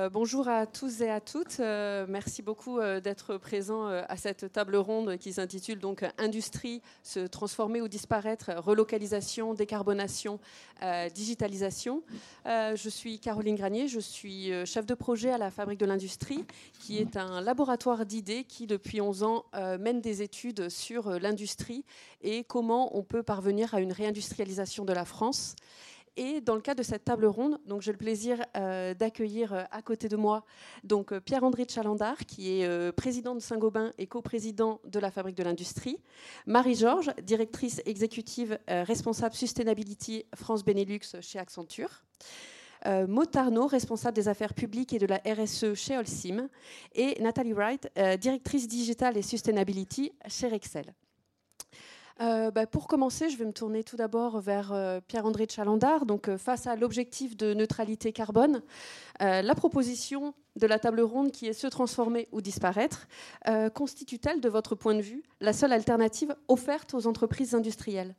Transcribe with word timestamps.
Euh, 0.00 0.08
bonjour 0.08 0.46
à 0.46 0.64
tous 0.64 1.00
et 1.00 1.10
à 1.10 1.20
toutes. 1.20 1.58
Euh, 1.58 2.06
merci 2.08 2.40
beaucoup 2.40 2.78
euh, 2.78 3.00
d'être 3.00 3.36
présents 3.36 3.88
à 3.88 4.16
cette 4.16 4.52
table 4.52 4.76
ronde 4.76 5.16
qui 5.16 5.32
s'intitule 5.32 5.80
donc 5.80 6.04
Industrie, 6.18 6.82
se 7.02 7.26
transformer 7.26 7.80
ou 7.80 7.88
disparaître, 7.88 8.52
relocalisation, 8.58 9.54
décarbonation, 9.54 10.38
digitalisation. 11.14 12.02
je 12.46 12.88
suis 12.88 13.18
Caroline 13.18 13.56
Granier, 13.56 13.88
je 13.88 13.98
suis 13.98 14.52
chef 14.64 14.86
de 14.86 14.94
projet 14.94 15.30
à 15.30 15.38
la 15.38 15.50
Fabrique 15.50 15.80
de 15.80 15.86
l'Industrie, 15.86 16.44
qui 16.78 16.98
est 16.98 17.16
un 17.16 17.40
laboratoire 17.40 18.06
d'idées 18.06 18.44
qui, 18.44 18.66
depuis 18.66 19.00
11 19.00 19.22
ans, 19.24 19.44
mène 19.80 20.00
des 20.00 20.22
études 20.22 20.68
sur 20.68 21.18
l'industrie 21.18 21.84
et 22.22 22.44
comment 22.44 22.96
on 22.96 23.02
peut 23.02 23.22
parvenir 23.22 23.74
à 23.74 23.80
une 23.80 23.92
réindustrialisation 23.92 24.84
de 24.84 24.92
la 24.92 25.04
France. 25.04 25.56
Et 26.18 26.40
dans 26.40 26.56
le 26.56 26.60
cadre 26.60 26.78
de 26.78 26.82
cette 26.82 27.04
table 27.04 27.26
ronde, 27.26 27.60
donc 27.64 27.80
j'ai 27.80 27.92
le 27.92 27.96
plaisir 27.96 28.44
euh, 28.56 28.92
d'accueillir 28.92 29.52
euh, 29.52 29.62
à 29.70 29.82
côté 29.82 30.08
de 30.08 30.16
moi 30.16 30.44
donc 30.82 31.12
euh, 31.12 31.20
Pierre-André 31.20 31.64
Chalandard, 31.68 32.18
qui 32.26 32.60
est 32.60 32.92
président 32.92 33.36
de 33.36 33.40
Saint-Gobain 33.40 33.92
et 33.98 34.08
coprésident 34.08 34.80
de 34.84 34.98
la 34.98 35.12
Fabrique 35.12 35.36
de 35.36 35.44
l'Industrie, 35.44 36.00
Marie-Georges, 36.46 37.12
directrice 37.22 37.80
exécutive 37.86 38.58
responsable 38.66 39.36
Sustainability 39.36 40.24
France 40.34 40.64
Benelux 40.64 41.20
chez 41.20 41.38
Accenture. 41.38 42.02
Euh, 42.86 43.06
responsable 43.68 44.16
des 44.16 44.26
affaires 44.26 44.54
publiques 44.54 44.92
et 44.92 44.98
de 44.98 45.06
la 45.06 45.20
RSE 45.24 45.74
chez 45.74 45.96
Holcim, 45.96 46.48
et 46.96 47.20
Nathalie 47.22 47.52
Wright, 47.52 47.88
directrice 48.18 48.66
digitale 48.66 49.16
et 49.16 49.22
sustainability 49.22 50.12
chez 50.26 50.48
Rexel. 50.48 50.94
Euh, 52.20 52.50
bah, 52.50 52.66
pour 52.66 52.88
commencer, 52.88 53.30
je 53.30 53.36
vais 53.36 53.44
me 53.44 53.52
tourner 53.52 53.84
tout 53.84 53.96
d'abord 53.96 54.40
vers 54.40 54.72
euh, 54.72 55.00
Pierre-André 55.06 55.46
Chalandard. 55.48 56.04
Donc, 56.04 56.28
euh, 56.28 56.36
face 56.36 56.66
à 56.66 56.74
l'objectif 56.74 57.36
de 57.36 57.54
neutralité 57.54 58.12
carbone, 58.12 58.62
la 59.20 59.54
proposition 59.56 60.32
de 60.54 60.66
la 60.68 60.78
table 60.78 61.00
ronde 61.00 61.32
qui 61.32 61.46
est 61.46 61.52
se 61.52 61.66
transformer 61.66 62.28
ou 62.30 62.40
disparaître 62.40 63.08
constitue-t-elle, 63.74 64.40
de 64.40 64.48
votre 64.48 64.76
point 64.76 64.94
de 64.94 65.00
vue, 65.00 65.24
la 65.40 65.52
seule 65.52 65.72
alternative 65.72 66.36
offerte 66.46 66.94
aux 66.94 67.08
entreprises 67.08 67.52
industrielles? 67.52 68.14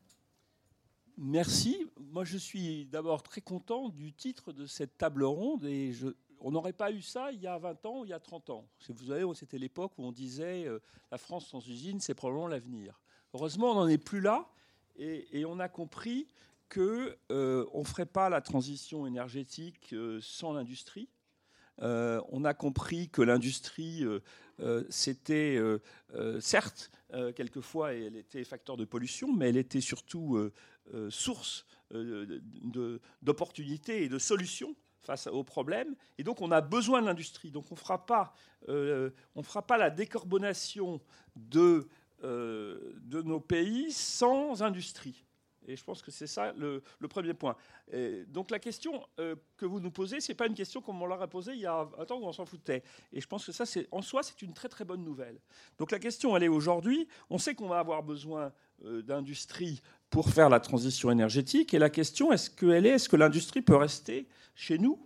Merci. 1.18 1.86
Moi, 2.12 2.26
je 2.26 2.38
suis 2.38 2.86
d'abord 2.86 3.24
très 3.24 3.40
content 3.40 3.88
du 3.88 4.12
titre 4.12 4.52
de 4.52 4.66
cette 4.66 4.98
table 4.98 5.24
ronde 5.24 5.64
et 5.64 5.94
on 6.42 6.52
n'aurait 6.52 6.74
pas 6.74 6.92
eu 6.92 7.02
ça 7.02 7.32
il 7.32 7.40
y 7.40 7.48
a 7.48 7.58
20 7.58 7.86
ans 7.86 8.00
ou 8.02 8.06
il 8.06 8.10
y 8.10 8.14
a 8.14 8.20
30 8.20 8.50
ans. 8.50 8.68
Vous 8.90 9.06
savez, 9.06 9.24
c'était 9.36 9.58
l'époque 9.58 9.94
où 9.98 10.04
on 10.04 10.12
disait 10.12 10.68
la 11.12 11.18
France 11.18 11.48
sans 11.48 11.66
usine, 11.66 12.02
c'est 12.02 12.14
probablement 12.14 12.48
l'avenir. 12.48 13.00
Heureusement, 13.34 13.72
on 13.72 13.76
n'en 13.76 13.88
est 13.88 14.00
plus 14.00 14.22
là 14.22 14.50
et, 14.98 15.46
on 15.46 15.60
a 15.60 15.70
compris 15.70 16.28
qu'on 16.74 16.82
euh, 17.32 17.66
ne 17.74 17.84
ferait 17.84 18.06
pas 18.06 18.30
la 18.30 18.42
transition 18.42 19.06
énergétique 19.06 19.94
euh, 19.94 20.20
sans 20.22 20.54
l'industrie. 20.54 21.10
Euh, 21.82 22.22
on 22.30 22.44
a 22.44 22.54
compris 22.54 23.10
que 23.10 23.22
l'industrie, 23.22 24.06
c'était 24.90 25.58
certes, 26.42 26.92
quelquefois, 27.36 27.94
elle 27.94 28.18
était 28.18 28.44
facteur 28.44 28.76
de 28.76 28.84
pollution, 28.84 29.32
mais 29.32 29.50
elle 29.50 29.58
était 29.58 29.80
surtout 29.80 30.52
source 31.10 31.66
d'opportunités 33.22 34.04
et 34.04 34.10
de 34.10 34.20
solutions 34.20 34.76
face 35.00 35.28
aux 35.28 35.46
problèmes. 35.46 35.96
Et 36.18 36.26
donc, 36.26 36.42
on 36.42 36.52
a 36.52 36.60
besoin 36.60 37.02
de 37.02 37.08
l'industrie. 37.08 37.52
Donc, 37.52 37.68
on 37.72 37.76
ne 37.76 37.80
fera 37.80 38.06
pas 38.06 39.78
la 39.78 39.90
décarbonation 39.90 41.00
de 41.38 41.60
euh, 41.62 41.88
de 42.24 43.22
nos 43.22 43.40
pays 43.40 43.92
sans 43.92 44.62
industrie. 44.62 45.26
Et 45.70 45.76
je 45.76 45.84
pense 45.84 46.02
que 46.02 46.10
c'est 46.10 46.28
ça 46.28 46.52
le, 46.54 46.82
premier 47.08 47.34
point. 47.34 47.56
donc 48.28 48.50
la 48.50 48.60
question 48.60 49.06
euh, 49.20 49.36
que 49.56 49.66
vous 49.66 49.80
nous 49.80 49.92
posez, 49.92 50.20
ce 50.20 50.32
n'est 50.32 50.36
pas 50.36 50.48
une 50.48 50.56
question 50.56 50.82
comme 50.82 51.02
on 51.02 51.06
l'aurait 51.06 51.28
posée 51.28 51.54
il 51.54 51.60
y 51.60 51.66
a 51.66 51.88
un 51.98 52.06
temps 52.06 52.20
où 52.20 52.26
on 52.26 52.34
s'en 52.34 52.46
foutait. 52.46 52.82
Et 53.14 53.22
je 53.22 53.28
pense 53.28 53.46
que 53.46 53.52
ça, 53.52 53.66
en 53.92 54.02
soi, 54.02 54.24
c'est 54.24 54.42
une 54.42 54.54
très 54.54 54.68
très 54.68 54.84
bonne 54.84 55.04
nouvelle. 55.04 55.40
Donc 55.78 55.92
la 55.92 56.00
question, 56.00 56.36
elle 56.36 56.44
est 56.44 56.50
aujourd'hui, 56.50 57.08
on 57.30 57.38
sait 57.38 57.54
qu'on 57.54 57.68
va 57.68 57.80
avoir 57.80 58.02
besoin 58.02 58.52
euh, 58.84 59.02
d'industrie 59.04 59.82
pour 60.10 60.30
faire 60.30 60.50
la 60.50 60.60
transition 60.60 61.12
énergétique. 61.12 61.74
Et 61.74 61.80
la 61.80 61.92
question, 61.92 62.32
est-ce 62.32 62.50
qu'elle 62.50 62.86
est, 62.88 62.92
est-ce 62.92 63.10
que 63.10 63.16
l'industrie 63.16 63.62
peut 63.62 63.76
rester 63.76 64.28
chez 64.56 64.80
nous 64.80 65.00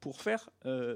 pour, 0.00 0.20
faire, 0.20 0.50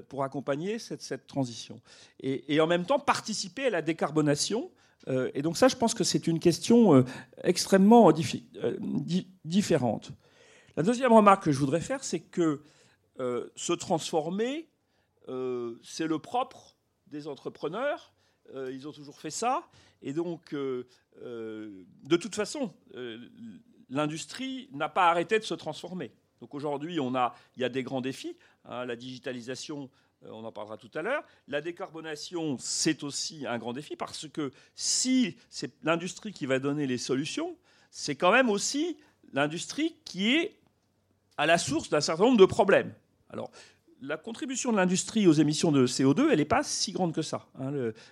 pour 0.09 0.23
accompagner 0.23 0.77
cette, 0.77 1.01
cette 1.01 1.25
transition? 1.25 1.81
Et, 2.19 2.61
en 2.61 2.67
même 2.67 2.85
temps 2.85 2.99
participer 2.99 3.65
à 3.65 3.69
la 3.71 3.81
décarbonation 3.81 4.65
euh, 4.65 4.77
et 5.07 5.41
donc 5.41 5.57
ça, 5.57 5.67
je 5.67 5.75
pense 5.75 5.93
que 5.93 6.03
c'est 6.03 6.27
une 6.27 6.39
question 6.39 6.95
euh, 6.95 7.03
extrêmement 7.43 8.09
euh, 8.09 8.77
différente. 9.45 10.11
La 10.77 10.83
deuxième 10.83 11.11
remarque 11.11 11.45
que 11.45 11.51
je 11.51 11.59
voudrais 11.59 11.81
faire, 11.81 12.03
c'est 12.03 12.19
que 12.19 12.61
se 13.55 13.73
transformer, 13.73 14.67
c'est 15.83 16.07
le 16.07 16.17
propre 16.17 16.75
des 17.05 17.27
entrepreneurs. 17.27 18.13
ils 18.55 18.87
ont 18.87 18.91
toujours 18.91 19.19
fait 19.19 19.29
ça. 19.29 19.67
Et 20.01 20.13
donc, 20.13 20.55
de 20.55 22.17
toute 22.19 22.33
façon, 22.33 22.73
l'industrie 23.89 24.69
n'a 24.71 24.89
pas 24.89 25.09
arrêté 25.09 25.37
de 25.37 25.43
se 25.43 25.53
transformer. 25.53 26.11
Donc 26.39 26.55
aujourd'hui, 26.55 26.95
il 26.95 27.61
y 27.61 27.63
a 27.63 27.69
des 27.69 27.83
grands 27.83 28.01
défis. 28.01 28.35
Hein, 28.65 28.85
la 28.85 28.95
digitalisation 28.95 29.83
euh, 29.83 29.87
on 30.29 30.43
en 30.43 30.51
parlera 30.51 30.77
tout 30.77 30.91
à 30.93 31.01
l'heure. 31.01 31.23
La 31.47 31.61
décarbonation, 31.61 32.57
c'est 32.59 33.03
aussi 33.03 33.45
un 33.47 33.57
grand 33.57 33.73
défi 33.73 33.95
parce 33.95 34.27
que 34.27 34.51
si 34.75 35.37
c'est 35.49 35.71
l'industrie 35.83 36.33
qui 36.33 36.45
va 36.45 36.59
donner 36.59 36.87
les 36.87 36.97
solutions, 36.97 37.57
c'est 37.89 38.15
quand 38.15 38.31
même 38.31 38.49
aussi 38.49 38.97
l'industrie 39.33 39.95
qui 40.05 40.35
est 40.35 40.57
à 41.37 41.45
la 41.45 41.57
source 41.57 41.89
d'un 41.89 42.01
certain 42.01 42.23
nombre 42.23 42.37
de 42.37 42.45
problèmes. 42.45 42.93
La 44.01 44.17
contribution 44.17 44.71
de 44.71 44.77
l'industrie 44.77 45.27
aux 45.27 45.33
émissions 45.33 45.71
de 45.71 45.85
CO2, 45.85 46.29
elle 46.31 46.39
n'est 46.39 46.45
pas 46.45 46.63
si 46.63 46.91
grande 46.91 47.13
que 47.13 47.21
ça. 47.21 47.47
Hein. 47.59 47.71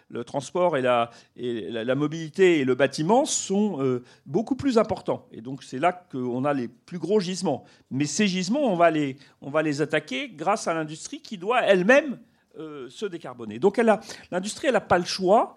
Le, 0.09 0.23
transport 0.23 0.77
et, 0.77 0.81
la, 0.81 1.95
mobilité 1.95 2.59
et 2.59 2.63
le 2.63 2.75
bâtiment 2.75 3.25
sont 3.25 3.81
euh, 3.81 4.03
beaucoup 4.25 4.55
plus 4.55 4.77
importants. 4.77 5.27
Et 5.31 5.41
donc 5.41 5.63
c'est 5.63 5.79
là 5.79 5.91
qu'on 5.93 6.45
a 6.45 6.53
les 6.53 6.67
plus 6.67 6.99
gros 6.99 7.19
gisements. 7.19 7.65
Mais 7.89 8.05
ces 8.05 8.27
gisements, 8.27 8.71
on 8.71 8.75
va 8.75 8.91
les, 8.91 9.81
attaquer 9.81 10.29
grâce 10.29 10.67
à 10.67 10.73
l'industrie 10.73 11.21
qui 11.21 11.37
doit 11.37 11.63
elle-même 11.63 12.19
euh, 12.59 12.87
se 12.89 13.07
décarboner. 13.07 13.57
Donc 13.57 13.81
l'industrie, 14.31 14.67
elle 14.67 14.73
n'a 14.73 14.81
pas 14.81 14.99
le 14.99 15.05
choix. 15.05 15.55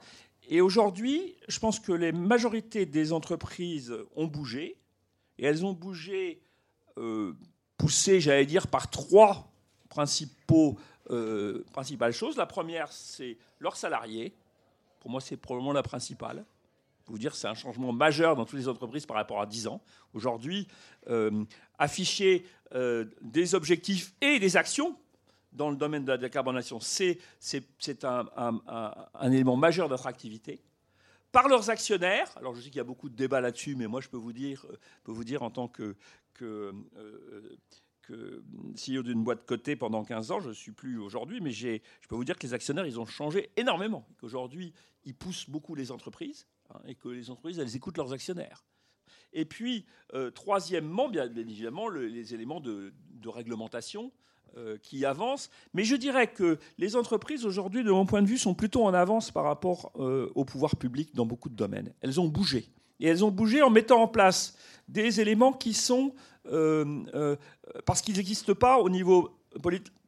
Et 0.49 0.61
aujourd'hui, 0.61 1.37
je 1.49 1.59
pense 1.59 1.79
que 1.79 1.93
les 1.93 2.13
majorités 2.13 2.87
des 2.87 3.13
entreprises 3.13 3.95
ont 4.17 4.27
bougé. 4.27 4.79
Et 5.39 5.45
elles 5.45 5.65
ont 5.65 5.73
bougé, 5.73 6.41
euh, 6.99 7.35
poussées, 7.77 8.21
j'allais 8.21 8.47
dire, 8.47 8.67
par 8.67 8.89
trois 8.91 9.52
principaux, 9.93 10.79
euh, 11.11 11.65
principales 11.75 12.15
choses. 12.15 12.39
La 12.39 12.47
première, 12.47 12.91
c'est 12.91 13.37
leurs 13.61 13.77
salariés. 13.77 14.33
Pour 15.01 15.11
moi, 15.11 15.21
c'est 15.21 15.37
probablement 15.37 15.75
la 15.75 15.83
principale. 15.83 16.47
Vous 17.09 17.19
dire, 17.19 17.35
c'est 17.35 17.49
un 17.49 17.55
changement 17.55 17.93
majeur 17.93 18.35
dans 18.35 18.47
toutes 18.47 18.59
les 18.59 18.69
entreprises 18.69 19.05
par 19.05 19.17
rapport 19.19 19.43
à 19.43 19.45
10 19.45 19.67
ans. 19.67 19.83
Aujourd'hui, 20.15 20.67
euh, 21.11 21.45
afficher 21.79 22.47
euh, 22.75 23.05
des 23.21 23.55
objectifs 23.55 24.15
et 24.23 24.39
des 24.39 24.57
actions 24.57 24.97
dans 25.53 25.69
le 25.69 25.77
domaine 25.77 26.05
de 26.07 26.13
la 26.13 26.17
décarbonation, 26.17 26.81
c'est 26.81 27.19
un, 28.05 28.25
un, 28.35 29.31
élément 29.31 29.57
majeur 29.57 29.91
d'attractivité 29.91 30.63
par 31.33 31.49
leurs 31.49 31.69
actionnaires. 31.69 32.31
Alors 32.37 32.55
je 32.55 32.63
sais 32.63 32.69
qu'il 32.69 32.79
y 32.79 32.81
a 32.81 32.85
beaucoup 32.85 33.11
de 33.11 33.17
débats 33.17 33.43
là-dessus, 33.43 33.77
mais 33.77 33.87
moi 33.87 34.01
je 34.01 34.09
peux 34.09 34.17
vous 34.17 34.33
dire, 34.33 34.65
peux 35.05 35.13
vous 35.13 35.25
dire 35.25 35.43
en 35.43 35.51
tant 35.51 35.69
que 35.69 35.95
que 38.03 38.43
CEO 38.75 39.03
d'une 39.03 39.23
boîte 39.23 39.47
cotée 39.47 39.77
pendant 39.77 40.05
15 40.05 40.31
ans, 40.31 40.41
je 40.41 40.49
ne 40.49 40.55
suis 40.55 40.73
plus 40.73 40.99
aujourd'hui, 40.99 41.41
mais 41.41 41.51
je 41.53 41.79
peux 42.09 42.15
vous 42.15 42.25
dire 42.25 42.39
que 42.39 42.47
les 42.47 42.55
actionnaires, 42.55 42.87
ils 42.87 43.01
ont 43.01 43.07
changé 43.07 43.51
énormément. 43.57 44.07
Qu'aujourd'hui, 44.21 44.73
ils 45.05 45.15
poussent 45.15 45.49
beaucoup 45.49 45.75
les 45.75 45.91
entreprises 45.91 46.47
hein, 46.71 46.81
et 46.87 46.95
que 46.95 47.09
les 47.09 47.31
entreprises, 47.31 47.59
elles 47.59 47.77
écoutent 47.77 47.97
leurs 47.97 48.13
actionnaires. 48.13 48.65
Et 49.33 49.45
puis, 49.45 49.87
euh, 50.15 50.31
troisièmement, 50.31 51.09
bien, 51.09 51.31
évidemment, 51.35 51.89
les 51.89 52.35
éléments 52.35 52.61
de, 52.61 52.93
réglementation 53.25 54.13
euh, 54.57 54.77
qui 54.83 55.05
avancent. 55.05 55.49
Mais 55.75 55.85
je 55.85 55.97
dirais 55.97 56.27
que 56.27 56.59
les 56.77 56.97
entreprises, 56.97 57.47
aujourd'hui, 57.47 57.85
de 57.85 57.91
mon 57.91 58.05
point 58.05 58.21
de 58.21 58.27
vue, 58.27 58.37
sont 58.37 58.55
plutôt 58.55 58.85
en 58.85 58.93
avance 58.93 59.31
par 59.31 59.45
rapport 59.45 59.93
euh, 59.97 60.31
au 60.35 60.45
pouvoir 60.45 60.77
public 60.77 61.15
dans 61.15 61.25
beaucoup 61.25 61.49
de 61.49 61.55
domaines. 61.55 61.95
Elles 62.01 62.21
ont 62.21 62.29
bougé. 62.29 62.67
Et 63.01 63.07
elles 63.07 63.25
ont 63.25 63.31
bougé 63.31 63.63
en 63.63 63.71
mettant 63.71 64.03
en 64.03 64.09
place 64.09 64.57
des 64.89 65.21
éléments 65.21 65.53
qui 65.53 65.73
sont 65.73 66.15
parce 66.45 68.03
qu'ils 68.03 68.17
n'existent 68.17 68.55
pas 68.55 68.79
au 68.79 68.89
niveau 68.89 69.39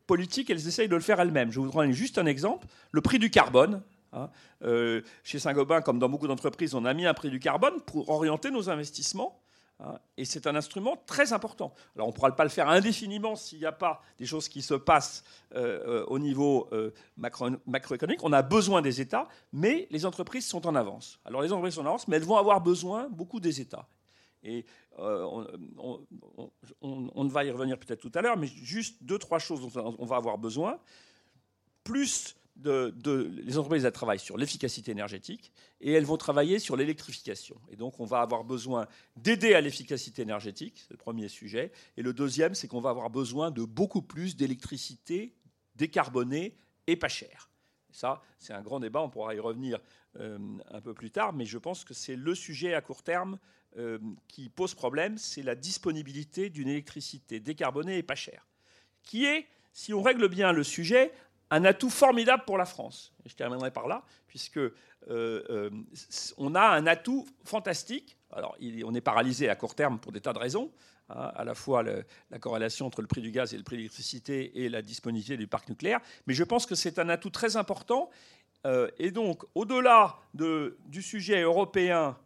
politique, 0.06 0.50
elles 0.50 0.66
essayent 0.66 0.88
de 0.88 0.96
le 0.96 1.02
faire 1.02 1.20
elles-mêmes. 1.20 1.50
Je 1.50 1.60
vous 1.60 1.70
donne 1.70 1.92
juste 1.92 2.18
un 2.18 2.26
exemple. 2.26 2.66
Le 2.92 3.00
prix 3.00 3.18
du 3.18 3.30
carbone. 3.30 3.82
Hein. 4.12 4.30
Euh, 4.62 5.02
chez 5.24 5.38
Saint-Gobain, 5.38 5.80
comme 5.80 5.98
dans 5.98 6.08
beaucoup 6.08 6.28
d'entreprises, 6.28 6.74
on 6.74 6.84
a 6.84 6.94
mis 6.94 7.06
un 7.06 7.14
prix 7.14 7.30
du 7.30 7.40
carbone 7.40 7.80
pour 7.80 8.08
orienter 8.10 8.50
nos 8.50 8.70
investissements. 8.70 9.40
Hein. 9.80 9.98
et 10.16 10.24
c'est 10.24 10.46
un 10.46 10.54
instrument 10.54 10.96
très 11.04 11.32
important. 11.32 11.74
Alors 11.96 12.06
on 12.06 12.10
ne 12.12 12.14
pourra 12.14 12.30
pas 12.30 12.44
le 12.44 12.48
faire 12.48 12.68
indéfiniment 12.68 13.34
s'il 13.34 13.58
n'y 13.58 13.66
a 13.66 13.72
pas 13.72 14.00
des 14.18 14.24
choses 14.24 14.48
qui 14.48 14.62
se 14.62 14.74
passent 14.74 15.24
au 16.06 16.20
niveau 16.20 16.70
macro, 17.16 17.48
macroéconomique. 17.66 18.22
On 18.22 18.32
a 18.32 18.42
besoin 18.42 18.82
des 18.82 19.00
États, 19.00 19.26
mais 19.52 19.88
les 19.90 20.06
entreprises 20.06 20.46
sont 20.46 20.64
en 20.68 20.76
avance. 20.76 21.18
Alors 21.24 21.42
les 21.42 21.52
entreprises 21.52 21.74
sont 21.74 21.82
en 21.82 21.86
avance, 21.86 22.06
mais 22.06 22.14
elles 22.14 22.22
vont 22.22 22.36
avoir 22.36 22.60
besoin 22.60 23.08
beaucoup 23.08 23.40
des 23.40 23.60
États. 23.60 23.88
Et 24.44 24.64
euh, 24.98 25.26
on, 26.80 27.24
va 27.24 27.44
y 27.44 27.50
revenir 27.50 27.78
peut-être 27.78 28.00
tout 28.00 28.12
à 28.14 28.22
l'heure, 28.22 28.36
mais 28.36 28.46
juste 28.46 29.02
deux, 29.02 29.18
trois 29.18 29.38
choses 29.38 29.60
dont 29.60 29.96
on 29.98 30.06
va 30.06 30.16
avoir 30.16 30.38
besoin. 30.38 30.78
plus 31.82 32.36
de, 32.56 32.94
les 33.44 33.58
entreprises 33.58 33.84
elles 33.84 33.92
travaillent 33.92 34.18
sur 34.18 34.36
l'efficacité 34.36 34.92
énergétique 34.92 35.52
et 35.80 35.92
elles 35.92 36.04
vont 36.04 36.16
travailler 36.16 36.58
sur 36.58 36.76
l'électrification. 36.76 37.60
Et 37.70 37.76
donc 37.76 37.98
on 38.00 38.04
va 38.04 38.20
avoir 38.20 38.44
besoin 38.44 38.86
d'aider 39.16 39.54
à 39.54 39.60
l'efficacité 39.60 40.22
énergétique, 40.22 40.78
c'est 40.78 40.92
le 40.92 40.98
premier 40.98 41.28
sujet. 41.28 41.72
Et 41.96 42.02
le 42.02 42.12
deuxième, 42.12 42.54
c'est 42.54 42.68
qu'on 42.68 42.80
va 42.80 42.90
avoir 42.90 43.10
besoin 43.10 43.50
de 43.50 43.64
beaucoup 43.64 44.02
plus 44.02 44.36
d'électricité 44.36 45.34
décarbonée 45.74 46.56
et 46.86 46.96
pas 46.96 47.08
chère. 47.08 47.50
Ça, 47.94 48.20
c'est 48.40 48.52
un 48.52 48.60
grand 48.60 48.80
débat, 48.80 49.00
on 49.00 49.08
pourra 49.08 49.36
y 49.36 49.38
revenir 49.38 49.78
euh, 50.18 50.36
un 50.72 50.80
peu 50.80 50.94
plus 50.94 51.12
tard, 51.12 51.32
mais 51.32 51.44
je 51.44 51.58
pense 51.58 51.84
que 51.84 51.94
c'est 51.94 52.16
le 52.16 52.34
sujet 52.34 52.74
à 52.74 52.80
court 52.80 53.04
terme 53.04 53.38
euh, 53.78 54.00
qui 54.26 54.48
pose 54.48 54.74
problème, 54.74 55.16
c'est 55.16 55.44
la 55.44 55.54
disponibilité 55.54 56.50
d'une 56.50 56.66
électricité 56.66 57.38
décarbonée 57.38 57.98
et 57.98 58.02
pas 58.02 58.16
chère, 58.16 58.48
qui 59.04 59.26
est, 59.26 59.46
si 59.72 59.94
on 59.94 60.02
règle 60.02 60.28
bien 60.28 60.50
le 60.50 60.64
sujet, 60.64 61.12
un 61.50 61.64
atout 61.64 61.88
formidable 61.88 62.42
pour 62.44 62.58
la 62.58 62.66
France. 62.66 63.12
Je 63.26 63.34
terminerai 63.36 63.70
par 63.70 63.86
là, 63.86 64.02
puisque 64.26 64.58
euh, 65.08 65.70
on 66.36 66.56
a 66.56 66.66
un 66.66 66.88
atout 66.88 67.28
fantastique. 67.44 68.16
Alors, 68.32 68.56
on 68.84 68.94
est 68.94 69.00
paralysé 69.00 69.48
à 69.48 69.54
court 69.54 69.76
terme 69.76 70.00
pour 70.00 70.10
des 70.10 70.20
tas 70.20 70.32
de 70.32 70.40
raisons. 70.40 70.72
Hein, 71.10 71.32
à 71.34 71.44
la 71.44 71.54
fois 71.54 71.82
la 71.82 72.38
corrélation 72.38 72.86
entre 72.86 73.02
le 73.02 73.06
prix 73.06 73.20
du 73.20 73.30
gaz 73.30 73.52
et 73.52 73.58
le 73.58 73.62
prix 73.62 73.76
de 73.76 73.80
l'électricité 73.80 74.64
et 74.64 74.70
la 74.70 74.80
disponibilité 74.80 75.36
du 75.36 75.46
parc 75.46 75.68
nucléaire. 75.68 76.00
Mais 76.26 76.32
je 76.32 76.44
pense 76.44 76.64
que 76.64 76.74
c'est 76.74 76.98
un 76.98 77.08
atout 77.10 77.30
très 77.30 77.56
important. 77.56 78.08
Euh, 78.66 78.88
et 78.98 79.10
donc, 79.10 79.44
au-delà 79.54 80.16
de, 80.32 80.78
du 80.86 81.02
sujet 81.02 81.42
européen 81.42 82.16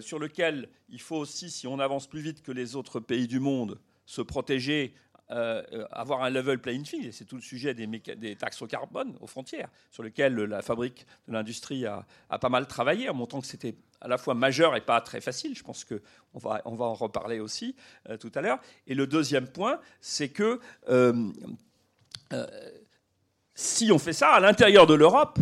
sur 0.00 0.18
lequel 0.18 0.68
il 0.88 1.00
faut 1.00 1.14
aussi, 1.14 1.48
si 1.48 1.68
on 1.68 1.78
avance 1.78 2.08
plus 2.08 2.20
vite 2.20 2.42
que 2.42 2.50
les 2.50 2.74
autres 2.74 2.98
pays 2.98 3.28
du 3.28 3.38
monde, 3.38 3.78
se 4.06 4.20
protéger 4.20 4.92
euh, 5.32 5.62
euh, 5.72 5.86
avoir 5.92 6.22
un 6.22 6.28
level 6.28 6.58
playing 6.58 6.84
field. 6.84 7.10
C'est 7.12 7.24
tout 7.24 7.36
le 7.36 7.42
sujet 7.42 7.72
des, 7.72 8.36
taxes 8.36 8.60
au 8.60 8.66
carbone 8.66 9.16
aux 9.20 9.26
frontières, 9.26 9.70
sur 9.90 10.02
lequel 10.02 10.34
la 10.34 10.60
fabrique 10.60 11.06
de 11.26 11.32
l'industrie 11.32 11.86
a, 11.86 12.04
pas 12.38 12.50
mal 12.50 12.66
travaillé, 12.66 13.08
en 13.08 13.14
montrant 13.14 13.40
que 13.40 13.46
c'était 13.46 13.74
à 14.02 14.08
la 14.08 14.18
fois 14.18 14.34
majeur 14.34 14.76
et 14.76 14.82
pas 14.82 15.00
très 15.00 15.22
facile. 15.22 15.56
Je 15.56 15.62
pense 15.62 15.86
qu'on 15.86 16.38
va, 16.38 16.60
en 16.66 16.92
reparler 16.92 17.40
aussi 17.40 17.74
euh, 18.10 18.18
tout 18.18 18.30
à 18.34 18.42
l'heure. 18.42 18.60
Et 18.86 18.94
le 18.94 19.06
deuxième 19.06 19.46
point, 19.46 19.80
c'est 20.02 20.28
que 20.28 20.60
si 23.54 23.90
on 23.90 23.98
fait 23.98 24.12
ça 24.12 24.32
à 24.32 24.40
l'intérieur 24.40 24.86
de 24.86 24.94
l'Europe, 24.94 25.38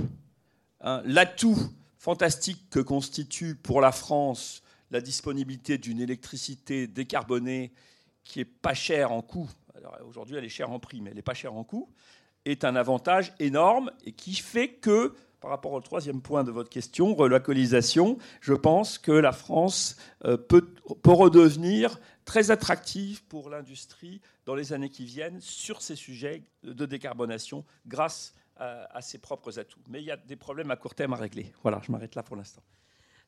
hein, 0.82 1.02
l'atout 1.04 1.58
fantastique 1.98 2.70
que 2.70 2.81
constitue 2.81 3.56
pour 3.56 3.81
la 3.81 3.90
France 3.90 4.62
la 4.92 5.00
disponibilité 5.00 5.78
d'une 5.78 6.00
électricité 6.00 6.87
décarbonée 6.87 7.72
qui 8.22 8.40
est 8.40 8.44
pas 8.44 8.75
chère 8.75 9.10
en 9.10 9.22
coût 9.22 9.50
aujourd'hui 10.06 10.36
elle 10.36 10.44
est 10.44 10.48
chère 10.48 10.70
en 10.70 10.78
prix, 10.78 11.00
mais 11.00 11.10
elle 11.10 11.16
n'est 11.16 11.22
pas 11.22 11.34
chère 11.34 11.54
en 11.54 11.64
coût, 11.64 11.88
est 12.44 12.64
un 12.64 12.76
avantage 12.76 13.32
énorme 13.38 13.90
et 14.04 14.12
qui 14.12 14.34
fait 14.34 14.68
que, 14.68 15.14
par 15.40 15.50
rapport 15.50 15.72
au 15.72 15.80
troisième 15.80 16.20
point 16.20 16.44
de 16.44 16.50
votre 16.50 16.70
question, 16.70 17.14
relocalisation, 17.14 18.18
je 18.40 18.54
pense 18.54 18.98
que 18.98 19.12
la 19.12 19.32
France 19.32 19.96
euh, 20.24 20.36
peut, 20.36 20.74
redevenir 21.04 21.98
très 22.24 22.50
attractive 22.50 23.24
pour 23.24 23.50
l'industrie 23.50 24.20
dans 24.46 24.54
les 24.54 24.72
années 24.72 24.90
qui 24.90 25.04
viennent 25.04 25.40
sur 25.40 25.82
ces 25.82 25.96
sujets 25.96 26.42
de 26.62 26.86
décarbonation 26.86 27.64
grâce 27.86 28.34
à, 28.56 28.96
à 28.96 29.02
ses 29.02 29.18
propres 29.18 29.58
atouts. 29.58 29.80
Mais 29.88 30.00
il 30.00 30.06
y 30.06 30.10
a 30.10 30.16
des 30.16 30.36
problèmes 30.36 30.70
à 30.70 30.76
court 30.76 30.94
terme 30.94 31.14
à 31.14 31.16
régler. 31.16 31.52
Voilà, 31.62 31.80
je 31.84 31.90
m'arrête 31.90 32.14
là 32.14 32.22
pour 32.22 32.36
l'instant. 32.36 32.62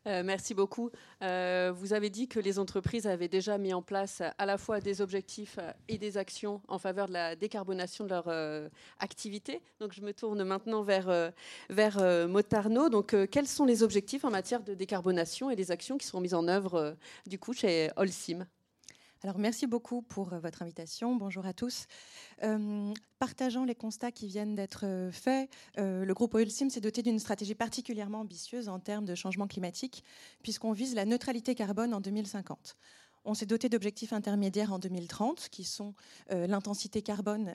Euh, 0.06 0.22
merci 0.24 0.54
beaucoup. 0.54 0.90
Euh, 1.22 1.72
vous 1.74 1.92
avez 1.92 2.10
dit 2.10 2.28
que 2.28 2.40
les 2.40 2.58
entreprises 2.58 3.06
avaient 3.06 3.28
déjà 3.28 3.58
mis 3.58 3.72
en 3.72 3.82
place 3.82 4.22
à 4.38 4.46
la 4.46 4.58
fois 4.58 4.80
des 4.80 5.00
objectifs 5.00 5.58
et 5.88 5.98
des 5.98 6.18
actions 6.18 6.60
en 6.68 6.78
faveur 6.78 7.06
de 7.06 7.12
la 7.12 7.36
décarbonation 7.36 8.04
de 8.04 8.10
leur 8.10 8.24
euh, 8.26 8.68
activité. 8.98 9.60
Donc 9.80 9.92
je 9.92 10.00
me 10.00 10.12
tourne 10.12 10.42
maintenant 10.44 10.82
vers, 10.82 11.32
vers 11.70 12.28
Motarno. 12.28 12.88
Donc 12.88 13.14
quels 13.30 13.46
sont 13.46 13.64
les 13.64 13.82
objectifs 13.82 14.24
en 14.24 14.30
matière 14.30 14.62
de 14.62 14.74
décarbonation 14.74 15.50
et 15.50 15.56
les 15.56 15.70
actions 15.70 15.98
qui 15.98 16.06
seront 16.06 16.20
mises 16.20 16.34
en 16.34 16.48
œuvre 16.48 16.96
du 17.26 17.38
coup 17.38 17.52
chez 17.52 17.90
Holcim? 17.96 18.46
Alors 19.24 19.38
merci 19.38 19.68
beaucoup 19.68 20.02
pour 20.02 20.30
votre 20.30 20.62
invitation. 20.62 21.14
Bonjour 21.14 21.46
à 21.46 21.52
tous. 21.52 21.86
Euh, 22.42 22.92
partageant 23.20 23.64
les 23.64 23.76
constats 23.76 24.10
qui 24.10 24.26
viennent 24.26 24.56
d'être 24.56 24.84
euh, 24.84 25.12
faits, 25.12 25.48
euh, 25.78 26.04
le 26.04 26.14
groupe 26.14 26.34
Oilsim 26.34 26.70
s'est 26.70 26.80
doté 26.80 27.02
d'une 27.02 27.20
stratégie 27.20 27.54
particulièrement 27.54 28.20
ambitieuse 28.20 28.68
en 28.68 28.80
termes 28.80 29.04
de 29.04 29.14
changement 29.14 29.46
climatique, 29.46 30.02
puisqu'on 30.42 30.72
vise 30.72 30.96
la 30.96 31.04
neutralité 31.04 31.54
carbone 31.54 31.94
en 31.94 32.00
2050. 32.00 32.76
On 33.24 33.34
s'est 33.34 33.46
doté 33.46 33.68
d'objectifs 33.68 34.12
intermédiaires 34.12 34.72
en 34.72 34.78
2030, 34.78 35.48
qui 35.50 35.64
sont 35.64 35.94
l'intensité 36.30 37.02
carbone 37.02 37.54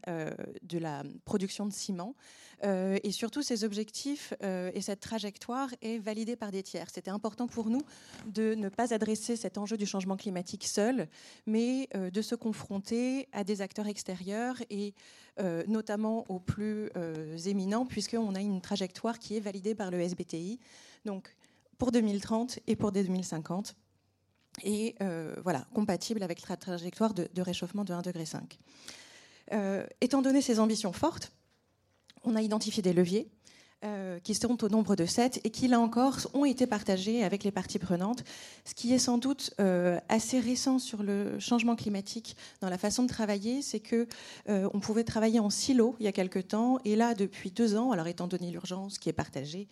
de 0.64 0.78
la 0.78 1.04
production 1.26 1.66
de 1.66 1.74
ciment. 1.74 2.16
et 2.64 3.12
surtout, 3.12 3.42
ces 3.42 3.64
objectifs 3.64 4.34
et 4.42 4.82
cette 4.82 5.02
trajectoire 5.02 5.70
est 5.82 5.98
validée 5.98 6.36
par 6.36 6.52
des 6.52 6.64
tiers. 6.64 6.90
C'était 6.90 7.12
important 7.12 7.48
pour 7.48 7.70
nous 7.70 7.82
de 8.28 8.56
ne 8.56 8.70
pas 8.70 8.94
adresser 8.94 9.36
cet 9.36 9.58
enjeu 9.58 9.78
du 9.78 9.86
changement 9.86 10.16
climatique 10.16 10.66
seul, 10.66 11.08
mais 11.46 11.90
de 11.94 12.22
se 12.22 12.36
confronter 12.36 13.28
à 13.34 13.44
des 13.44 13.62
acteurs 13.62 13.88
extérieurs 13.88 14.56
et 14.70 14.94
notamment 15.68 16.26
aux 16.30 16.40
plus 16.40 16.90
éminents, 17.46 17.86
puisqu'on 17.86 18.36
a 18.36 18.42
une 18.42 18.62
trajectoire 18.62 19.20
qui 19.20 19.36
est 19.36 19.42
validée 19.42 19.76
par 19.76 19.92
le 19.92 20.00
SBTI. 20.00 20.60
Donc, 21.06 21.36
pour 21.78 21.92
2030 21.92 22.60
et 22.68 22.76
pour 22.76 22.92
2050 22.92 23.76
et 24.64 24.96
euh, 25.02 25.36
voilà, 25.44 25.66
compatible 25.74 26.24
avec 26.24 26.48
la 26.48 26.58
trajectoire 26.58 27.14
de, 27.14 27.30
réchauffement 27.42 27.84
de 27.84 27.94
1,5 27.94 28.02
degré. 28.02 28.26
Euh, 29.54 29.86
étant 30.02 30.22
donné 30.22 30.42
ces 30.42 30.60
ambitions 30.60 30.94
fortes, 30.94 31.32
on 32.24 32.36
a 32.36 32.42
identifié 32.42 32.82
des 32.82 32.94
leviers 32.94 33.30
euh, 33.86 34.18
qui 34.24 34.34
sont 34.34 34.64
au 34.64 34.70
nombre 34.70 34.96
de 34.96 35.06
sept 35.06 35.40
et 35.44 35.52
qui, 35.52 35.68
là 35.68 35.80
encore, 35.80 36.18
ont 36.34 36.46
été 36.46 36.66
partagés 36.66 37.24
avec 37.24 37.44
les 37.44 37.52
parties 37.52 37.78
prenantes, 37.78 38.24
ce 38.66 38.74
qui 38.74 38.92
est 38.92 38.98
sans 38.98 39.20
doute 39.20 39.54
euh, 39.60 40.00
assez 40.10 40.40
récent 40.40 40.80
sur 40.80 41.04
le 41.04 41.38
changement 41.38 41.76
climatique 41.76 42.36
dans 42.60 42.72
la 42.72 42.80
façon 42.80 43.04
de 43.04 43.08
travailler, 43.08 43.62
c'est 43.62 43.80
que 43.80 44.08
euh, 44.50 44.68
on 44.74 44.80
pouvait 44.80 45.04
travailler 45.04 45.40
en 45.40 45.52
silo 45.52 45.96
il 46.00 46.06
y 46.06 46.10
a 46.10 46.12
quelque 46.12 46.40
temps, 46.40 46.80
et 46.86 46.96
là, 46.96 47.14
depuis 47.14 47.52
deux 47.52 47.76
ans, 47.76 47.92
alors 47.92 48.08
étant 48.08 48.26
donné 48.26 48.50
l'urgence 48.50 48.98
qui 48.98 49.10
est 49.10 49.14
partagée 49.14 49.68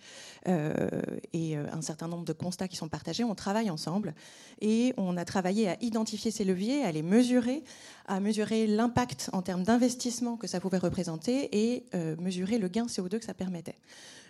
et 1.34 1.56
un 1.56 1.81
certain 1.81 2.08
nombre 2.08 2.25
de 2.25 2.34
constats 2.34 2.68
qui 2.68 2.75
sont 2.75 2.88
partagés, 2.88 3.24
on 3.24 3.34
travaille 3.34 3.72
ensemble 3.72 4.13
et 4.62 4.94
on 4.98 5.18
a 5.18 5.25
travaillé 5.25 5.68
à 5.68 5.78
identifier 5.81 6.30
ces 6.30 6.44
leviers, 6.44 6.84
à 6.84 6.92
les 6.92 7.01
mesurer, 7.01 7.63
à 8.07 8.19
mesurer 8.19 8.68
l'impact 8.68 9.30
en 9.34 9.42
termes 9.42 9.63
d'investissement 9.63 10.38
que 10.38 10.48
ça 10.48 10.60
pouvait 10.60 10.78
représenter 10.78 11.50
et 11.52 11.86
mesurer 12.19 12.57
le 12.57 12.68
gain 12.68 12.86
CO2 12.86 13.19
que 13.19 13.25
ça 13.25 13.34
permettait. 13.34 13.75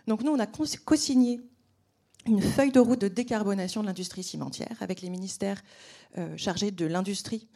Donc 0.07 0.23
nous, 0.23 0.31
on 0.31 0.39
a 0.39 0.47
co-signé 0.47 1.41
une 2.25 2.41
feuille 2.41 2.71
de 2.71 2.79
route 2.79 2.99
de 2.99 3.07
décarbonation 3.07 3.81
de 3.81 3.87
l'industrie 3.87 4.23
cimentière 4.23 4.75
avec 4.79 5.01
les 5.01 5.09
ministères 5.09 5.61
euh, 6.17 6.35
chargés 6.37 6.71
de 6.71 6.85
l'industrie 6.85 7.47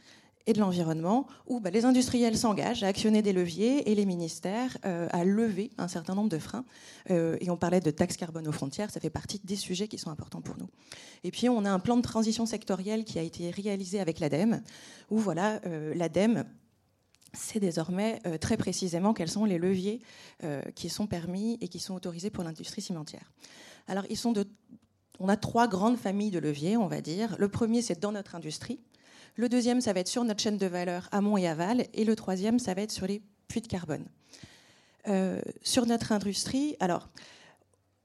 et 0.48 0.53
de 0.53 0.60
l'environnement, 0.60 1.27
où 1.48 1.60
bah, 1.60 1.69
les 1.69 1.86
industriels 1.86 2.38
s'engagent 2.38 2.84
à 2.84 2.88
actionner 2.88 3.22
des 3.22 3.34
leviers 3.34 3.89
et 3.91 3.96
les 3.96 4.05
ministères 4.05 4.77
euh, 4.86 5.08
à 5.12 5.24
lever 5.24 5.72
un 5.77 5.88
certain 5.88 6.15
nombre 6.15 6.29
de 6.29 6.39
freins. 6.39 6.65
Euh, 7.12 7.38
et 7.39 7.50
on 7.50 7.58
parlait 7.58 7.81
de 7.81 7.91
taxes 7.91 8.17
carbone 8.17 8.48
aux 8.48 8.51
frontières, 8.51 8.89
ça 8.89 9.00
fait 9.00 9.10
partie 9.10 9.39
des 9.43 9.55
sujets 9.55 9.88
qui 9.88 9.98
sont 9.98 10.10
importants 10.10 10.41
pour 10.41 10.58
nous. 10.58 10.69
Et 11.24 11.31
puis 11.31 11.50
on 11.50 11.65
a 11.65 11.72
un 11.72 11.79
plan 11.79 11.98
de 11.98 12.01
transition 12.01 12.46
sectorielle 12.46 13.05
qui 13.05 13.19
a 13.19 13.22
été 13.22 13.51
réalisé 13.51 14.00
avec 14.00 14.19
l'ADEME, 14.19 14.62
où 15.12 15.17
voilà, 15.17 15.60
l'ADEME 15.93 16.46
c'est 17.34 17.60
désormais 17.60 18.19
euh, 18.25 18.38
très 18.38 18.58
précisément 18.58 19.13
quels 19.13 19.29
sont 19.29 19.46
les 19.46 19.58
leviers 19.58 20.01
euh, 20.43 20.62
qui 20.75 20.89
sont 20.89 21.08
permis 21.08 21.58
et 21.62 21.67
qui 21.67 21.79
sont 21.79 21.96
autorisés 21.96 22.29
pour 22.29 22.43
l'industrie 22.43 22.81
cimentière. 22.81 23.31
Alors, 23.88 24.05
ils 24.10 24.17
sont 24.17 24.31
de, 24.31 24.48
on 25.19 25.29
a 25.29 25.38
trois 25.38 25.67
grandes 25.67 25.98
familles 25.98 26.31
de 26.31 26.39
leviers, 26.39 26.77
on 26.77 26.88
va 26.88 27.01
dire. 27.01 27.36
Le 27.39 27.50
premier, 27.50 27.81
c'est 27.81 28.00
dans 28.00 28.12
notre 28.12 28.36
industrie. 28.36 28.79
Le 29.39 29.48
deuxième, 29.48 29.79
ça 29.79 29.93
va 29.93 30.01
être 30.01 30.10
sur 30.10 30.25
notre 30.25 30.41
chaîne 30.41 30.58
de 30.58 30.65
valeur 30.65 31.08
amont 31.13 31.38
et 31.38 31.48
aval. 31.48 31.86
Et 31.93 32.03
le 32.03 32.13
troisième, 32.17 32.60
ça 32.60 32.74
va 32.74 32.81
être 32.81 32.91
sur 32.91 33.08
les 33.08 33.22
puits 33.48 33.62
de 33.62 33.67
carbone. 33.67 34.03
Euh, 35.08 35.39
sur 35.63 35.86
notre 35.86 36.12
industrie, 36.12 36.75
alors, 36.81 37.08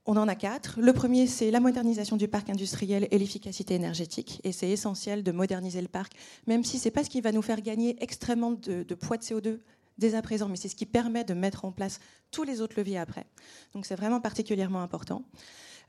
on 0.07 0.17
en 0.17 0.29
a 0.29 0.37
quatre. 0.37 0.79
Le 0.79 0.93
premier, 0.93 1.27
c'est 1.27 1.51
la 1.51 1.59
modernisation 1.59 2.17
du 2.17 2.29
parc 2.29 2.51
industriel 2.51 3.09
et 3.11 3.19
l'efficacité 3.19 3.75
énergétique. 3.75 4.41
Et 4.45 4.53
c'est 4.53 4.71
essentiel 4.71 5.25
de 5.25 5.33
moderniser 5.33 5.83
le 5.83 5.89
parc, 5.89 6.13
même 6.47 6.63
si 6.63 6.79
ce 6.79 6.85
n'est 6.85 6.93
pas 6.93 7.03
ce 7.03 7.11
qui 7.11 7.21
va 7.21 7.33
nous 7.33 7.43
faire 7.43 7.63
gagner 7.63 7.97
extrêmement 8.01 8.53
de, 8.53 8.85
poids 8.95 9.17
de 9.17 9.25
CO2 9.25 9.59
dès 9.99 10.15
à 10.15 10.23
présent, 10.23 10.49
mais 10.49 10.55
c'est 10.57 10.69
ce 10.69 10.77
qui 10.77 10.87
permet 10.87 11.25
de 11.25 11.35
mettre 11.35 11.65
en 11.65 11.73
place 11.73 11.99
tous 12.31 12.45
les 12.45 12.61
autres 12.61 12.77
leviers 12.79 12.99
après. 12.99 13.27
Donc 13.73 13.87
c'est 13.87 13.97
vraiment 13.97 14.21
particulièrement 14.21 14.83
important. 14.83 15.25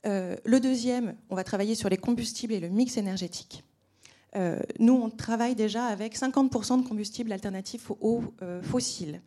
Euh, 0.07 0.37
le 0.43 0.59
deuxième, 0.59 1.15
on 1.29 1.35
va 1.35 1.43
travailler 1.43 1.75
sur 1.75 1.87
les 1.87 1.97
combustibles 1.97 2.53
et 2.53 2.59
le 2.59 2.69
mix 2.69 2.97
énergétique. 2.97 3.63
Euh, 4.35 4.59
nous, 4.79 4.93
on 4.93 5.09
travaille 5.09 5.55
déjà 5.55 5.85
avec 5.85 6.17
50% 6.17 6.83
de 6.83 6.87
combustibles 6.87 7.31
alternatifs 7.31 7.91
aux 8.01 8.23
euh, 8.41 8.61
fossiles 8.61 9.21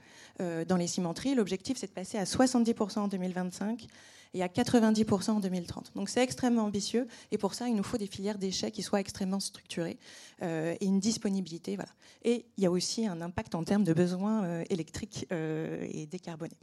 dans 0.68 0.76
les 0.76 0.86
cimenteries. 0.86 1.34
L'objectif, 1.34 1.78
c'est 1.78 1.88
de 1.88 1.92
passer 1.92 2.16
à 2.16 2.22
70% 2.22 3.00
en 3.00 3.08
2025 3.08 3.88
et 4.34 4.42
à 4.42 4.48
90% 4.48 5.30
en 5.30 5.40
2030. 5.40 5.92
Donc 5.94 6.08
c'est 6.08 6.22
extrêmement 6.22 6.64
ambitieux 6.64 7.06
et 7.30 7.38
pour 7.38 7.54
ça, 7.54 7.68
il 7.68 7.74
nous 7.74 7.82
faut 7.82 7.98
des 7.98 8.06
filières 8.06 8.38
déchets 8.38 8.70
qui 8.70 8.82
soient 8.82 9.00
extrêmement 9.00 9.40
structurées 9.40 9.98
euh, 10.42 10.74
et 10.80 10.86
une 10.86 11.00
disponibilité. 11.00 11.76
Voilà. 11.76 11.90
Et 12.22 12.46
il 12.56 12.64
y 12.64 12.66
a 12.66 12.70
aussi 12.70 13.06
un 13.06 13.20
impact 13.20 13.54
en 13.54 13.64
termes 13.64 13.84
de 13.84 13.92
besoins 13.92 14.44
euh, 14.44 14.64
électriques 14.70 15.26
euh, 15.32 15.86
et 15.90 16.06
décarbonés. 16.06 16.58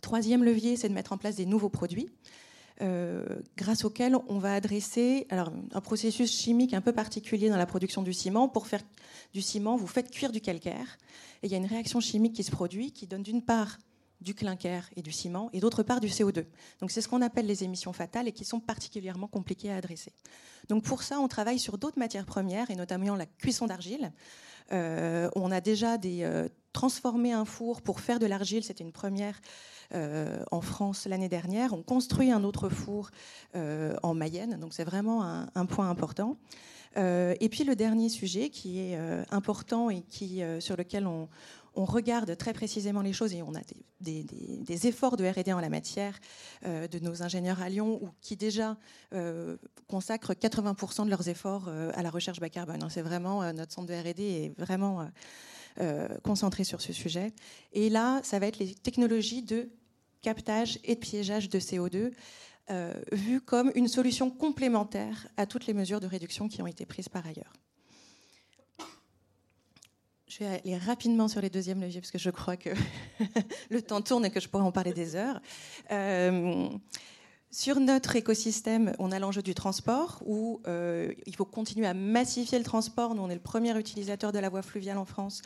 Troisième 0.00 0.42
levier, 0.42 0.76
c'est 0.76 0.88
de 0.88 0.94
mettre 0.94 1.12
en 1.12 1.18
place 1.18 1.36
des 1.36 1.46
nouveaux 1.46 1.68
produits. 1.68 2.08
Grâce 3.56 3.84
auxquels 3.84 4.16
on 4.28 4.38
va 4.38 4.54
adresser 4.54 5.26
alors, 5.30 5.52
un 5.72 5.80
processus 5.80 6.32
chimique 6.32 6.74
un 6.74 6.80
peu 6.80 6.92
particulier 6.92 7.48
dans 7.48 7.56
la 7.56 7.66
production 7.66 8.02
du 8.02 8.12
ciment. 8.12 8.48
Pour 8.48 8.66
faire 8.66 8.82
du 9.32 9.42
ciment, 9.42 9.76
vous 9.76 9.86
faites 9.86 10.10
cuire 10.10 10.32
du 10.32 10.40
calcaire, 10.40 10.98
et 11.42 11.46
il 11.46 11.52
y 11.52 11.54
a 11.54 11.58
une 11.58 11.66
réaction 11.66 12.00
chimique 12.00 12.34
qui 12.34 12.42
se 12.42 12.50
produit 12.50 12.92
qui 12.92 13.06
donne 13.06 13.22
d'une 13.22 13.42
part 13.42 13.78
du 14.20 14.34
clinker 14.34 14.88
et 14.96 15.02
du 15.02 15.12
ciment, 15.12 15.50
et 15.52 15.60
d'autre 15.60 15.82
part 15.82 16.00
du 16.00 16.08
CO2. 16.08 16.44
Donc 16.80 16.90
c'est 16.90 17.00
ce 17.00 17.08
qu'on 17.08 17.22
appelle 17.22 17.46
les 17.46 17.64
émissions 17.64 17.92
fatales 17.92 18.28
et 18.28 18.32
qui 18.32 18.44
sont 18.44 18.60
particulièrement 18.60 19.26
compliquées 19.26 19.72
à 19.72 19.76
adresser. 19.76 20.12
Donc 20.68 20.84
pour 20.84 21.02
ça, 21.02 21.18
on 21.20 21.28
travaille 21.28 21.58
sur 21.58 21.76
d'autres 21.78 21.98
matières 21.98 22.26
premières, 22.26 22.70
et 22.70 22.76
notamment 22.76 23.16
la 23.16 23.26
cuisson 23.26 23.66
d'argile. 23.66 24.12
Euh, 24.72 25.28
on 25.34 25.50
a 25.50 25.60
déjà 25.60 25.96
euh, 26.04 26.48
transformé 26.72 27.32
un 27.32 27.44
four 27.44 27.82
pour 27.82 28.00
faire 28.00 28.18
de 28.18 28.26
l'argile, 28.26 28.64
c'était 28.64 28.84
une 28.84 28.92
première 28.92 29.40
euh, 29.94 30.42
en 30.50 30.60
France 30.60 31.06
l'année 31.06 31.28
dernière. 31.28 31.72
On 31.72 31.82
construit 31.82 32.30
un 32.30 32.44
autre 32.44 32.68
four 32.68 33.10
en 33.54 34.14
Mayenne, 34.14 34.58
donc 34.58 34.72
c'est 34.72 34.84
vraiment 34.84 35.24
un, 35.24 35.48
un, 35.54 35.66
point 35.66 35.90
important. 35.90 36.36
et 36.96 37.48
puis 37.50 37.64
le 37.64 37.76
dernier 37.76 38.08
sujet 38.08 38.48
qui 38.48 38.80
est 38.80 38.98
important 39.30 39.90
et 39.90 40.02
qui, 40.02 40.42
sur 40.60 40.76
lequel 40.76 41.06
on, 41.06 41.28
on 41.74 41.84
regarde 41.84 42.36
très 42.36 42.52
précisément 42.52 43.02
les 43.02 43.12
choses 43.12 43.32
et 43.34 43.42
on 43.42 43.54
a 43.54 43.60
des, 44.00 44.86
efforts 44.86 45.16
de 45.16 45.24
RD 45.24 45.50
en 45.50 45.60
la 45.60 45.68
matière 45.68 46.18
euh, 46.64 46.88
de 46.88 46.98
nos 46.98 47.22
ingénieurs 47.22 47.62
à 47.62 47.68
Lyon 47.68 48.00
qui 48.20 48.36
déjà 48.36 48.76
euh, 49.14 49.56
consacrent 49.88 50.32
80% 50.32 51.04
de 51.04 51.10
leurs 51.10 51.28
efforts 51.28 51.66
euh, 51.68 51.90
à 51.94 52.02
la 52.02 52.10
recherche 52.10 52.40
bas 52.40 52.48
carbone. 52.48 52.84
C'est 52.90 53.02
vraiment 53.02 53.52
notre 53.52 53.72
centre 53.72 53.88
de 53.88 53.94
RD 53.94 54.20
est 54.20 54.52
vraiment 54.58 55.08
concentré 56.22 56.64
sur 56.64 56.82
ce 56.82 56.92
sujet. 56.92 57.32
Et 57.72 57.88
là, 57.88 58.20
ça 58.24 58.38
va 58.38 58.46
être 58.46 58.58
les 58.58 58.74
technologies 58.74 59.42
de 59.42 59.70
captage 60.20 60.78
et 60.84 60.96
de 60.96 61.00
piégeage 61.00 61.48
de 61.48 61.58
CO2. 61.58 62.12
vues 63.12 63.40
comme 63.40 63.72
une 63.74 63.88
solution 63.88 64.30
complémentaire 64.30 65.28
à 65.36 65.46
toutes 65.46 65.66
les 65.66 65.74
mesures 65.74 66.00
de 66.00 66.06
réduction 66.06 66.48
qui 66.48 66.60
ont 66.60 66.66
été 66.66 66.84
prises 66.84 67.08
par 67.08 67.26
ailleurs. 67.26 67.54
Je 70.32 70.38
vais 70.38 70.62
aller 70.64 70.78
rapidement 70.78 71.28
sur 71.28 71.42
les 71.42 71.50
deuxièmes 71.50 71.82
leviers 71.82 72.00
parce 72.00 72.10
que 72.10 72.18
je 72.18 72.30
crois 72.30 72.56
que 72.56 72.70
le 73.70 73.82
temps 73.82 74.00
tourne 74.00 74.24
et 74.24 74.30
que 74.30 74.40
je 74.40 74.48
pourrais 74.48 74.62
en 74.62 74.72
parler 74.72 74.94
des 74.94 75.14
heures. 75.14 75.42
Euh, 75.90 76.68
sur 77.50 77.80
notre 77.80 78.16
écosystème, 78.16 78.94
on 78.98 79.12
a 79.12 79.18
l'enjeu 79.18 79.42
du 79.42 79.52
transport 79.54 80.22
où 80.24 80.62
euh, 80.66 81.12
il 81.26 81.36
faut 81.36 81.44
continuer 81.44 81.86
à 81.86 81.92
massifier 81.92 82.56
le 82.56 82.64
transport. 82.64 83.14
Nous, 83.14 83.22
on 83.22 83.28
est 83.28 83.34
le 83.34 83.40
premier 83.40 83.78
utilisateur 83.78 84.32
de 84.32 84.38
la 84.38 84.48
voie 84.48 84.62
fluviale 84.62 84.96
en 84.96 85.04
France. 85.04 85.42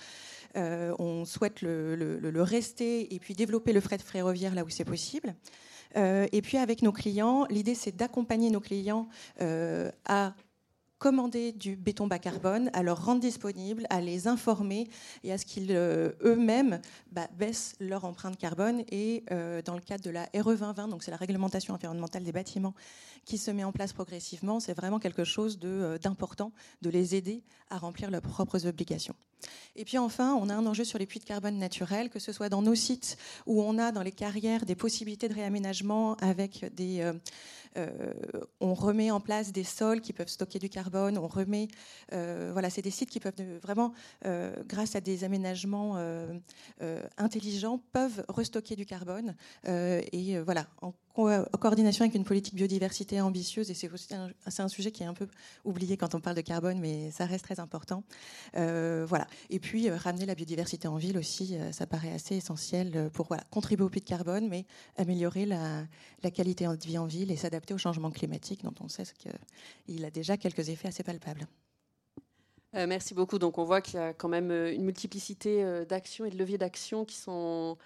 Euh, 0.56 0.94
on 1.00 1.24
souhaite 1.24 1.62
le, 1.62 1.96
le, 1.96 2.42
rester 2.42 3.12
et 3.12 3.18
puis 3.18 3.34
développer 3.34 3.72
le 3.72 3.80
fret 3.80 3.98
ferroviaire 3.98 4.54
là 4.54 4.62
où 4.62 4.68
c'est 4.68 4.84
possible. 4.84 5.34
et 5.96 6.42
puis 6.42 6.58
avec 6.58 6.82
nos 6.82 6.92
clients, 6.92 7.44
l'idée 7.50 7.74
c'est 7.74 7.96
d'accompagner 7.96 8.50
nos 8.50 8.60
clients 8.60 9.08
à 10.04 10.34
commander 10.98 11.52
du 11.52 11.76
béton 11.76 12.06
bas 12.06 12.18
carbone, 12.18 12.70
à 12.72 12.82
leur 12.82 13.04
rendre 13.04 13.20
disponible, 13.20 13.86
à 13.90 14.00
les 14.00 14.28
informer 14.28 14.88
et 15.24 15.32
à 15.32 15.38
ce 15.38 15.44
qu'ils 15.44 15.68
euh, 15.70 16.12
eux-mêmes 16.22 16.80
bah, 17.12 17.28
baissent 17.38 17.74
leur 17.80 18.04
empreinte 18.04 18.38
carbone. 18.38 18.82
Et 18.90 19.24
euh, 19.30 19.62
dans 19.62 19.74
le 19.74 19.80
cadre 19.80 20.04
de 20.04 20.10
la 20.10 20.24
RE 20.34 20.56
2020, 20.56 20.88
donc 20.88 21.02
c'est 21.02 21.10
la 21.10 21.16
réglementation 21.16 21.74
environnementale 21.74 22.24
des 22.24 22.32
bâtiments 22.32 22.74
qui 23.24 23.38
se 23.38 23.50
met 23.50 23.64
en 23.64 23.72
place 23.72 23.92
progressivement, 23.92 24.60
c'est 24.60 24.74
vraiment 24.74 24.98
quelque 24.98 25.24
chose 25.24 25.58
euh, 25.64 25.98
d'important 25.98 26.52
de, 26.80 26.90
les 26.90 27.14
aider 27.14 27.42
à 27.68 27.78
remplir 27.78 28.10
leurs 28.10 28.22
propres 28.22 28.66
obligations. 28.66 29.14
Et 29.76 29.84
puis 29.84 29.98
enfin, 29.98 30.34
on 30.34 30.48
a 30.48 30.54
un 30.54 30.66
enjeu 30.66 30.84
sur 30.84 30.98
les 30.98 31.06
puits 31.06 31.20
de 31.20 31.24
carbone 31.24 31.58
naturels, 31.58 32.08
que 32.08 32.18
ce 32.18 32.32
soit 32.32 32.48
dans 32.48 32.62
nos 32.62 32.74
sites 32.74 33.18
où 33.46 33.62
on 33.62 33.78
a 33.78 33.92
dans 33.92 34.02
les 34.02 34.12
carrières 34.12 34.64
des 34.64 34.74
possibilités 34.74 35.28
de 35.28 35.34
réaménagement 35.34 36.14
avec 36.16 36.64
des, 36.74 37.12
euh, 37.76 38.12
on 38.60 38.74
remet 38.74 39.10
en 39.10 39.20
place 39.20 39.52
des 39.52 39.64
sols 39.64 40.00
qui 40.00 40.12
peuvent 40.12 40.28
stocker 40.28 40.58
du 40.58 40.68
carbone. 40.68 41.18
On 41.18 41.28
remet, 41.28 41.68
euh, 42.12 42.50
voilà, 42.52 42.70
c'est 42.70 42.82
des 42.82 42.90
sites 42.90 43.10
qui 43.10 43.20
peuvent 43.20 43.34
vraiment, 43.62 43.92
euh, 44.24 44.54
grâce 44.66 44.96
à 44.96 45.00
des 45.00 45.24
aménagements 45.24 45.96
intelligents, 47.18 47.80
peuvent 47.92 48.24
restocker 48.28 48.76
du 48.76 48.86
carbone. 48.86 49.34
et 49.66 50.38
voilà, 50.40 50.66
coordination 51.60 52.04
avec 52.04 52.14
une 52.14 52.24
politique 52.24 52.54
biodiversité 52.54 53.20
ambitieuse. 53.20 53.70
Et 53.70 53.74
c'est 53.74 53.90
aussi 53.90 54.14
un, 54.14 54.30
un, 54.58 54.68
sujet 54.68 54.90
qui 54.90 55.02
est 55.02 55.06
un 55.06 55.14
peu 55.14 55.26
oublié 55.64 55.96
quand 55.96 56.14
on 56.14 56.20
parle 56.20 56.36
de 56.36 56.42
carbone, 56.42 56.78
mais 56.78 57.10
ça 57.10 57.26
reste 57.26 57.44
très 57.44 57.60
important. 57.60 58.04
voilà. 58.54 59.26
Et 59.50 59.58
puis 59.58 59.90
ramener 59.90 60.26
la 60.26 60.34
biodiversité 60.34 60.88
en 60.88 60.96
ville 60.96 61.18
aussi, 61.18 61.56
ça 61.72 61.86
paraît 61.86 62.12
assez 62.12 62.36
essentiel 62.36 63.10
pour 63.12 63.28
contribuer 63.50 63.84
au 63.84 63.88
puits 63.88 64.00
de 64.00 64.06
carbone, 64.06 64.48
mais 64.48 64.64
améliorer 64.96 65.46
la, 65.46 65.86
qualité 66.34 66.66
de 66.66 66.86
vie 66.86 66.98
en 66.98 67.06
ville 67.06 67.30
et 67.30 67.36
s'adapter 67.36 67.74
au 67.74 67.78
changement 67.78 68.10
climatique, 68.10 68.62
dont 68.62 68.74
on 68.80 68.88
sait 68.88 69.04
qu'il 69.86 70.04
a 70.04 70.10
déjà 70.10 70.36
quelques 70.36 70.68
effets 70.68 70.88
assez 70.88 71.02
palpables. 71.02 71.46
Euh, 72.76 72.86
merci 72.86 73.14
beaucoup. 73.14 73.38
Donc 73.38 73.58
on 73.58 73.64
voit 73.64 73.80
qu'il 73.80 73.94
y 73.94 74.02
a 74.02 74.12
quand 74.12 74.28
même 74.28 74.50
euh, 74.50 74.72
une 74.72 74.84
multiplicité 74.84 75.64
euh, 75.64 75.84
d'actions 75.84 76.24
et 76.24 76.30
de 76.30 76.36
leviers 76.36 76.58
d'action 76.58 77.04
qui 77.04 77.16
sont 77.16 77.78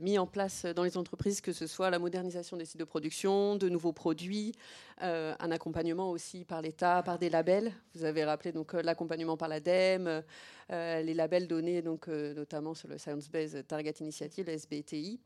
mis 0.00 0.18
en 0.18 0.26
place 0.26 0.64
dans 0.64 0.82
les 0.82 0.96
entreprises, 0.96 1.40
que 1.40 1.52
ce 1.52 1.66
soit 1.66 1.90
la 1.90 1.98
modernisation 1.98 2.56
des 2.56 2.64
sites 2.64 2.80
de 2.80 2.84
production, 2.84 3.56
de 3.56 3.68
nouveaux 3.68 3.92
produits, 3.92 4.52
un 5.00 5.50
accompagnement 5.50 6.10
aussi 6.10 6.44
par 6.44 6.62
l'État, 6.62 7.02
par 7.02 7.18
des 7.18 7.30
labels. 7.30 7.72
Vous 7.94 8.04
avez 8.04 8.24
rappelé 8.24 8.52
donc 8.52 8.72
l'accompagnement 8.72 9.36
par 9.36 9.48
l'ADEME, 9.48 10.22
les 10.70 11.14
labels 11.14 11.46
donnés 11.46 11.82
donc 11.82 12.08
notamment 12.08 12.74
sur 12.74 12.88
le 12.88 12.98
Science 12.98 13.28
Based 13.30 13.66
Target 13.66 13.94
Initiative, 14.00 14.46
le 14.46 14.52
SBTI. 14.52 15.20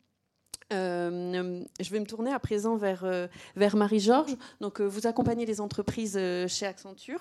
Euh, 0.73 1.63
je 1.81 1.91
vais 1.91 2.01
me 2.01 2.07
tourner 2.07 2.33
à 2.33 2.39
présent 2.39 2.77
vers, 2.77 3.05
euh, 3.05 3.27
Marie-Georges. 3.57 4.37
Donc, 4.61 4.81
euh, 4.81 4.85
vous 4.85 5.07
accompagnez 5.07 5.47
les 5.47 5.61
entreprises 5.61 6.19
chez 6.49 6.67
Accenture 6.67 7.21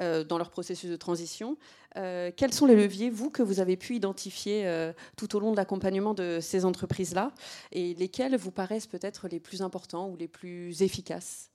dans 0.00 0.38
leur 0.38 0.50
processus 0.50 0.90
de 0.90 0.96
transition. 0.96 1.56
quels 1.94 2.52
sont 2.52 2.66
les 2.66 2.76
leviers, 2.76 3.10
vous, 3.10 3.30
que 3.30 3.42
vous 3.42 3.60
avez 3.60 3.76
pu 3.76 3.96
identifier 3.96 4.92
tout 5.16 5.36
au 5.36 5.40
long 5.40 5.50
de 5.52 5.56
l'accompagnement 5.56 6.14
de 6.14 6.38
ces 6.40 6.64
entreprises-là? 6.64 7.32
Et 7.72 7.94
lesquels 7.94 8.36
vous 8.36 8.50
paraissent 8.50 8.86
peut-être 8.86 9.28
les 9.28 9.40
plus 9.40 9.62
importants 9.62 10.08
ou 10.08 10.16
les 10.16 10.28
plus 10.28 10.82
efficaces? 10.82 11.50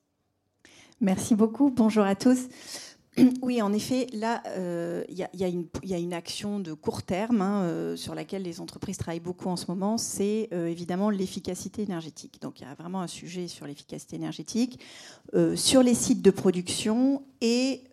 Merci 1.00 1.36
beaucoup. 1.36 1.70
Bonjour 1.70 2.04
à 2.04 2.16
tous. 2.16 2.48
Oui, 3.42 3.62
en 3.62 3.74
effet, 3.74 4.08
là, 4.14 4.42
euh, 4.48 5.04
il 5.10 5.18
y, 5.18 5.94
a 5.94 5.98
une 5.98 6.14
action 6.14 6.60
de 6.60 6.74
court 6.74 7.04
terme 7.04 7.42
hein, 7.42 7.64
euh, 7.64 7.96
sur 7.96 8.16
laquelle 8.16 8.44
les 8.44 8.60
entreprises 8.60 8.98
travaillent 8.98 9.20
beaucoup 9.20 9.50
en 9.50 9.56
ce 9.56 9.66
moment, 9.68 9.98
c'est 9.98 10.50
euh, 10.54 10.68
évidemment 10.68 11.10
l'efficacité 11.10 11.84
énergétique. 11.84 12.42
Donc 12.42 12.60
il 12.60 12.64
y 12.64 12.70
a 12.70 12.74
vraiment 12.74 13.02
un 13.02 13.08
sujet 13.08 13.48
sur 13.48 13.68
l'efficacité 13.68 14.16
énergétique, 14.16 14.80
sur 15.56 15.84
les 15.84 15.94
sites 15.94 16.22
de 16.22 16.32
production 16.32 17.24
et 17.42 17.84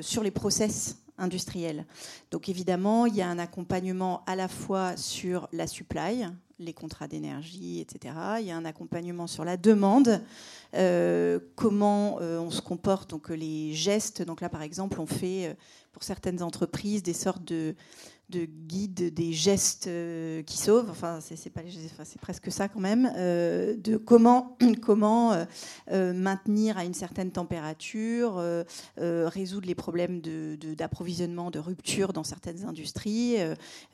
sur 0.00 0.22
les 0.22 0.30
process 0.30 0.96
industriels. 1.18 1.86
Donc 2.30 2.48
évidemment, 2.48 3.06
il 3.06 3.14
y 3.14 3.22
a 3.22 3.28
un 3.28 3.38
accompagnement 3.38 4.22
à 4.26 4.36
la 4.36 4.48
fois 4.48 4.96
sur 4.96 5.48
la 5.52 5.66
supply, 5.66 6.26
les 6.64 6.72
contrats 6.72 7.08
d'énergie, 7.08 7.80
etc. 7.80 8.14
Il 8.40 8.46
y 8.46 8.50
a 8.50 8.56
un 8.56 8.64
accompagnement 8.64 9.26
sur 9.26 9.44
la 9.44 9.56
demande, 9.56 10.22
euh, 10.74 11.38
comment 11.56 12.18
euh, 12.20 12.38
on 12.38 12.50
se 12.50 12.60
comporte, 12.60 13.10
donc 13.10 13.28
les 13.28 13.72
gestes. 13.72 14.22
Donc 14.22 14.40
là, 14.40 14.48
par 14.48 14.62
exemple, 14.62 15.00
on 15.00 15.06
fait 15.06 15.48
euh, 15.48 15.54
pour 15.92 16.02
certaines 16.02 16.42
entreprises 16.42 17.02
des 17.02 17.12
sortes 17.12 17.44
de 17.44 17.74
de 18.32 18.46
guide 18.46 19.12
des 19.12 19.32
gestes 19.32 19.86
euh, 19.86 20.42
qui 20.42 20.56
sauvent, 20.56 20.90
enfin 20.90 21.18
c'est 21.20 21.50
pas, 21.50 21.60
c'est 22.04 22.20
presque 22.20 22.50
ça 22.50 22.68
quand 22.68 22.80
même, 22.80 23.10
euh, 23.16 23.76
de 23.76 23.96
comment 23.96 24.56
comment 24.82 25.44
euh, 25.90 26.14
maintenir 26.14 26.78
à 26.78 26.84
une 26.84 26.94
certaine 26.94 27.30
température, 27.30 28.42
résoudre 28.96 29.66
les 29.66 29.74
problèmes 29.74 30.20
d'approvisionnement, 30.20 31.50
de, 31.50 31.58
rupture 31.58 32.12
dans 32.12 32.24
certaines 32.24 32.64
industries, 32.64 33.36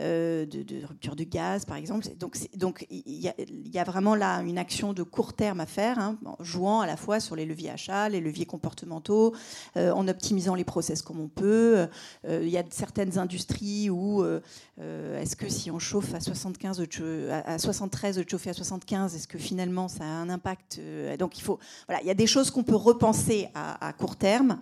de, 0.01 0.87
rupture 0.87 1.17
de 1.17 1.25
gaz 1.25 1.65
par 1.65 1.77
exemple. 1.77 2.07
Donc 2.19 2.37
donc 2.55 2.87
il 2.91 3.19
y, 3.19 3.79
a 3.79 3.85
vraiment 3.85 4.15
là 4.15 4.41
une 4.43 4.59
action 4.59 4.93
de 4.93 5.03
court 5.03 5.33
terme 5.33 5.61
à 5.61 5.67
faire, 5.67 5.99
hein, 5.99 6.19
en 6.25 6.43
jouant 6.43 6.81
à 6.81 6.87
la 6.87 6.97
fois 6.97 7.21
sur 7.21 7.37
les 7.37 7.45
leviers 7.45 7.71
achats, 7.71 8.09
les 8.09 8.21
leviers 8.21 8.47
comportementaux, 8.47 9.35
en 9.77 10.07
optimisant 10.09 10.55
les 10.55 10.65
process 10.65 11.03
comme 11.03 11.21
on 11.21 11.29
peut. 11.29 11.87
Il 12.29 12.49
y 12.49 12.59
a 12.59 12.65
certaines 12.71 13.19
industries 13.19 13.91
où 13.91 14.18
euh, 14.23 14.43
euh, 14.81 15.21
est-ce 15.21 15.37
que 15.37 15.49
si 15.49 15.71
on 15.71 15.79
chauffe 15.79 16.15
à 16.15 16.21
75 16.21 16.83
à 17.31 17.59
73 17.59 18.17
de 18.17 18.25
chauffer 18.29 18.51
à 18.51 18.55
75, 18.55 19.15
est-ce 19.15 19.29
que 19.29 19.39
finalement 19.39 19.89
ça 19.89 20.05
a 20.05 20.07
un 20.07 20.29
impact 20.29 20.79
euh, 20.79 21.17
Donc 21.17 21.39
il 21.39 21.43
faut, 21.43 21.59
voilà, 21.87 22.03
il 22.03 22.07
y 22.07 22.11
a 22.11 22.15
des 22.15 22.27
choses 22.27 22.51
qu'on 22.51 22.63
peut 22.63 22.77
repenser 22.77 23.49
à, 23.55 23.93
court 23.93 24.17
terme 24.17 24.59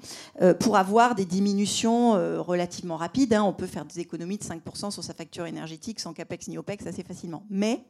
pour 0.60 0.76
avoir 0.76 1.14
des 1.14 1.24
diminutions 1.24 2.12
relativement 2.42 2.96
rapides. 2.96 3.34
Hein. 3.34 3.42
On 3.42 3.52
peut 3.52 3.66
faire 3.66 3.84
des 3.84 4.00
économies 4.00 4.38
de 4.38 4.44
5% 4.44 4.90
sur 4.90 5.04
sa 5.04 5.14
facture 5.14 5.46
énergétique 5.46 6.00
sans 6.00 6.12
capex 6.12 6.48
ni 6.48 6.58
opex 6.58 6.86
assez 6.86 7.02
facilement. 7.02 7.44
Mais 7.50 7.84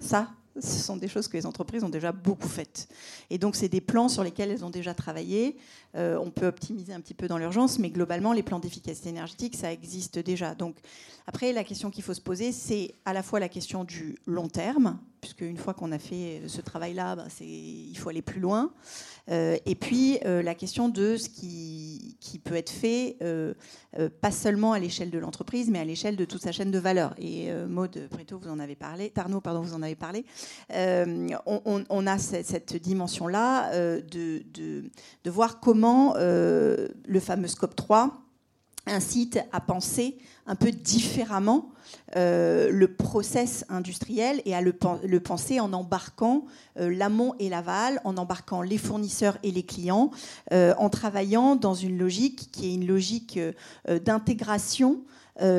ça, 0.00 0.28
ce 0.60 0.78
sont 0.78 0.96
des 0.96 1.08
choses 1.08 1.28
que 1.28 1.36
les 1.36 1.46
entreprises 1.46 1.82
ont 1.84 1.88
déjà 1.88 2.12
beaucoup 2.12 2.48
faites. 2.48 2.88
Et 3.30 3.38
donc, 3.38 3.56
c'est 3.56 3.68
des 3.68 3.80
plans 3.80 4.08
sur 4.08 4.22
lesquels 4.22 4.50
elles 4.50 4.64
ont 4.64 4.70
déjà 4.70 4.94
travaillé. 4.94 5.56
Euh, 5.96 6.16
on 6.18 6.30
peut 6.30 6.46
optimiser 6.46 6.92
un 6.92 7.00
petit 7.00 7.14
peu 7.14 7.28
dans 7.28 7.38
l'urgence, 7.38 7.78
mais 7.78 7.90
globalement, 7.90 8.32
les 8.32 8.42
plans 8.42 8.58
d'efficacité 8.58 9.08
énergétique, 9.08 9.56
ça 9.56 9.72
existe 9.72 10.18
déjà. 10.18 10.54
Donc, 10.54 10.76
après, 11.26 11.52
la 11.52 11.64
question 11.64 11.90
qu'il 11.90 12.04
faut 12.04 12.14
se 12.14 12.20
poser, 12.20 12.52
c'est 12.52 12.94
à 13.04 13.12
la 13.12 13.22
fois 13.22 13.40
la 13.40 13.48
question 13.48 13.84
du 13.84 14.16
long 14.26 14.48
terme, 14.48 14.98
puisque 15.20 15.40
une 15.40 15.56
fois 15.56 15.72
qu'on 15.72 15.90
a 15.90 15.98
fait 15.98 16.42
ce 16.46 16.60
travail-là, 16.60 17.16
ben, 17.16 17.28
il 17.40 17.96
faut 17.96 18.10
aller 18.10 18.22
plus 18.22 18.40
loin. 18.40 18.70
Euh, 19.30 19.56
et 19.64 19.74
puis 19.74 20.18
euh, 20.26 20.42
la 20.42 20.54
question 20.54 20.90
de 20.90 21.16
ce 21.16 21.30
qui, 21.30 22.16
peut 22.44 22.56
être 22.56 22.70
fait, 22.70 23.16
pas 24.20 24.30
seulement 24.30 24.72
à 24.72 24.78
l'échelle 24.78 25.10
de 25.10 25.18
l'entreprise, 25.18 25.70
mais 25.70 25.78
à 25.78 25.84
l'échelle 25.84 26.16
de 26.16 26.26
toute 26.26 26.42
sa 26.42 26.52
chaîne 26.52 26.70
de 26.70 26.78
valeur. 26.78 27.14
Et 27.16 27.50
Maud 27.68 28.08
Préto, 28.10 28.38
vous 28.38 28.50
en 28.50 28.58
avez 28.58 28.74
parlé, 28.74 29.08
Tarnaud, 29.08 29.40
pardon, 29.40 29.62
vous 29.62 29.74
en 29.74 29.82
avez 29.82 29.94
parlé. 29.94 30.26
On, 30.70 32.06
a 32.06 32.18
cette, 32.18 32.76
dimension-là 32.76 33.72
de, 33.74 34.42
de, 34.52 34.90
de, 35.24 35.30
voir 35.30 35.60
comment 35.60 36.14
le 36.16 37.20
fameux 37.20 37.48
scope 37.48 37.76
3 37.76 38.23
incite 38.86 39.38
à 39.52 39.60
penser 39.60 40.18
un 40.46 40.56
peu 40.56 40.70
différemment 40.70 41.70
euh, 42.16 42.70
le 42.70 42.88
process 42.88 43.64
industriel 43.68 44.42
et 44.44 44.54
à 44.54 44.60
le, 44.60 44.72
penser 45.20 45.60
en 45.60 45.72
embarquant 45.72 46.44
euh, 46.78 46.94
l'amont 46.94 47.34
et 47.38 47.48
l'aval, 47.48 48.00
en 48.04 48.16
embarquant 48.16 48.62
les 48.62 48.78
fournisseurs 48.78 49.38
et 49.42 49.50
les 49.50 49.62
clients, 49.62 50.10
euh, 50.52 50.74
en 50.78 50.90
travaillant 50.90 51.56
dans 51.56 51.74
une 51.74 51.98
logique 51.98 52.50
qui 52.52 52.70
est 52.70 52.74
une 52.74 52.86
logique 52.86 53.38
d'intégration, 54.04 55.02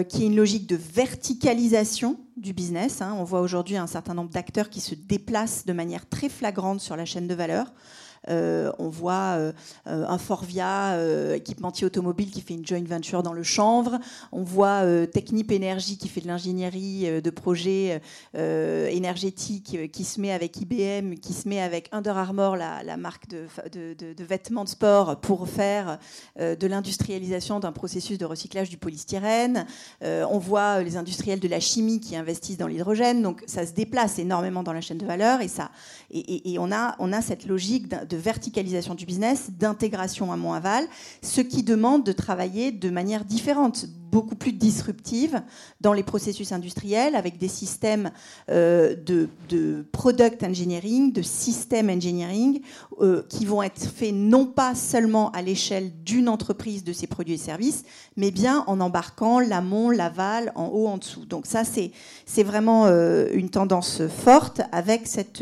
qui 0.08 0.24
est 0.24 0.28
une 0.28 0.38
logique 0.38 0.68
de 0.68 0.78
verticalisation 0.78 2.18
du 2.38 2.54
business. 2.54 3.02
Hein. 3.02 3.14
On 3.20 3.26
voit 3.26 3.42
aujourd'hui 3.42 3.76
un 3.76 3.88
certain 3.88 4.14
nombre 4.14 4.30
d'acteurs 4.30 4.70
qui 4.70 4.80
se 4.80 4.96
déplacent 4.96 5.66
de 5.66 5.74
manière 5.74 6.08
très 6.08 6.30
flagrante 6.30 6.80
sur 6.80 6.96
la 6.96 7.04
chaîne 7.04 7.28
de 7.28 7.36
valeur. 7.36 7.74
Euh, 8.30 8.72
on 8.80 8.90
voit 8.90 9.36
euh, 9.38 9.52
euh, 9.88 10.06
un 10.08 10.18
Forvia, 10.18 10.98
équipementier 11.36 11.86
automobile, 11.86 12.32
qui 12.32 12.42
fait 12.42 12.54
une 12.54 12.66
joint 12.66 12.84
venture 12.84 13.24
dans 13.24 13.34
le 13.34 13.44
chanvre. 13.44 14.00
On 14.32 14.44
voit 14.44 14.84
Technip 15.08 15.52
Énergie 15.52 15.98
qui 15.98 16.08
fait 16.08 16.22
de 16.22 16.28
l'ingénierie 16.28 17.22
de 17.22 17.30
projets 17.30 18.02
énergétiques, 18.34 19.92
qui 19.92 20.04
se 20.04 20.20
met 20.20 20.32
avec 20.32 20.58
IBM, 20.58 21.16
qui 21.16 21.34
se 21.34 21.48
met 21.48 21.62
avec 21.62 21.90
Under 21.92 22.18
Armour, 22.18 22.56
la, 22.56 22.98
marque 22.98 23.28
de, 23.30 24.24
vêtements 24.24 24.64
de 24.64 24.70
sport, 24.70 25.20
pour 25.20 25.48
faire 25.48 25.98
de 26.40 26.68
l'industrialisation 26.68 27.60
d'un 27.60 27.72
processus 27.72 28.18
de 28.18 28.26
recyclage 28.26 28.70
du 28.70 28.78
polystyrène. 28.78 29.66
on 30.02 30.38
voit 30.38 30.82
les 30.82 30.98
industriels 30.98 31.40
de 31.40 31.48
la 31.48 31.60
chimie 31.60 32.00
qui 32.00 32.16
investissent 32.16 32.58
dans 32.58 32.68
l'hydrogène. 32.68 33.22
Donc 33.22 33.44
ça 33.48 33.66
se 33.66 33.74
déplace 33.74 34.20
énormément 34.20 34.64
dans 34.64 34.74
la 34.74 34.82
chaîne 34.82 34.98
de 34.98 35.06
valeur 35.06 35.42
et, 35.42 35.48
ça, 35.48 35.72
et, 36.12 36.58
on 36.60 36.72
a 36.72 37.22
cette 37.22 37.46
logique 37.46 37.88
de 37.90 38.15
verticalisation 38.18 38.96
du 38.96 39.06
business, 39.06 39.50
d'intégration 39.58 40.32
à 40.32 40.56
aval 40.56 40.86
ce 41.22 41.42
qui 41.42 41.64
demande 41.64 42.04
de 42.04 42.12
travailler 42.12 42.72
de 42.72 42.90
manière 42.90 43.26
différente, 43.26 43.86
beaucoup 44.16 44.36
plus 44.36 44.54
disruptive 44.54 45.42
dans 45.82 45.92
les 45.92 46.02
processus 46.02 46.54
industriels, 46.54 47.16
avec 47.18 47.38
des 47.38 47.50
systèmes 47.50 48.12
euh, 48.50 48.96
de, 48.96 49.86
product 49.92 50.42
engineering, 50.42 51.12
de 51.12 51.22
system 51.22 51.90
engineering, 51.90 52.62
euh, 53.02 53.24
qui 53.28 53.44
vont 53.44 53.62
être 53.62 53.82
faits 53.82 54.14
non 54.14 54.46
pas 54.46 54.74
seulement 54.74 55.32
à 55.32 55.42
l'échelle 55.42 55.92
d'une 56.06 56.30
entreprise 56.30 56.86
de 56.86 56.94
ses 56.94 57.08
produits 57.08 57.34
et 57.34 57.38
services, 57.38 57.84
mais 58.16 58.32
bien 58.32 58.64
en 58.68 58.80
embarquant 58.80 59.42
l'amont, 59.42 59.90
l'aval, 59.90 60.54
en 60.56 60.68
haut, 60.68 60.88
en 60.88 60.98
dessous. 60.98 61.26
Donc 61.26 61.46
ça, 61.46 61.64
c'est 61.66 62.44
vraiment 62.44 62.86
euh, 62.86 63.28
une 63.34 63.50
tendance 63.50 64.02
forte 64.08 64.62
avec 64.72 65.08
cette 65.08 65.42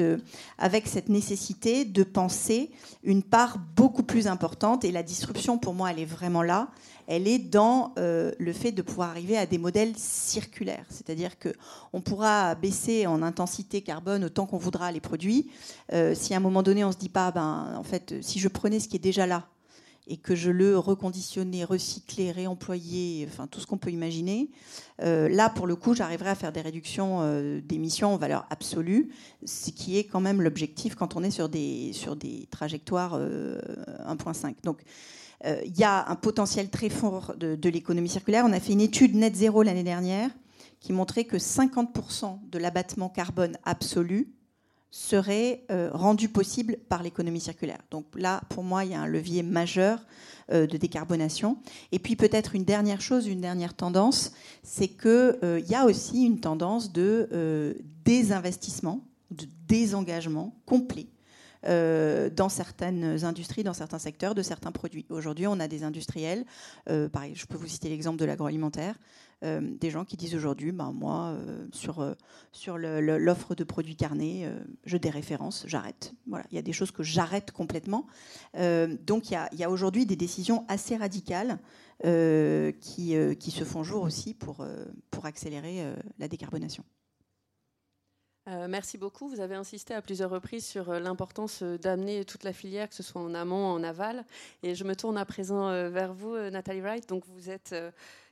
nécessité 1.09 1.85
de 1.85 2.03
penser 2.03 2.71
une 3.03 3.21
part 3.21 3.59
beaucoup 3.75 4.03
plus 4.03 4.25
importante. 4.25 4.83
Et 4.83 4.91
la 4.91 5.03
disruption, 5.03 5.59
pour 5.59 5.75
moi, 5.75 5.91
elle 5.91 5.99
est 5.99 6.05
vraiment 6.05 6.41
là. 6.41 6.69
Elle 7.07 7.27
est 7.27 7.39
dans 7.39 7.93
euh, 7.97 8.31
le 8.39 8.53
fait 8.53 8.71
de 8.71 8.81
pouvoir 8.81 9.09
arriver 9.09 9.37
à 9.37 9.45
des 9.45 9.57
modèles 9.57 9.93
circulaires. 9.97 10.85
C'est-à-dire 10.89 11.31
qu'on 11.39 12.01
pourra 12.01 12.55
baisser 12.55 13.07
en 13.07 13.21
intensité 13.21 13.81
carbone 13.81 14.23
autant 14.25 14.45
qu'on 14.45 14.57
voudra 14.57 14.91
les 14.91 14.99
produits. 14.99 15.49
Euh, 15.91 16.15
si 16.15 16.33
à 16.33 16.37
un 16.37 16.39
moment 16.39 16.63
donné, 16.63 16.83
on 16.83 16.87
ne 16.87 16.93
se 16.93 16.97
dit 16.97 17.09
pas, 17.09 17.31
ben, 17.31 17.75
en 17.77 17.83
fait, 17.83 18.15
si 18.21 18.39
je 18.39 18.47
prenais 18.47 18.79
ce 18.79 18.87
qui 18.87 18.95
est 18.95 18.99
déjà 18.99 19.27
là, 19.27 19.47
et 20.05 20.17
que 20.17 20.35
je 20.35 20.51
le 20.51 20.77
reconditionnais, 20.77 21.63
recyclais, 21.63 22.31
réemployais, 22.31 23.25
enfin 23.29 23.47
tout 23.47 23.61
ce 23.61 23.67
qu'on 23.67 23.77
peut 23.77 23.89
imaginer, 23.89 24.49
euh, 25.01 25.29
là 25.29 25.49
pour 25.49 25.65
le 25.65 25.77
coup 25.77 25.93
j'arriverai 25.93 26.29
à 26.29 26.35
faire 26.35 26.51
des 26.51 26.59
réductions 26.59 27.21
d'émissions 27.63 28.13
en 28.13 28.17
valeur 28.17 28.45
absolue, 28.49 29.13
ce 29.45 29.71
qui 29.71 29.97
est 29.97 30.03
quand 30.03 30.19
même 30.19 30.41
l'objectif 30.41 30.95
quand 30.95 31.15
on 31.15 31.23
est 31.23 31.31
sur 31.31 31.47
des, 31.47 31.93
sur 31.93 32.17
des 32.17 32.47
trajectoires 32.51 33.17
1.5. 33.17 33.19
Euh, 33.19 34.51
Donc 34.63 34.83
il 35.45 35.77
y 35.77 35.83
a 35.83 36.09
un 36.09 36.15
potentiel 36.15 36.69
très 36.69 36.89
fort 36.89 37.35
de, 37.37 37.69
l'économie 37.69 38.09
circulaire. 38.09 38.45
On 38.47 38.53
a 38.53 38.59
fait 38.59 38.73
une 38.73 38.81
étude 38.81 39.15
net 39.15 39.35
zéro 39.35 39.63
l'année 39.63 39.83
dernière 39.83 40.29
qui 40.79 40.93
montrait 40.93 41.23
que 41.23 41.37
50% 41.37 42.49
de 42.49 42.59
l'abattement 42.59 43.09
carbone 43.09 43.57
absolu 43.63 44.33
serait 44.93 45.63
euh, 45.71 45.89
rendu 45.91 46.29
possible 46.29 46.77
par 46.87 47.01
l'économie 47.01 47.39
circulaire. 47.39 47.79
Donc 47.89 48.05
là, 48.15 48.41
pour 48.49 48.63
moi, 48.63 48.85
il 48.85 48.91
y 48.91 48.93
a 48.93 49.01
un 49.01 49.07
levier 49.07 49.41
majeur 49.41 50.05
euh, 50.51 50.67
de 50.67 50.77
décarbonation. 50.77 51.57
Et 51.91 51.97
puis 51.97 52.15
peut-être 52.15 52.53
une 52.53 52.63
dernière 52.63 53.01
chose, 53.01 53.25
une 53.25 53.41
dernière 53.41 53.73
tendance, 53.73 54.33
c'est 54.61 54.89
qu'il 54.89 55.09
euh, 55.09 55.61
y 55.67 55.73
a 55.73 55.85
aussi 55.85 56.25
une 56.25 56.39
tendance 56.39 56.91
de 56.91 57.75
désinvestissement, 58.05 59.03
de 59.31 59.47
désengagement 59.67 60.53
complet 60.67 61.07
dans 61.65 62.49
certaines 62.49 63.23
industries, 63.23 63.63
dans 63.63 63.73
certains 63.73 63.99
secteurs, 63.99 64.35
de 64.35 64.41
certains 64.41 64.71
produits. 64.71 65.05
Aujourd'hui, 65.09 65.47
on 65.47 65.59
a 65.59 65.67
des 65.67 65.83
industriels, 65.83 66.45
pareil, 66.85 67.33
je 67.35 67.45
peux 67.45 67.57
vous 67.57 67.67
citer 67.67 67.89
l'exemple 67.89 68.17
de 68.17 68.25
l'agroalimentaire, 68.25 68.95
euh, 69.43 69.59
des 69.61 69.89
gens 69.89 70.05
qui 70.05 70.15
disent 70.15 70.35
aujourd'hui, 70.35 70.71
ben, 70.71 70.93
moi, 70.93 71.35
euh, 71.35 71.67
sur, 71.73 71.99
euh, 71.99 72.13
sur 72.51 72.77
l'offre 72.77 73.55
de 73.55 73.63
produits 73.63 73.95
carnés, 73.95 74.49
je 74.85 74.97
déréférence, 74.97 75.65
j'arrête. 75.67 76.13
Voilà, 76.27 76.45
il 76.51 76.55
y 76.55 76.59
a 76.59 76.61
des 76.61 76.73
choses 76.73 76.91
que 76.91 77.03
j'arrête 77.03 77.51
complètement. 77.51 78.07
donc 78.55 79.31
il 79.31 79.33
y 79.33 79.63
a, 79.63 79.67
a 79.67 79.69
aujourd'hui 79.69 80.05
des 80.05 80.15
décisions 80.15 80.65
assez 80.67 80.95
radicales 80.95 81.59
qui, 82.03 83.15
qui, 83.39 83.51
se 83.51 83.63
font 83.63 83.83
jour 83.83 84.03
aussi 84.03 84.33
pour, 84.33 84.65
pour 85.11 85.25
accélérer 85.25 85.83
la 86.19 86.27
décarbonation. 86.27 86.83
Merci 88.47 88.97
beaucoup. 88.97 89.27
Vous 89.29 89.39
avez 89.39 89.55
insisté 89.55 89.93
à 89.93 90.01
plusieurs 90.01 90.29
reprises 90.29 90.65
sur 90.65 90.91
l'importance 90.99 91.63
d'amener 91.63 92.25
toute 92.25 92.43
la 92.43 92.53
filière, 92.53 92.89
que 92.89 92.95
ce 92.95 93.03
soit 93.03 93.21
en 93.21 93.33
amont, 93.33 93.65
en 93.67 93.83
aval. 93.83 94.25
Et 94.63 94.75
je 94.75 94.83
me 94.83 94.95
tourne 94.95 95.17
à 95.17 95.25
présent 95.25 95.69
vers 95.89 96.13
vous, 96.13 96.35
Nathalie 96.49 96.81
Wright. 96.81 97.07
Donc 97.07 97.23
vous 97.27 97.49
êtes 97.49 97.75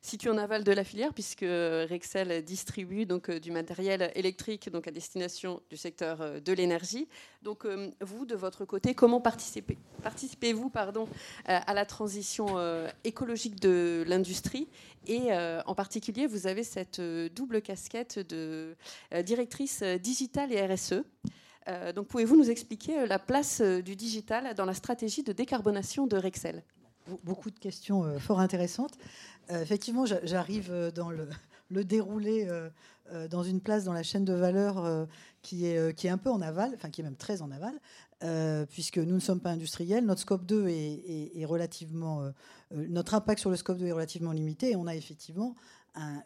situé 0.02 0.32
en 0.32 0.38
aval 0.38 0.64
de 0.64 0.72
la 0.72 0.84
filière, 0.84 1.14
puisque 1.14 1.42
Rexel 1.42 2.44
distribue 2.44 3.06
donc, 3.06 3.30
euh, 3.30 3.40
du 3.40 3.52
matériel 3.52 4.12
électrique 4.16 4.70
donc, 4.70 4.88
à 4.88 4.92
destination 4.92 5.62
du 5.70 5.78
secteur 5.78 6.22
euh, 6.22 6.40
de 6.40 6.54
l'énergie. 6.54 7.08
Donc, 7.44 7.66
euh, 7.66 7.92
vous, 8.02 8.26
de 8.26 8.36
votre 8.36 8.66
côté, 8.66 8.96
comment 8.96 9.22
participez, 9.22 9.78
participez-vous 10.02 10.70
pardon, 10.70 11.08
à 11.46 11.74
la 11.74 11.86
transition 11.86 12.58
écologique 13.04 13.60
de 13.60 14.04
l'industrie? 14.08 14.68
Et 15.08 15.34
en 15.66 15.76
particulier, 15.76 16.28
vous 16.28 16.48
avez 16.48 16.64
cette 16.64 17.02
double 17.34 17.62
casquette 17.62 18.20
de 18.20 18.76
directrice 19.24 19.82
digitale 19.82 20.52
et 20.52 20.66
RSE. 20.66 21.04
donc, 21.96 22.08
pouvez-vous 22.08 22.38
nous 22.38 22.50
expliquer 22.50 23.08
la 23.08 23.20
place 23.20 23.62
du 23.62 23.96
digital 23.96 24.54
dans 24.56 24.66
la 24.66 24.74
stratégie 24.74 25.24
de 25.24 25.34
décarbonation 25.34 26.06
de 26.08 26.18
Rexel? 26.18 26.64
Beaucoup 27.24 27.50
de 27.50 27.60
questions 27.60 28.20
fort 28.20 28.40
intéressantes. 28.40 28.98
Euh, 29.50 29.62
effectivement, 29.62 30.06
j'arrive 30.06 30.70
euh, 30.72 30.92
dans 30.92 31.10
le, 31.10 31.28
déroulé 31.84 32.48
euh, 32.48 33.28
dans 33.30 33.44
une 33.44 33.62
place 33.62 33.84
dans 33.84 33.94
la 33.94 34.04
chaîne 34.04 34.26
de 34.26 34.34
valeur 34.34 35.08
qui, 35.42 35.66
est, 35.66 35.94
qui 35.98 36.08
est 36.08 36.10
un 36.10 36.18
peu 36.18 36.30
en 36.30 36.42
aval, 36.42 36.72
enfin 36.76 36.90
qui 36.90 37.02
est 37.02 37.04
même 37.04 37.18
très 37.18 37.42
en 37.42 37.52
aval, 37.52 37.78
puisque 38.70 39.00
nous 39.00 39.16
ne 39.16 39.20
sommes 39.20 39.42
pas 39.42 39.50
industriels. 39.50 40.06
Notre 40.06 40.22
scope 40.22 40.46
2 40.46 40.70
est, 40.70 41.46
relativement, 41.46 42.32
notre 42.72 43.14
impact 43.14 43.42
sur 43.42 43.50
le 43.50 43.58
scope 43.58 43.80
2 43.80 43.88
est 43.88 43.92
relativement 43.92 44.32
limité 44.32 44.72
et 44.72 44.76
on 44.78 44.88
a 44.88 44.96
effectivement 44.96 45.56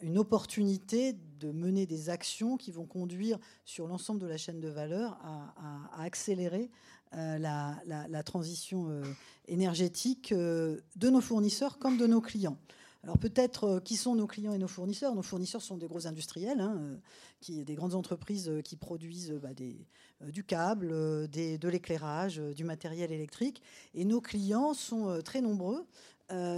une 0.02 0.20
opportunité 0.20 1.16
de 1.40 1.52
mener 1.52 1.88
des 1.88 2.12
actions 2.12 2.56
qui 2.56 2.72
vont 2.72 2.86
conduire 2.86 3.40
sur 3.64 3.88
l'ensemble 3.88 4.20
de 4.20 4.28
la 4.28 4.38
chaîne 4.38 4.60
de 4.60 4.70
valeur 4.70 5.18
à, 5.24 6.04
accélérer 6.04 6.70
la, 7.14 7.80
la, 7.88 8.24
transition 8.24 9.02
énergétique 9.48 10.36
de 10.36 11.10
nos 11.10 11.22
fournisseurs 11.22 11.80
comme 11.80 11.98
de 11.98 12.06
nos 12.06 12.22
clients. 12.22 12.58
Alors 13.06 13.20
peut-être 13.20 13.64
euh, 13.66 13.80
qui 13.80 13.98
sont 13.98 14.16
nos 14.16 14.26
clients 14.26 14.54
et 14.54 14.58
nos 14.58 14.68
fournisseurs? 14.68 15.14
Nos 15.14 15.22
fournisseurs 15.22 15.62
sont 15.62 15.78
des 15.78 15.86
gros 15.86 16.08
industriels, 16.08 16.60
hein, 16.60 17.00
euh, 17.50 17.64
des 17.64 17.76
grandes 17.76 17.94
entreprises 17.94 18.50
euh, 18.50 18.62
qui 18.62 18.78
produisent 18.78 19.32
bah, 19.44 19.50
du 19.54 20.44
câble, 20.44 20.90
de 20.90 21.68
l'éclairage, 21.68 22.38
du 22.38 22.64
matériel 22.64 23.12
électrique. 23.12 23.62
Et 23.94 24.06
nos 24.06 24.22
clients 24.22 24.74
sont 24.74 25.22
très 25.24 25.42
nombreux. 25.42 25.86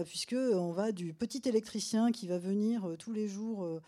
puisque 0.06 0.36
on 0.36 0.72
va 0.72 0.94
du 0.94 1.14
petit 1.14 1.42
électricien 1.46 2.14
qui 2.14 2.28
va 2.28 2.38
venir 2.38 2.96
tous 2.98 3.12
les 3.12 3.28
jours 3.28 3.82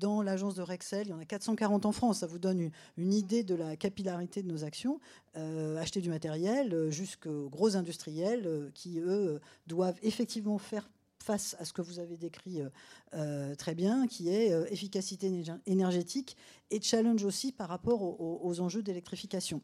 dans 0.00 0.22
l'agence 0.22 0.54
de 0.54 0.62
Rexel, 0.62 1.08
il 1.08 1.10
y 1.10 1.12
en 1.12 1.18
a 1.18 1.26
440 1.26 1.84
en 1.84 1.92
France, 1.92 2.20
ça 2.20 2.26
vous 2.26 2.38
donne 2.38 2.70
une, 2.96 3.12
idée 3.12 3.42
de 3.42 3.54
la 3.54 3.76
capillarité 3.76 4.42
de 4.42 4.48
nos 4.48 4.64
actions, 4.64 5.00
acheter 5.34 6.00
du 6.00 6.08
matériel 6.08 6.88
jusqu'aux 6.90 7.50
gros 7.50 7.76
industriels 7.76 8.70
qui, 8.72 9.00
eux, 9.00 9.40
doivent 9.66 9.98
effectivement 10.02 10.56
faire 10.56 10.88
face 11.28 11.56
à 11.58 11.64
ce 11.64 11.72
que 11.74 11.82
vous 11.82 11.98
avez 11.98 12.16
décrit 12.16 12.60
très 13.58 13.74
bien, 13.74 14.06
qui 14.06 14.30
est 14.30 14.48
efficacité 14.72 15.30
énergétique 15.66 16.36
et 16.70 16.80
challenge 16.80 17.24
aussi 17.24 17.52
par 17.52 17.68
rapport 17.68 18.00
aux 18.02 18.60
enjeux 18.60 18.82
d'électrification. 18.82 19.60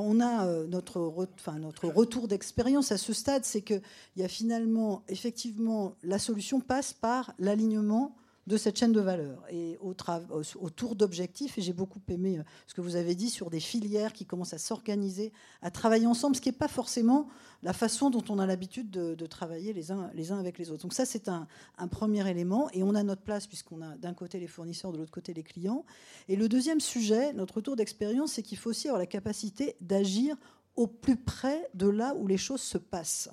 On 0.00 0.20
a 0.20 0.46
euh, 0.46 0.66
notre, 0.66 1.12
notre 1.58 1.88
retour 1.88 2.26
d'expérience 2.26 2.92
à 2.92 2.98
ce 2.98 3.12
stade, 3.12 3.44
c'est 3.44 3.60
qu'il 3.60 3.82
y 4.16 4.22
a 4.22 4.28
finalement, 4.28 5.02
effectivement, 5.08 5.96
la 6.02 6.18
solution 6.18 6.60
passe 6.60 6.94
par 6.94 7.34
l'alignement 7.38 8.16
de 8.46 8.56
cette 8.56 8.76
chaîne 8.76 8.92
de 8.92 9.00
valeur 9.00 9.44
et 9.50 9.78
autour 9.80 10.96
d'objectifs. 10.96 11.58
Et 11.58 11.62
j'ai 11.62 11.72
beaucoup 11.72 12.00
aimé 12.08 12.38
euh, 12.38 12.42
ce 12.66 12.74
que 12.74 12.80
vous 12.80 12.96
avez 12.96 13.14
dit 13.14 13.30
sur 13.30 13.50
des 13.50 13.60
filières 13.60 14.12
qui 14.12 14.26
commencent 14.26 14.54
à 14.54 14.58
s'organiser, 14.58 15.32
à 15.62 15.70
travailler 15.70 16.06
ensemble, 16.06 16.34
ce 16.34 16.40
qui 16.40 16.48
n'est 16.48 16.56
pas 16.56 16.68
forcément 16.68 17.28
la 17.62 17.72
façon 17.72 18.10
dont 18.10 18.24
on 18.28 18.38
a 18.38 18.46
l'habitude 18.46 18.90
de, 18.90 19.26
travailler 19.26 19.72
les 19.72 19.92
uns, 19.92 20.10
les 20.14 20.32
uns 20.32 20.38
avec 20.38 20.58
les 20.58 20.70
autres. 20.70 20.82
Donc 20.82 20.92
ça, 20.92 21.04
c'est 21.04 21.28
un, 21.28 21.46
premier 21.90 22.28
élément. 22.28 22.68
Et 22.72 22.82
on 22.82 22.94
a 22.94 23.02
notre 23.02 23.22
place 23.22 23.46
puisqu'on 23.46 23.80
a 23.80 23.96
d'un 23.96 24.14
côté 24.14 24.40
les 24.40 24.48
fournisseurs, 24.48 24.92
de 24.92 24.98
l'autre 24.98 25.12
côté 25.12 25.32
les 25.32 25.44
clients. 25.44 25.84
Et 26.28 26.34
le 26.34 26.48
deuxième 26.48 26.80
sujet, 26.80 27.32
notre 27.32 27.54
retour 27.54 27.76
d'expérience, 27.76 28.32
c'est 28.32 28.42
qu'il 28.42 28.58
faut 28.58 28.70
aussi 28.70 28.88
avoir 28.88 28.98
la 28.98 29.06
capacité 29.06 29.76
d'agir 29.80 30.36
au 30.74 30.86
plus 30.86 31.16
près 31.16 31.68
de 31.74 31.86
là 31.86 32.14
où 32.16 32.26
les 32.26 32.38
choses 32.38 32.62
se 32.62 32.78
passent. 32.78 33.30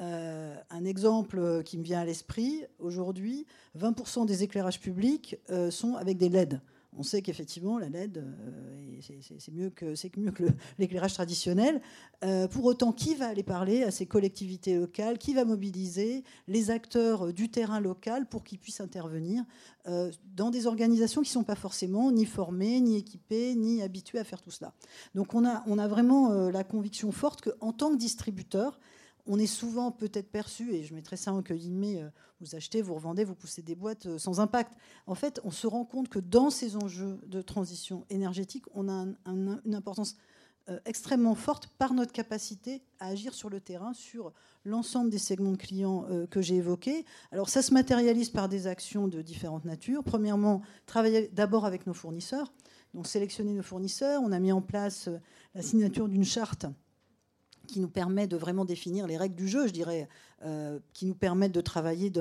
Euh, 0.00 0.54
un 0.70 0.84
exemple 0.84 1.62
qui 1.64 1.76
me 1.76 1.82
vient 1.82 2.00
à 2.00 2.04
l'esprit, 2.04 2.64
aujourd'hui, 2.78 3.46
20% 3.78 4.24
des 4.26 4.42
éclairages 4.42 4.80
publics 4.80 5.36
euh, 5.50 5.70
sont 5.70 5.94
avec 5.96 6.16
des 6.16 6.28
LED. 6.28 6.60
On 6.96 7.04
sait 7.04 7.22
qu'effectivement, 7.22 7.78
la 7.78 7.88
LED, 7.88 8.18
euh, 8.18 9.00
c'est 9.00 9.52
mieux 9.52 9.70
que, 9.70 9.94
mieux 10.18 10.32
que 10.32 10.44
l'éclairage 10.78 11.14
traditionnel. 11.14 11.80
pour 12.50 12.64
autant, 12.64 12.92
qui 12.92 13.14
va 13.14 13.28
aller 13.28 13.42
parler 13.42 13.84
à 13.84 13.90
ces 13.90 14.06
collectivités 14.06 14.76
locales? 14.76 15.18
Qui 15.18 15.34
va 15.34 15.44
mobiliser 15.44 16.24
les 16.48 16.70
acteurs 16.70 17.32
du 17.32 17.48
terrain 17.48 17.78
local 17.78 18.26
pour 18.26 18.42
qu'ils 18.42 18.58
puissent 18.58 18.80
intervenir 18.80 19.44
dans 20.34 20.50
des 20.50 20.66
organisations 20.66 21.22
qui 21.22 21.28
ne 21.30 21.34
sont 21.34 21.44
pas 21.44 21.54
forcément 21.54 22.10
ni 22.10 22.24
formées, 22.24 22.80
ni 22.80 22.96
équipées, 22.96 23.54
ni 23.54 23.82
habituées 23.82 24.18
à 24.18 24.24
faire 24.24 24.42
tout 24.42 24.50
cela? 24.50 24.74
Donc 25.14 25.32
on 25.34 25.46
a, 25.46 25.62
on 25.68 25.78
a 25.78 25.86
vraiment 25.86 26.50
la 26.50 26.64
conviction 26.64 27.12
forte 27.12 27.42
qu'en 27.42 27.72
tant 27.72 27.92
que 27.92 27.98
distributeur, 27.98 28.80
on 29.30 29.38
est 29.38 29.46
souvent 29.46 29.92
peut-être 29.92 30.32
perçu, 30.32 30.74
et 30.74 30.82
je 30.82 30.92
mettrai 30.92 31.16
ça 31.16 31.32
en 31.32 31.40
guillemets, 31.40 32.02
euh, 32.02 32.08
vous 32.40 32.56
achetez, 32.56 32.82
vous 32.82 32.94
revendez, 32.94 33.22
vous 33.22 33.36
poussez 33.36 33.62
des 33.62 33.76
boîtes 33.76 34.06
euh, 34.06 34.18
sans 34.18 34.40
impact. 34.40 34.72
En 35.06 35.14
fait, 35.14 35.40
on 35.44 35.52
se 35.52 35.68
rend 35.68 35.84
compte 35.84 36.08
que 36.08 36.18
dans 36.18 36.50
ces 36.50 36.74
enjeux 36.74 37.20
de 37.28 37.40
transition 37.40 38.04
énergétique, 38.10 38.64
on 38.74 38.88
a 38.88 39.06
une 39.26 39.74
importance 39.74 40.16
euh, 40.68 40.80
extrêmement 40.84 41.36
forte 41.36 41.68
par 41.78 41.94
notre 41.94 42.10
capacité 42.10 42.82
à 42.98 43.06
agir 43.06 43.32
sur 43.32 43.50
le 43.50 43.60
terrain, 43.60 43.92
sur 43.94 44.32
l'ensemble 44.64 45.10
des 45.10 45.18
segments 45.18 45.52
de 45.52 45.56
clients 45.56 46.06
que 46.28 46.42
j'ai 46.42 46.56
évoqués. 46.56 47.04
Alors 47.30 47.48
ça 47.48 47.62
se 47.62 47.72
matérialise 47.72 48.30
par 48.30 48.48
des 48.48 48.66
actions 48.66 49.06
de 49.06 49.22
différentes 49.22 49.64
natures. 49.64 50.02
Premièrement, 50.02 50.60
travailler 50.86 51.28
d'abord 51.28 51.66
avec 51.66 51.86
nos 51.86 51.94
fournisseurs, 51.94 52.52
donc 52.94 53.06
sélectionner 53.06 53.52
nos 53.52 53.62
fournisseurs. 53.62 54.20
On 54.24 54.32
a 54.32 54.40
mis 54.40 54.50
en 54.50 54.60
place 54.60 55.08
la 55.54 55.62
signature 55.62 56.08
d'une 56.08 56.24
charte 56.24 56.66
qui 57.70 57.80
nous 57.80 57.88
permet 57.88 58.26
de 58.26 58.36
vraiment 58.36 58.64
définir 58.64 59.06
les 59.06 59.16
règles 59.16 59.36
du 59.36 59.48
jeu, 59.48 59.66
je 59.66 59.72
dirais, 59.72 60.08
euh, 60.42 60.78
qui 60.92 61.06
nous 61.06 61.14
permettent 61.14 61.52
de 61.52 61.60
travailler 61.60 62.10
de, 62.10 62.20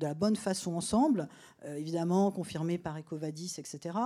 la 0.00 0.14
bonne 0.14 0.36
façon 0.36 0.74
ensemble, 0.74 1.28
euh, 1.64 1.76
évidemment 1.76 2.30
confirmé 2.30 2.78
par 2.78 2.98
Ecovadis, 2.98 3.54
etc. 3.58 3.96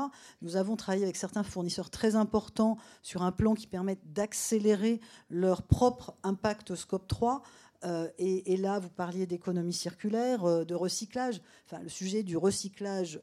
Nous 0.43 0.57
avons 0.57 0.77
travaillé 0.77 1.05
avec 1.05 1.17
certains 1.17 1.43
fournisseurs 1.43 1.91
très 1.91 2.15
importants 2.15 2.79
sur 3.03 3.23
un 3.23 3.33
plan 3.33 3.55
qui 3.55 3.67
permet 3.67 3.99
d'accélérer 4.07 5.01
leur 5.31 5.63
propre 5.63 6.15
impact 6.23 6.75
scope 6.75 7.09
3. 7.09 7.43
Euh, 7.85 8.09
et, 8.19 8.57
là, 8.57 8.79
vous 8.79 8.91
parliez 8.91 9.27
d'économie 9.27 9.73
circulaire, 9.73 10.65
de 10.65 10.75
recyclage. 10.75 11.41
Enfin, 11.67 11.83
le 11.83 11.89
sujet 11.89 12.23
du 12.23 12.37
recyclage 12.37 13.21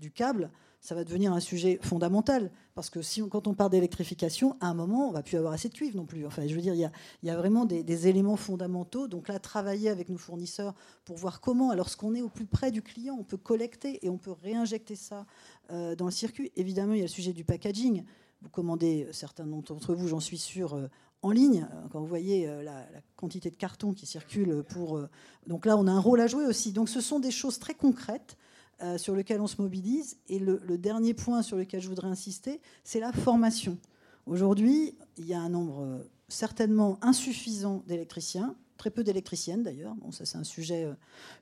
du 0.00 0.10
câble, 0.10 0.50
ça 0.80 0.94
va 0.94 1.04
devenir 1.04 1.32
un 1.32 1.40
sujet 1.40 1.78
fondamental. 1.82 2.50
Parce 2.74 2.90
que 2.90 3.00
si 3.02 3.26
quand 3.28 3.46
on 3.46 3.54
parle 3.54 3.70
d'électrification, 3.70 4.56
à 4.60 4.66
un 4.66 4.74
moment, 4.74 5.08
on 5.08 5.12
va 5.12 5.22
plus 5.22 5.36
avoir 5.36 5.52
assez 5.52 5.68
de 5.68 5.74
cuivre 5.74 5.96
non 5.96 6.04
plus. 6.04 6.26
Enfin, 6.26 6.46
je 6.46 6.54
veux 6.54 6.60
dire, 6.60 6.74
il 6.74 6.90
y 7.22 7.30
a, 7.30 7.36
vraiment 7.36 7.64
des, 7.64 8.08
éléments 8.08 8.36
fondamentaux. 8.36 9.08
Donc 9.08 9.28
là, 9.28 9.38
travailler 9.38 9.88
avec 9.88 10.10
nos 10.10 10.18
fournisseurs 10.18 10.74
pour 11.04 11.16
voir 11.16 11.40
comment, 11.40 11.74
lorsqu'on 11.74 12.14
est 12.14 12.22
au 12.22 12.28
plus 12.28 12.46
près 12.46 12.70
du 12.70 12.82
client, 12.82 13.16
on 13.18 13.24
peut 13.24 13.38
collecter 13.38 14.04
et 14.04 14.10
on 14.10 14.18
peut 14.18 14.30
réinjecter 14.30 14.94
ça 14.94 15.26
euh, 15.70 15.96
dans 15.96 16.04
le 16.04 16.10
circuit. 16.10 16.52
Évidemment, 16.56 16.92
il 16.92 16.98
y 16.98 17.02
a 17.02 17.04
le 17.04 17.08
sujet 17.08 17.32
du 17.32 17.44
packaging. 17.44 18.04
Vous 18.42 18.50
commandez, 18.50 19.08
certains 19.12 19.46
d'entre 19.46 19.94
vous, 19.94 20.08
j'en 20.08 20.20
suis 20.20 20.38
sûr, 20.38 20.74
euh, 20.74 20.88
en 21.22 21.30
ligne, 21.30 21.66
euh, 21.72 21.88
quand 21.90 22.00
vous 22.00 22.06
voyez 22.06 22.46
la, 22.62 22.86
quantité 23.16 23.50
de 23.50 23.56
carton 23.56 23.94
qui 23.94 24.04
circule 24.04 24.62
pour... 24.68 25.00
donc 25.46 25.64
là, 25.64 25.78
on 25.78 25.86
a 25.86 25.90
un 25.90 25.98
rôle 25.98 26.20
à 26.20 26.26
jouer 26.26 26.44
aussi. 26.44 26.72
Donc 26.72 26.90
ce 26.90 27.00
sont 27.00 27.18
des 27.18 27.30
choses 27.30 27.58
très 27.58 27.72
concrètes 27.72 28.36
euh, 28.82 28.98
sur 28.98 29.14
lequel 29.14 29.40
on 29.40 29.46
se 29.46 29.60
mobilise. 29.60 30.18
Et 30.28 30.38
le, 30.38 30.58
dernier 30.76 31.14
point 31.14 31.40
sur 31.40 31.56
lequel 31.56 31.80
je 31.80 31.88
voudrais 31.88 32.08
insister, 32.08 32.60
c'est 32.84 33.00
la 33.00 33.10
formation. 33.10 33.78
Aujourd'hui, 34.26 34.94
il 35.16 35.26
y 35.26 35.32
a 35.32 35.40
un 35.40 35.48
nombre 35.48 35.82
euh, 35.82 35.98
certainement 36.28 36.98
insuffisant 37.00 37.82
d'électriciens, 37.86 38.54
très 38.76 38.90
peu 38.90 39.02
d'électriciennes 39.02 39.62
d'ailleurs. 39.62 39.94
Bon, 39.94 40.12
ça 40.12 40.26
c'est 40.26 40.36
un 40.36 40.44
sujet 40.44 40.86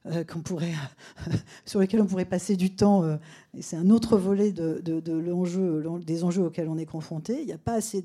euh, 0.07 0.25
pourrait, 0.45 0.75
sur 1.65 1.81
lequel 1.81 2.03
on 2.03 2.07
pourrait 2.07 2.25
passer 2.25 2.55
du 2.57 2.77
temps. 2.77 3.05
et 3.53 3.63
c'est 3.63 3.77
un 3.77 3.91
autre 3.91 4.17
volet 4.17 4.53
de, 4.53 4.81
des 5.99 6.25
enjeux 6.25 6.45
auxquels 6.45 6.69
on 6.69 6.79
est 6.79 6.87
confronté. 6.87 7.43
Il 7.43 7.49
y 7.49 7.53
a 7.53 7.59
pas 7.59 7.75
assez, 7.75 8.05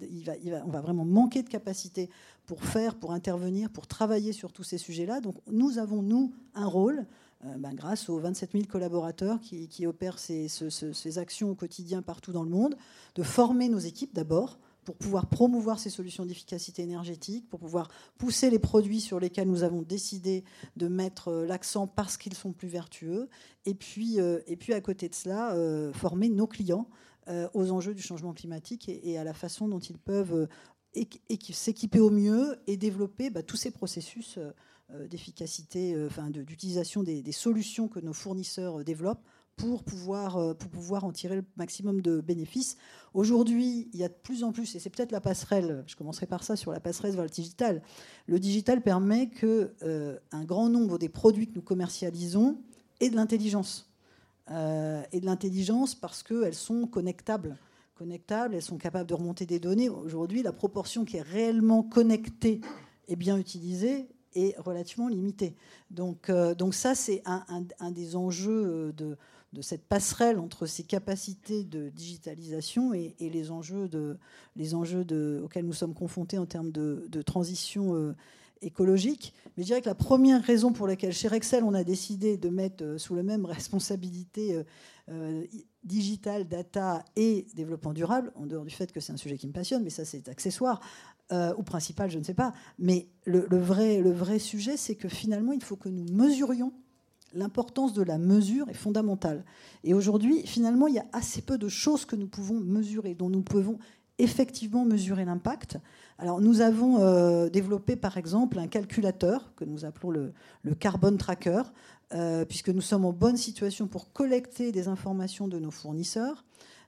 on 0.66 0.72
va 0.72 0.82
vraiment 0.82 1.06
manquer 1.06 1.44
de 1.44 1.50
capacité 1.50 2.10
pour 2.48 2.64
faire, 2.64 2.96
pour 2.96 3.12
intervenir, 3.12 3.70
pour 3.70 3.86
travailler 3.86 4.34
sur 4.34 4.52
tous 4.52 4.64
ces 4.64 4.80
sujets-là. 4.80 5.22
Donc 5.22 5.36
nous 5.52 5.78
avons 5.78 6.02
nous 6.02 6.34
un 6.56 6.66
rôle 6.66 7.06
ben, 7.44 7.74
grâce 7.74 8.10
aux 8.10 8.20
27 8.20 8.52
000 8.52 8.66
collaborateurs 8.66 9.40
qui, 9.40 9.88
opèrent 9.88 10.20
ces, 10.20 11.18
actions 11.18 11.52
au 11.52 11.56
quotidien 11.56 12.02
partout 12.02 12.32
dans 12.32 12.44
le 12.44 12.50
monde, 12.50 12.76
de 13.16 13.24
former 13.24 13.70
nos 13.70 13.80
équipes 13.80 14.14
d'abord 14.14 14.60
pour 14.84 14.96
pouvoir 14.96 15.28
promouvoir 15.28 15.78
ces 15.78 15.90
solutions 15.90 16.26
d'efficacité 16.26 16.82
énergétique, 16.82 17.48
pour 17.50 17.60
pouvoir 17.60 17.90
pousser 18.18 18.50
les 18.50 18.60
produits 18.60 19.02
sur 19.02 19.20
lesquels 19.20 19.48
nous 19.48 19.64
avons 19.64 19.84
décidé 19.84 20.44
de 20.78 20.88
mettre 20.88 21.28
euh, 21.28 21.46
l'accent 21.46 21.86
parce 21.86 22.18
qu'ils 22.18 22.34
sont 22.34 22.54
plus 22.54 22.68
vertueux, 22.68 23.30
et 23.66 23.76
puis, 23.76 24.20
euh, 24.20 24.40
et 24.48 24.56
puis 24.56 24.74
à 24.74 24.82
côté 24.82 25.08
de 25.08 25.16
cela, 25.16 25.56
former 25.94 26.30
nos 26.30 26.48
clients 26.48 26.88
aux 27.54 27.70
enjeux 27.70 27.94
du 27.94 28.02
changement 28.02 28.34
climatique 28.34 28.90
et, 28.90 29.20
à 29.20 29.24
la 29.24 29.36
façon 29.36 29.68
dont 29.68 29.78
ils 29.78 30.00
peuvent 30.00 30.48
s'équiper 31.52 32.00
au 32.00 32.10
mieux 32.10 32.58
et 32.68 32.78
développer 32.78 33.30
bah, 33.30 33.44
tous 33.44 33.58
ces 33.58 33.72
processus 33.72 34.38
euh, 34.38 34.52
d'efficacité, 35.10 35.94
euh, 35.94 36.08
enfin 36.08 36.30
d'utilisation 36.30 37.04
des, 37.04 37.32
solutions 37.32 37.88
que 37.88 38.00
nos 38.00 38.14
fournisseurs 38.14 38.80
euh, 38.80 38.84
développent 38.84 39.24
pour 39.56 39.84
pouvoir, 39.84 40.56
pour 40.56 40.70
pouvoir 40.70 41.04
en 41.04 41.12
tirer 41.12 41.36
le 41.36 41.44
maximum 41.58 42.00
de 42.00 42.22
bénéfices. 42.22 42.78
Aujourd'hui, 43.14 43.90
il 43.92 44.00
y 44.00 44.06
a 44.06 44.08
de 44.08 44.14
plus 44.14 44.46
en 44.46 44.54
plus, 44.54 44.74
et 44.74 44.80
c'est 44.80 44.90
peut-être 44.90 45.12
la 45.12 45.20
passerelle, 45.20 45.84
je 45.86 45.98
commencerai 45.98 46.28
par 46.28 46.46
ça, 46.46 46.56
sur 46.56 46.72
la 46.72 46.80
passerelle 46.80 47.12
vers 47.12 47.26
le 47.26 47.30
digital. 47.30 47.82
Le 48.26 48.40
digital 48.40 48.82
permet 48.82 49.30
que 49.30 49.74
un 50.32 50.46
grand 50.46 50.70
nombre 50.70 50.98
des 50.98 51.10
produits 51.10 51.50
que 51.50 51.56
nous 51.56 51.62
commercialisons 51.62 52.62
aient 53.02 53.10
de 53.10 53.18
l'intelligence. 53.18 53.92
et 54.48 55.20
de 55.20 55.26
l'intelligence 55.26 55.94
parce 55.94 56.24
qu'elles 56.24 56.56
sont 56.56 56.88
connectables. 56.88 57.58
Connectables, 57.96 58.56
elles 58.56 58.62
sont 58.62 58.78
capables 58.78 59.10
de 59.10 59.14
remonter 59.14 59.46
des 59.46 59.60
données. 59.60 59.90
Aujourd'hui, 59.90 60.42
la 60.42 60.54
proportion 60.54 61.04
qui 61.04 61.18
est 61.18 61.22
réellement 61.22 61.84
connectée 61.84 62.62
et 63.10 63.18
bien 63.18 63.38
utilisée 63.38 64.08
est 64.36 64.58
relativement 64.60 65.08
limité. 65.08 65.56
Donc, 65.92 66.30
euh, 66.30 66.56
donc 66.56 66.74
ça, 66.74 66.96
c'est 66.96 67.22
un, 67.26 67.92
des 67.92 68.16
enjeux 68.16 68.92
euh, 69.00 69.16
de, 69.54 69.62
cette 69.62 69.84
passerelle 69.84 70.40
entre 70.40 70.66
ces 70.66 70.84
capacités 70.84 71.64
de 71.64 71.90
digitalisation 71.90 72.94
et, 72.94 73.16
les 73.20 73.52
enjeux, 73.52 73.88
de, 73.88 74.18
les 74.56 74.76
enjeux 74.76 75.06
auxquels 75.44 75.66
nous 75.66 75.74
sommes 75.74 75.96
confrontés 75.96 76.38
en 76.38 76.46
termes 76.46 76.72
de, 76.72 77.22
transition 77.24 77.96
euh, 77.96 78.16
écologique. 78.62 79.34
Mais 79.58 79.64
je 79.64 79.68
dirais 79.68 79.82
que 79.82 79.90
la 79.90 79.96
première 79.96 80.44
raison 80.44 80.72
pour 80.72 80.88
laquelle 80.88 81.14
chez 81.14 81.28
Rexel, 81.28 81.64
on 81.64 81.74
a 81.74 81.84
décidé 81.84 82.38
de 82.38 82.50
mettre 82.50 82.98
sous 82.98 83.16
la 83.16 83.24
même 83.24 83.46
responsabilité 83.46 84.64
digital, 85.84 86.48
data 86.48 87.04
et 87.16 87.48
développement 87.56 87.94
durable, 87.94 88.32
en 88.36 88.46
dehors 88.46 88.66
du 88.66 88.76
fait 88.76 88.92
que 88.92 89.00
c'est 89.00 89.14
un 89.14 89.18
sujet 89.18 89.38
qui 89.38 89.48
me 89.48 89.54
passionne, 89.54 89.84
mais 89.84 89.90
ça 89.90 90.06
c'est 90.06 90.28
accessoire, 90.30 90.82
euh, 91.32 91.54
ou 91.58 91.64
principal, 91.64 92.10
je 92.10 92.18
ne 92.18 92.24
sais 92.24 92.34
pas. 92.34 92.54
Mais 92.80 93.08
le, 93.26 93.46
vrai, 93.58 94.02
le 94.02 94.12
vrai 94.12 94.40
sujet, 94.40 94.78
c'est 94.78 94.96
que 94.96 95.08
finalement, 95.08 95.52
il 95.52 95.64
faut 95.64 95.76
que 95.76 95.90
nous 95.90 96.06
mesurions. 96.12 96.74
L'importance 97.34 97.94
de 97.94 98.02
la 98.02 98.18
mesure 98.18 98.68
est 98.70 98.74
fondamentale. 98.74 99.46
Et 99.84 99.94
aujourd'hui, 99.94 100.42
finalement, 100.48 100.88
il 100.88 100.96
y 100.96 101.00
a 101.00 101.06
assez 101.14 101.42
peu 101.42 101.60
de 101.60 101.70
choses 101.70 102.06
que 102.06 102.16
nous 102.16 102.28
pouvons 102.28 102.60
mesurer, 102.60 103.14
dont 103.14 103.30
nous 103.30 103.44
pouvons 103.44 103.78
effectivement 104.18 104.86
mesurer 104.86 105.24
l'impact. 105.24 105.78
Alors, 106.18 106.42
nous 106.42 106.62
avons 106.62 107.00
euh, 107.00 107.50
développé, 107.50 107.96
par 107.96 108.18
exemple, 108.18 108.58
un 108.58 108.68
calculateur 108.68 109.54
que 109.56 109.66
nous 109.66 109.86
appelons 109.86 110.10
le, 110.10 110.34
le 110.64 110.74
Carbon 110.74 111.16
Tracker, 111.16 111.62
euh, 112.14 112.44
puisque 112.44 112.70
nous 112.70 112.82
sommes 112.82 113.06
en 113.06 113.14
bonne 113.14 113.38
situation 113.38 113.88
pour 113.88 114.12
collecter 114.12 114.72
des 114.72 114.88
informations 114.88 115.48
de 115.48 115.60
nos 115.60 115.70
fournisseurs 115.72 116.44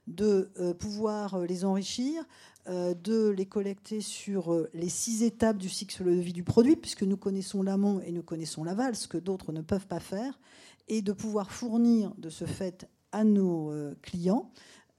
de 0.06 0.50
pouvoir 0.78 1.40
les 1.40 1.64
enrichir, 1.64 2.24
de 2.66 3.28
les 3.28 3.46
collecter 3.46 4.00
sur 4.00 4.66
les 4.74 4.88
six 4.88 5.22
étapes 5.22 5.58
du 5.58 5.68
cycle 5.68 6.04
de 6.04 6.10
vie 6.10 6.32
du 6.32 6.42
produit, 6.42 6.76
puisque 6.76 7.02
nous 7.02 7.16
connaissons 7.16 7.62
l'amont 7.62 8.00
et 8.00 8.12
nous 8.12 8.22
connaissons 8.22 8.64
l'aval, 8.64 8.96
ce 8.96 9.08
que 9.08 9.18
d'autres 9.18 9.52
ne 9.52 9.60
peuvent 9.60 9.86
pas 9.86 10.00
faire, 10.00 10.40
et 10.88 11.02
de 11.02 11.12
pouvoir 11.12 11.52
fournir 11.52 12.12
de 12.18 12.30
ce 12.30 12.44
fait 12.44 12.88
à 13.12 13.24
nos 13.24 13.72
clients 14.02 14.50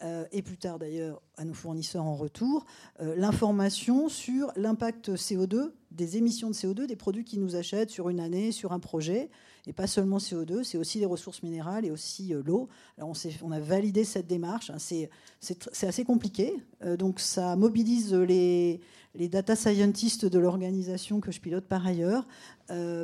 euh, 0.04 0.26
et 0.32 0.42
plus 0.42 0.58
tard 0.58 0.80
d'ailleurs 0.80 1.22
à 1.38 1.46
nos 1.46 1.54
fournisseurs 1.54 2.04
en 2.04 2.16
retour, 2.16 2.66
euh, 3.00 3.16
l'information 3.16 4.10
sur 4.10 4.52
l'impact 4.58 5.12
CO2, 5.12 5.72
des 5.92 6.18
émissions 6.18 6.50
de 6.50 6.54
CO2 6.54 6.88
des 6.88 6.96
produits 6.98 7.24
qu'ils 7.24 7.40
nous 7.40 7.56
achètent 7.56 7.90
sur 7.90 8.10
une 8.10 8.20
année, 8.20 8.52
sur 8.52 8.74
un 8.74 8.80
projet. 8.80 9.30
Et 9.66 9.74
pas 9.74 9.88
seulement 9.88 10.18
CO2, 10.18 10.64
c'est 10.64 10.78
aussi 10.78 11.00
les 11.00 11.06
ressources 11.06 11.42
minérales 11.42 11.86
et 11.86 11.92
aussi 11.92 12.34
euh, 12.34 12.42
l'eau. 12.46 12.68
On, 12.98 13.52
a 13.52 13.60
validé 13.60 14.04
cette 14.04 14.28
démarche. 14.28 14.70
Hein. 14.70 14.78
c'est 14.80 15.88
assez 15.88 16.04
compliqué. 16.04 16.54
donc 16.98 17.20
ça 17.20 17.56
mobilise 17.56 18.14
les, 18.14 18.82
data 19.16 19.56
scientists 19.56 20.26
de 20.26 20.40
l'organisation 20.40 21.22
que 21.22 21.32
je 21.32 21.40
pilote 21.40 21.66
par 21.66 21.86
ailleurs, 21.88 22.28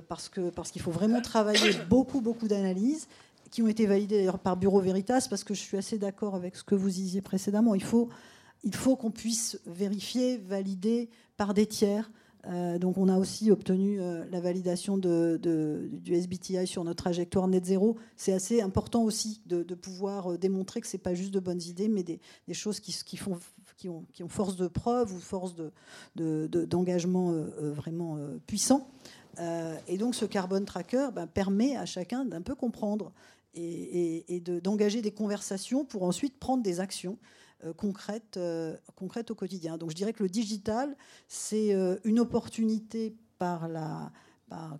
parce 0.07 0.27
qu'il 0.29 0.51
parce 0.51 0.71
qu'il 0.71 0.81
faut 0.81 0.91
vraiment 0.91 1.21
travailler 1.21 1.71
beaucoup, 1.89 2.21
beaucoup 2.21 2.47
d'analyses 2.47 3.07
qui 3.49 3.61
ont 3.61 3.67
été 3.67 3.85
validés 3.85 4.17
d'ailleurs 4.17 4.39
par 4.39 4.57
Bureau 4.57 4.79
Veritas, 4.79 5.27
parce 5.29 5.43
que 5.43 5.53
je 5.53 5.59
suis 5.59 5.77
assez 5.77 5.97
d'accord 5.97 6.35
avec 6.35 6.55
ce 6.55 6.63
que 6.63 6.75
vous 6.75 6.89
disiez 6.89 7.21
précédemment. 7.21 7.75
Il 7.75 7.83
faut 7.83 8.95
qu'on 8.95 9.11
puisse 9.11 9.59
vérifier, 9.65 10.37
valider 10.37 11.09
par 11.37 11.53
des 11.53 11.65
tiers. 11.65 12.11
Euh, 12.47 12.77
donc 12.77 12.97
on 12.97 13.09
a 13.09 13.17
aussi 13.17 13.51
obtenu 13.51 13.99
euh, 13.99 14.23
la 14.31 14.39
validation 14.39 14.97
du 14.97 16.13
SBTI 16.13 16.65
sur 16.67 16.83
notre 16.83 17.03
trajectoire 17.03 17.47
net 17.47 17.65
zéro. 17.65 17.97
C'est 18.15 18.33
assez 18.33 18.61
important 18.61 19.03
aussi 19.03 19.41
de, 19.45 19.63
pouvoir 19.75 20.31
euh, 20.33 20.37
démontrer 20.37 20.81
que 20.81 20.87
ce 20.87 20.95
n'est 20.97 21.03
pas 21.03 21.13
juste 21.13 21.33
de 21.33 21.39
bonnes 21.39 21.61
idées, 21.61 21.89
mais 21.89 22.03
des, 22.03 22.19
choses 22.53 22.79
qui, 22.79 23.17
font, 23.17 23.37
qui, 23.77 23.89
ont, 23.89 24.05
force 24.29 24.55
de 24.55 24.67
preuve 24.67 25.13
ou 25.13 25.19
force 25.19 25.55
d'engagement 26.15 27.31
de, 27.31 27.69
vraiment 27.69 28.17
puissant. 28.47 28.89
et 29.87 29.97
donc 29.97 30.15
ce 30.15 30.25
carbone 30.25 30.65
tracker 30.65 31.09
ben, 31.13 31.27
permet 31.27 31.75
à 31.75 31.85
chacun 31.85 32.25
d'un 32.25 32.41
peu 32.41 32.55
comprendre 32.55 33.11
et, 33.55 34.41
d'engager 34.63 35.01
des 35.01 35.11
conversations 35.11 35.85
pour 35.85 36.03
ensuite 36.03 36.37
prendre 36.39 36.63
des 36.63 36.79
actions 36.79 37.17
euh, 37.65 37.73
concrètes 37.73 39.31
au 39.31 39.35
quotidien. 39.35 39.77
Donc 39.77 39.89
je 39.91 39.95
dirais 39.95 40.13
que 40.13 40.23
le 40.23 40.29
digital, 40.29 40.95
c'est 41.27 41.73
euh, 41.73 41.97
une 42.03 42.19
opportunité 42.19 43.15
par 43.37 43.67
la, 43.67 44.11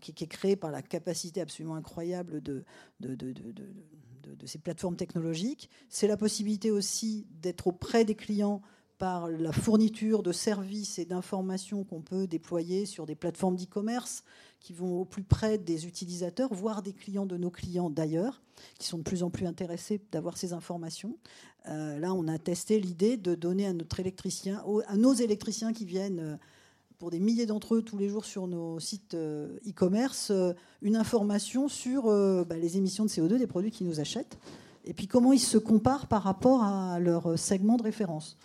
qui, 0.02 0.12
est 0.12 0.28
créée 0.28 0.56
par 0.56 0.72
la 0.72 0.82
capacité 0.82 1.42
absolument 1.42 1.76
incroyable 1.76 2.42
de, 2.42 2.64
de, 3.00 3.16
de, 3.16 3.34
de 3.34 4.46
ces 4.46 4.60
plateformes 4.60 4.96
technologiques. 4.96 5.70
C'est 5.90 6.08
la 6.08 6.18
possibilité 6.18 6.72
aussi 6.72 7.28
d'être 7.42 7.68
auprès 7.68 8.06
des 8.06 8.16
clients 8.16 8.62
par 9.00 9.30
la 9.30 9.54
fourniture 9.54 10.22
de 10.24 10.34
services 10.34 11.00
et 11.00 11.06
d'informations 11.06 11.86
qu'on 11.86 12.02
peut 12.02 12.28
déployer 12.28 12.86
sur 12.86 13.06
des 13.06 13.16
plateformes 13.16 13.56
d'e-commerce 13.56 14.24
qui 14.60 14.74
vont 14.74 15.02
au 15.02 15.06
plus 15.06 15.24
près 15.24 15.58
des 15.58 15.88
utilisateurs, 15.88 16.54
voire 16.54 16.82
des 16.82 16.94
clients 16.94 17.26
de 17.26 17.38
nos 17.38 17.50
clients 17.50 17.90
d'ailleurs, 17.90 18.42
qui 18.78 18.88
sont 18.88 18.98
de 18.98 19.04
plus 19.04 19.24
en 19.24 19.30
plus 19.30 19.46
intéressés 19.46 20.02
d'avoir 20.12 20.38
ces 20.38 20.54
informations. 20.54 21.18
Euh, 21.68 22.00
là, 22.00 22.14
on 22.14 22.28
a 22.28 22.38
testé 22.38 22.80
l'idée 22.80 23.18
de 23.18 23.36
donner 23.36 23.66
à 23.66 23.74
notre 23.74 24.00
électricien, 24.00 24.64
à 24.88 24.98
nos 24.98 25.14
électriciens 25.14 25.74
qui 25.74 25.86
viennent 25.86 26.20
euh, 26.20 26.36
pour 26.98 27.12
des 27.12 27.20
milliers 27.20 27.46
d'entre 27.46 27.76
eux 27.76 27.82
tous 27.82 27.98
les 27.98 28.10
jours 28.10 28.26
sur 28.26 28.48
nos 28.48 28.80
sites 28.80 29.14
euh, 29.14 29.58
e-commerce, 29.68 30.32
une 30.82 30.98
information 30.98 31.70
sur 31.70 32.04
bah, 32.46 32.58
les 32.58 32.76
émissions 32.76 33.06
de 33.06 33.10
CO2 33.10 33.38
des 33.38 33.48
produits 33.48 33.72
qu'ils 33.72 33.88
nous 33.88 34.02
achètent, 34.02 34.38
et 34.84 34.94
puis 34.94 35.08
comment 35.08 35.32
ils 35.32 35.40
se 35.40 35.58
comparent 35.58 36.08
par 36.08 36.24
rapport 36.24 36.64
à 36.64 37.00
leur 37.00 37.40
segment 37.40 37.78
de 37.78 37.84
référence. 37.84 38.38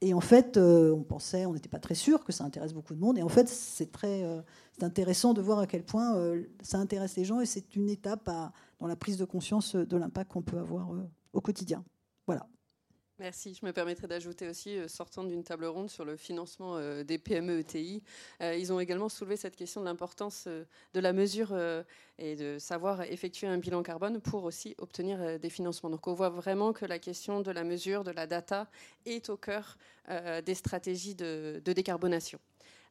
Et 0.00 0.14
en 0.14 0.20
fait, 0.20 0.56
euh, 0.56 0.92
on 0.92 1.02
pensait, 1.02 1.44
on 1.46 1.54
n'était 1.54 1.68
pas 1.68 1.80
très 1.80 1.96
sûr 1.96 2.24
que 2.24 2.32
ça 2.32 2.44
intéresse 2.44 2.72
beaucoup 2.72 2.94
de 2.94 3.00
monde. 3.00 3.18
Et 3.18 3.22
en 3.22 3.28
fait, 3.28 3.48
c'est 3.48 3.90
très 3.90 4.22
euh, 4.22 4.40
intéressant 4.80 5.34
de 5.34 5.42
voir 5.42 5.58
à 5.58 5.66
quel 5.66 5.82
point 5.84 6.16
euh, 6.16 6.44
ça 6.62 6.78
intéresse 6.78 7.16
les 7.16 7.24
gens 7.24 7.40
et 7.40 7.46
c'est 7.46 7.74
une 7.74 7.90
étape 7.90 8.30
dans 8.78 8.86
la 8.86 8.96
prise 8.96 9.16
de 9.16 9.24
conscience 9.24 9.74
de 9.74 9.96
l'impact 9.96 10.32
qu'on 10.32 10.42
peut 10.42 10.58
avoir 10.58 10.88
au 11.32 11.40
quotidien. 11.40 11.84
Merci. 13.20 13.58
Je 13.60 13.66
me 13.66 13.72
permettrai 13.72 14.06
d'ajouter 14.06 14.48
aussi, 14.48 14.78
sortant 14.86 15.24
d'une 15.24 15.42
table 15.42 15.64
ronde 15.64 15.90
sur 15.90 16.04
le 16.04 16.16
financement 16.16 16.78
des 17.02 17.18
PME 17.18 17.58
ETI, 17.58 18.00
ils 18.40 18.72
ont 18.72 18.78
également 18.78 19.08
soulevé 19.08 19.36
cette 19.36 19.56
question 19.56 19.80
de 19.80 19.86
l'importance 19.86 20.46
de 20.46 21.00
la 21.00 21.12
mesure 21.12 21.52
et 22.18 22.36
de 22.36 22.58
savoir 22.60 23.02
effectuer 23.02 23.48
un 23.48 23.58
bilan 23.58 23.82
carbone 23.82 24.20
pour 24.20 24.44
aussi 24.44 24.76
obtenir 24.78 25.40
des 25.40 25.50
financements. 25.50 25.90
Donc 25.90 26.06
on 26.06 26.14
voit 26.14 26.28
vraiment 26.28 26.72
que 26.72 26.86
la 26.86 27.00
question 27.00 27.40
de 27.40 27.50
la 27.50 27.64
mesure, 27.64 28.04
de 28.04 28.12
la 28.12 28.28
data 28.28 28.68
est 29.04 29.30
au 29.30 29.36
cœur 29.36 29.78
des 30.46 30.54
stratégies 30.54 31.16
de, 31.16 31.60
décarbonation. 31.64 32.38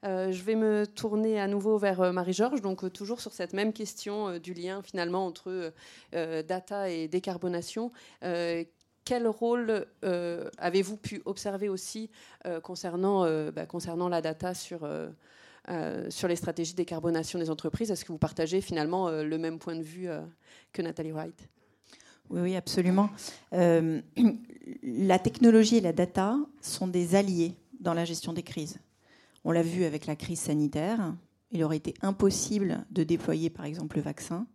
je 0.03 0.43
vais 0.43 0.55
me 0.55 0.85
tourner 0.85 1.39
à 1.39 1.47
nouveau 1.47 1.77
vers 1.77 2.11
Marie-Georges, 2.11 2.61
donc 2.61 2.91
toujours 2.91 3.21
sur 3.21 3.31
cette 3.31 3.53
même 3.53 3.71
question 3.71 4.39
du 4.39 4.53
lien 4.53 4.81
finalement 4.81 5.25
entre 5.25 5.71
data 6.11 6.89
et 6.89 7.07
décarbonation 7.07 7.93
quel 9.08 9.26
rôle 9.26 9.86
euh, 10.04 10.50
avez-vous 10.58 10.98
pu 10.98 11.22
observer 11.24 11.70
aussi 11.70 12.10
euh, 12.46 12.60
concernant, 12.60 13.24
euh, 13.24 13.52
bah, 13.52 13.65
concernant 13.65 14.10
la 14.10 14.22
data 14.22 14.54
sur, 14.54 14.86
sur 16.10 16.28
les 16.28 16.36
stratégies 16.36 16.74
de 16.74 16.78
décarbonation 16.78 17.39
des 17.39 17.50
entreprises? 17.50 17.89
Est-ce 17.89 18.04
que 18.04 18.12
vous 18.12 18.17
partagez 18.17 18.60
finalement 18.60 19.10
le 19.10 19.38
même 19.38 19.60
point 19.60 19.78
de 19.78 19.82
vue 19.82 20.10
que 20.74 20.82
Nathalie 20.82 21.13
Wright 21.13 21.50
oui, 22.30 22.41
oui, 22.41 22.56
absolument. 22.58 23.10
la 23.54 25.20
technologie 25.20 25.78
et 25.78 25.82
la 25.82 25.93
data 25.93 26.36
sont 26.60 26.88
des 26.88 27.15
alliés 27.15 27.56
dans 27.80 27.93
la 27.93 28.04
gestion 28.04 28.34
des 28.34 28.43
crises. 28.43 28.78
On 29.46 29.52
l'a 29.52 29.63
vu 29.63 29.86
avec 29.86 30.06
la 30.08 30.17
crise 30.17 30.41
sanitaire. 30.41 31.15
Il 31.52 31.63
aurait 31.63 31.78
été 31.78 31.93
impossible 32.02 32.86
de 32.91 33.04
déployer, 33.06 33.50
par 33.50 33.63
exemple, 33.63 33.96
le 33.96 34.02
vaccin 34.02 34.46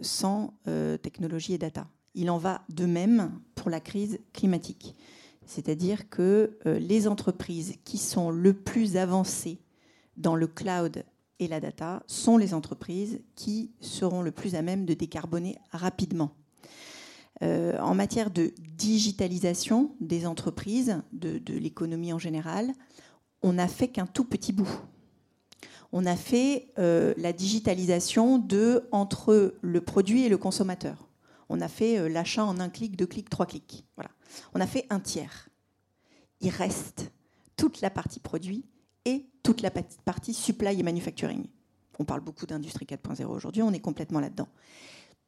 sans 0.00 0.54
technologie 1.02 1.54
et 1.54 1.58
data. 1.58 1.88
Il 2.14 2.30
en 2.30 2.38
va 2.38 2.62
de 2.68 2.86
même 2.86 3.32
pour 3.54 3.70
la 3.70 3.80
crise 3.80 4.18
climatique. 4.32 4.94
C'est-à-dire 5.46 6.10
que 6.10 6.58
euh, 6.66 6.78
les 6.78 7.08
entreprises 7.08 7.76
qui 7.84 7.96
sont 7.96 8.30
le 8.30 8.52
plus 8.52 8.96
avancées 8.96 9.58
dans 10.18 10.36
le 10.36 10.46
cloud 10.46 11.04
et 11.38 11.48
la 11.48 11.60
data 11.60 12.02
sont 12.06 12.36
les 12.36 12.52
entreprises 12.52 13.20
qui 13.34 13.70
seront 13.80 14.22
le 14.22 14.30
plus 14.30 14.54
à 14.54 14.62
même 14.62 14.84
de 14.84 14.94
décarboner 14.94 15.56
rapidement. 15.70 16.32
Euh, 17.42 17.78
en 17.78 17.94
matière 17.94 18.30
de 18.30 18.52
digitalisation 18.76 19.94
des 20.00 20.26
entreprises, 20.26 21.00
de, 21.12 21.40
l'économie 21.46 22.12
en 22.12 22.18
général, 22.18 22.72
on 23.42 23.54
n'a 23.54 23.68
fait 23.68 23.88
qu'un 23.88 24.06
tout 24.06 24.24
petit 24.24 24.52
bout. 24.52 24.68
On 25.92 26.04
a 26.04 26.16
fait 26.16 26.68
euh, 26.78 27.14
la 27.16 27.32
digitalisation 27.32 28.38
de 28.38 28.86
entre 28.92 29.54
le 29.62 29.80
produit 29.80 30.24
et 30.24 30.28
le 30.28 30.36
consommateur 30.36 31.07
on 31.48 31.60
a 31.60 31.68
fait 31.68 31.98
euh, 31.98 32.08
l'achat 32.08 32.44
en 32.44 32.60
un 32.60 32.68
clic, 32.68 32.96
deux 32.96 33.06
clics, 33.06 33.30
trois 33.30 33.46
clics. 33.46 33.84
On 34.54 34.60
a 34.60 34.66
fait 34.66 34.86
un 34.90 35.00
tiers. 35.00 35.48
Il 36.40 36.50
reste 36.50 37.10
toute 37.56 37.80
la 37.80 37.90
partie 37.90 38.20
produit 38.20 38.64
et 39.04 39.26
toute 39.42 39.62
la 39.62 39.70
partie 39.70 40.34
supply 40.34 40.78
et 40.78 40.82
manufacturing. 40.82 41.46
On 41.98 42.04
parle 42.04 42.20
beaucoup 42.20 42.46
d'industrie 42.46 42.86
4.0 42.86 43.24
aujourd'hui, 43.24 43.62
on 43.62 43.72
est 43.72 43.80
complètement 43.80 44.20
là-dedans. 44.20 44.48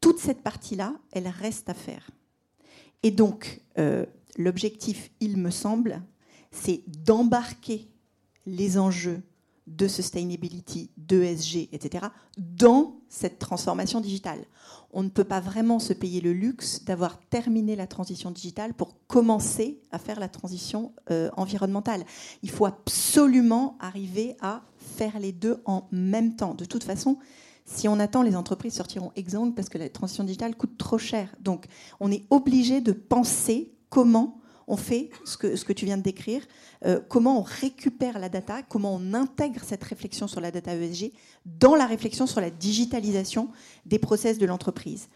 Toute 0.00 0.18
cette 0.18 0.42
partie-là, 0.42 0.94
elle 1.12 1.28
reste 1.28 1.68
à 1.68 1.74
faire. 1.74 2.11
Et 3.02 3.11
donc, 3.11 3.61
euh, 3.78 4.06
l'objectif, 4.37 5.11
il 5.20 5.37
me 5.37 5.50
semble, 5.50 6.02
c'est 6.50 6.83
d'embarquer 6.87 7.88
les 8.46 8.78
enjeux 8.78 9.22
de 9.70 9.87
sustainability, 9.87 10.90
d'ESG, 10.96 11.68
etc., 11.72 12.06
dans 12.37 12.96
cette 13.09 13.38
transformation 13.38 14.00
digitale. 14.00 14.44
On 14.92 15.02
ne 15.02 15.09
peut 15.09 15.24
pas 15.24 15.40
vraiment 15.40 15.78
se 15.78 15.92
payer 15.92 16.20
le 16.20 16.33
luxe 16.33 16.85
d'avoir 16.85 17.18
terminé 17.30 17.76
la 17.76 17.87
transition 17.87 18.30
digitale 18.30 18.74
pour 18.74 18.96
commencer 19.06 19.80
à 19.92 19.98
faire 19.98 20.18
la 20.18 20.28
transition 20.28 20.92
euh, 21.11 21.30
environnementale. 21.37 22.04
Il 22.42 22.50
faut 22.50 22.66
absolument 22.66 23.76
arriver 23.80 24.37
à 24.40 24.62
faire 24.78 25.18
les 25.20 25.33
deux 25.33 25.62
en 25.64 25.87
même 25.92 26.35
temps. 26.37 26.54
De 26.54 26.64
toute 26.64 26.85
façon, 26.85 27.18
si 27.64 27.87
on 27.87 28.00
attend, 28.00 28.22
les 28.22 28.35
entreprises 28.35 28.74
sortiront 28.74 29.12
exsangues 29.14 29.54
parce 29.54 29.68
que 29.68 29.78
la 29.78 29.88
transition 29.88 30.24
digitale 30.24 30.56
coûte 30.56 30.76
trop 30.76 30.98
cher. 30.98 31.35
Donc, 31.40 31.66
on 32.00 32.11
est 32.11 32.24
obligé 32.30 32.80
de 32.80 32.92
penser 32.92 33.72
comment 33.88 34.39
on 34.70 34.76
fait 34.76 35.11
ce 35.24 35.37
que, 35.37 35.72
tu 35.72 35.85
viens 35.85 35.96
de 35.96 36.02
décrire, 36.02 36.42
euh, 36.87 37.00
comment 37.09 37.40
on 37.40 37.42
récupère 37.42 38.20
la 38.20 38.28
data, 38.28 38.62
comment 38.62 38.94
on 38.94 39.14
intègre 39.14 39.62
cette 39.64 39.83
réflexion 39.83 40.28
sur 40.28 40.40
la 40.40 40.52
data 40.52 40.76
ESG 40.76 41.11
dans 41.44 41.74
la 41.74 41.87
réflexion 41.87 42.28
sur 42.28 42.40
la 42.40 42.50
digitalisation 42.50 43.50
des 43.85 43.98
process 43.98 44.38
de 44.38 44.46
l'entreprise. 44.46 45.09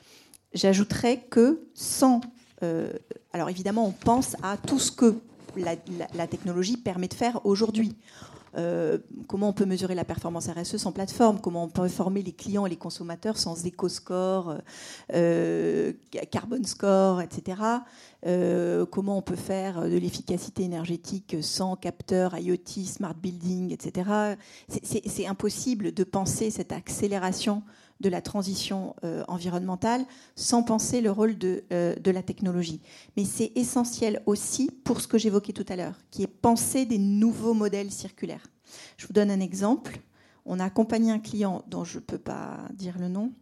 J'ajouterais 0.55 1.25
que 1.31 1.69
sans... 1.73 2.21
Euh, 2.65 2.93
alors 3.33 3.49
évidemment, 3.49 3.87
on 3.87 3.93
pense 3.93 4.37
à 4.43 4.57
tout 4.57 4.81
ce 4.81 4.91
que 4.91 5.21
la, 5.57 6.27
technologie 6.27 6.77
permet 6.77 7.07
de 7.07 7.15
faire 7.15 7.41
aujourd'hui. 7.47 7.95
Comment 9.27 9.49
on 9.49 9.53
peut 9.53 9.65
mesurer 9.65 9.95
la 9.95 10.05
performance 10.05 10.49
RSE 10.49 10.77
sans 10.77 10.93
plateforme, 10.93 11.41
comment 11.41 11.65
on 11.65 11.69
peut 11.69 11.89
former 11.89 12.23
les 12.23 12.33
clients 12.33 12.67
et 12.67 12.71
les 12.71 12.77
consommateurs 12.77 13.37
sans 13.37 13.67
éco-score, 13.67 14.57
carbon 16.31 16.65
score, 16.65 17.21
etc. 17.21 17.61
comment 18.91 19.19
on 19.19 19.23
peut 19.23 19.37
faire 19.37 19.83
de 19.83 19.97
l'efficacité 19.97 20.63
énergétique 20.65 21.37
sans 21.41 21.77
capteur, 21.77 22.39
IoT, 22.39 22.85
smart 22.87 23.15
building, 23.15 23.73
etc. 23.73 24.37
C'est 24.83 25.27
impossible 25.27 25.93
de 25.93 26.05
penser 26.05 26.51
cette 26.51 26.73
accélération 26.73 27.63
de 28.01 28.09
la 28.09 28.21
transition 28.21 28.95
euh, 29.05 29.25
environnementale 29.29 30.05
sans 30.37 30.63
penser 30.63 31.01
le 31.01 31.11
rôle 31.11 31.39
de, 31.39 31.65
euh, 31.73 31.95
de 31.97 32.11
la 32.11 32.23
technologie. 32.23 32.81
Mais 33.17 33.25
c'est 33.25 33.53
essentiel 33.55 34.23
aussi 34.27 34.71
pour 34.85 35.01
ce 35.01 35.09
que 35.09 35.19
j'évoquais 35.19 35.53
tout 35.53 35.67
à 35.69 35.77
l'heure, 35.77 35.99
qui 36.11 36.23
est 36.23 36.29
penser 36.29 36.87
des 36.87 36.99
nouveaux 36.99 37.55
modèles 37.55 37.91
circulaires. 37.91 38.47
Je 38.97 39.07
vous 39.07 39.13
donne 39.13 39.31
un 39.31 39.41
exemple. 39.41 39.99
On 40.45 40.61
a 40.61 40.65
accompagné 40.65 41.13
un 41.13 41.19
client 41.19 41.65
dont 41.69 41.85
je 41.85 41.99
ne 41.99 42.03
peux 42.03 42.19
pas 42.19 42.59
dire 42.75 42.99
le 42.99 43.09
nom, 43.09 43.33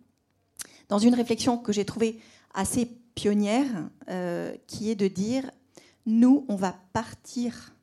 dans 0.89 0.99
une 0.99 1.15
réflexion 1.15 1.57
que 1.57 1.73
j'ai 1.73 1.85
trouvée 1.85 2.21
assez 2.55 2.87
pionnière, 3.15 3.67
euh, 4.11 4.55
qui 4.67 4.91
est 4.91 4.95
de 4.95 5.09
dire, 5.09 5.51
nous, 6.07 6.45
on 6.49 6.57
va 6.57 6.77
partir 6.93 7.75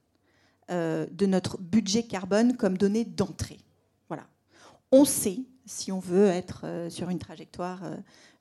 de 0.72 1.26
notre 1.26 1.58
budget 1.60 2.04
carbone 2.04 2.56
comme 2.56 2.78
donnée 2.78 3.04
d'entrée. 3.04 3.58
Voilà. 4.08 4.28
On 4.92 5.04
sait 5.04 5.40
si 5.70 5.92
on 5.92 6.00
veut 6.00 6.26
être 6.26 6.62
euh, 6.64 6.90
sur 6.90 7.10
une 7.10 7.20
trajectoire 7.20 7.84
euh, 7.84 7.96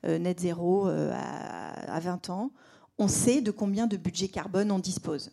euh, 0.05 0.17
net 0.17 0.39
zéro 0.39 0.87
à 0.87 1.99
20 1.99 2.29
ans, 2.29 2.51
on 2.97 3.07
sait 3.07 3.41
de 3.41 3.51
combien 3.51 3.87
de 3.87 3.97
budget 3.97 4.27
carbone 4.27 4.71
on 4.71 4.79
dispose. 4.79 5.31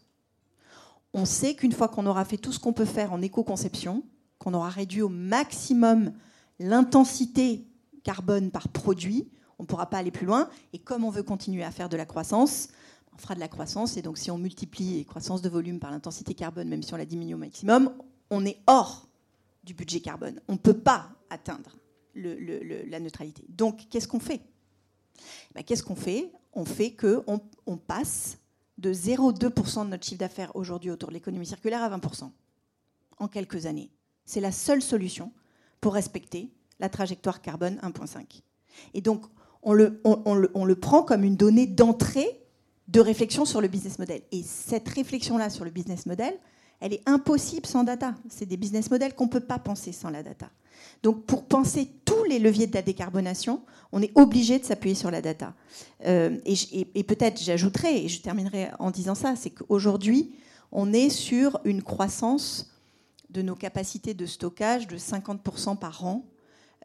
On 1.15 1.25
sait 1.25 1.55
qu'une 1.55 1.73
fois 1.73 1.89
qu'on 1.89 2.07
aura 2.07 2.25
fait 2.25 2.37
tout 2.37 2.53
ce 2.53 2.59
qu'on 2.59 2.73
peut 2.73 2.85
faire 2.85 3.13
en 3.13 3.23
éco-conception, 3.23 4.05
qu'on 4.39 4.55
aura 4.55 4.69
réduit 4.69 5.03
au 5.03 5.09
maximum 5.09 6.13
l'intensité 6.59 7.67
carbone 8.05 8.51
par 8.51 8.69
produit, 8.69 9.29
on 9.59 9.63
ne 9.63 9.67
pourra 9.67 9.89
pas 9.89 9.99
aller 9.99 10.11
plus 10.11 10.27
loin. 10.27 10.51
Et 10.75 10.79
comme 10.79 11.03
on 11.03 11.11
veut 11.11 11.23
continuer 11.23 11.65
à 11.65 11.71
faire 11.71 11.89
de 11.89 11.97
la 11.97 12.05
croissance, 12.05 12.69
on 13.15 13.19
fera 13.19 13.35
de 13.35 13.41
la 13.41 13.49
croissance. 13.49 13.97
Et 13.97 14.03
donc 14.03 14.19
si 14.19 14.31
on 14.31 14.37
multiplie 14.37 14.99
la 14.99 15.05
croissance 15.05 15.41
de 15.41 15.49
volume 15.49 15.81
par 15.81 15.91
l'intensité 15.91 16.35
carbone, 16.35 16.69
même 16.69 16.83
si 16.83 16.93
on 16.93 16.99
la 16.99 17.07
diminue 17.07 17.35
au 17.35 17.39
maximum, 17.39 17.91
on 18.31 18.45
est 18.45 18.59
hors 18.67 19.09
du 19.65 19.73
budget 19.73 20.01
carbone. 20.01 20.41
On 20.49 20.53
ne 20.53 20.59
peut 20.59 20.79
pas 20.79 21.09
atteindre 21.31 21.77
la 22.17 23.01
neutralité. 23.01 23.45
Donc, 23.49 23.89
qu'est-ce 23.91 24.09
qu'on 24.09 24.21
fait? 24.21 24.41
Ben, 25.55 25.63
Qu'est-ce 25.63 25.83
qu'on 25.83 25.95
fait? 25.95 26.31
On 26.53 26.65
fait 26.65 26.93
qu'on 26.93 27.41
on 27.67 27.77
passe 27.77 28.39
de 28.79 28.93
0,2% 28.93 29.85
de 29.85 29.91
notre 29.91 30.05
chiffre 30.05 30.19
d'affaires 30.19 30.55
aujourd'hui 30.55 30.91
autour 30.91 31.11
de 31.11 31.15
l'économie 31.15 31.47
circulaire 31.47 31.83
à 31.83 31.97
20% 31.97 32.31
en 33.19 33.29
quelques 33.29 33.67
années. 33.67 33.91
C'est 34.25 34.41
la 34.41 34.53
seule 34.53 34.83
solution 34.83 35.33
pour 35.81 35.95
respecter 35.95 36.51
la 36.79 36.89
trajectoire 36.89 37.41
carbone 37.41 37.79
1.5. 37.83 38.43
Et 38.95 39.01
donc, 39.01 39.25
on 39.63 39.73
le 39.73 40.75
prend 40.75 41.03
comme 41.03 41.25
une 41.25 41.37
donnée 41.37 41.67
d'entrée 41.67 42.43
de 42.89 43.01
réflexion 43.01 43.45
sur 43.45 43.61
le 43.61 43.69
business 43.69 43.99
model. 43.99 44.23
Et 44.33 44.43
cette 44.43 44.89
réflexion-là 44.89 45.51
sur 45.51 45.65
le 45.65 45.71
business 45.71 46.07
model, 46.07 46.39
elle 46.81 46.93
est 46.93 47.03
impossible 47.07 47.67
sans 47.67 47.85
data. 47.85 48.15
C'est 48.29 48.47
des 48.47 48.57
business 48.57 48.91
models 48.91 49.15
qu'on 49.15 49.27
ne 49.27 49.31
peut 49.31 49.41
pas 49.41 49.59
penser 49.59 49.93
sans 49.93 50.11
la 50.11 50.23
data. 50.23 50.51
Donc 51.03 51.25
pour 51.25 51.45
penser 51.45 51.89
tous 52.05 52.25
les 52.25 52.39
leviers 52.39 52.67
de 52.67 52.75
la 52.75 52.83
décarbonation, 52.83 53.63
on 53.93 54.03
est 54.03 54.13
obligé 54.15 54.59
de 54.59 54.65
s'appuyer 54.65 54.95
sur 54.95 55.11
la 55.11 55.23
data. 55.23 55.55
Euh, 56.05 56.39
et, 56.45 57.03
peut-être 57.05 57.41
j'ajouterai, 57.41 58.05
et 58.05 58.09
je 58.09 58.21
terminerai 58.21 58.71
en 58.79 58.91
disant 58.91 59.15
ça, 59.15 59.37
c'est 59.37 59.51
qu'aujourd'hui, 59.51 60.35
on 60.73 60.93
est 60.93 61.11
sur 61.11 61.61
une 61.65 61.83
croissance 61.83 62.73
de 63.31 63.43
nos 63.43 63.55
capacités 63.55 64.15
de 64.15 64.27
stockage 64.27 64.87
de 64.87 64.97
50% 64.97 65.79
par 65.79 66.05
an. 66.05 66.25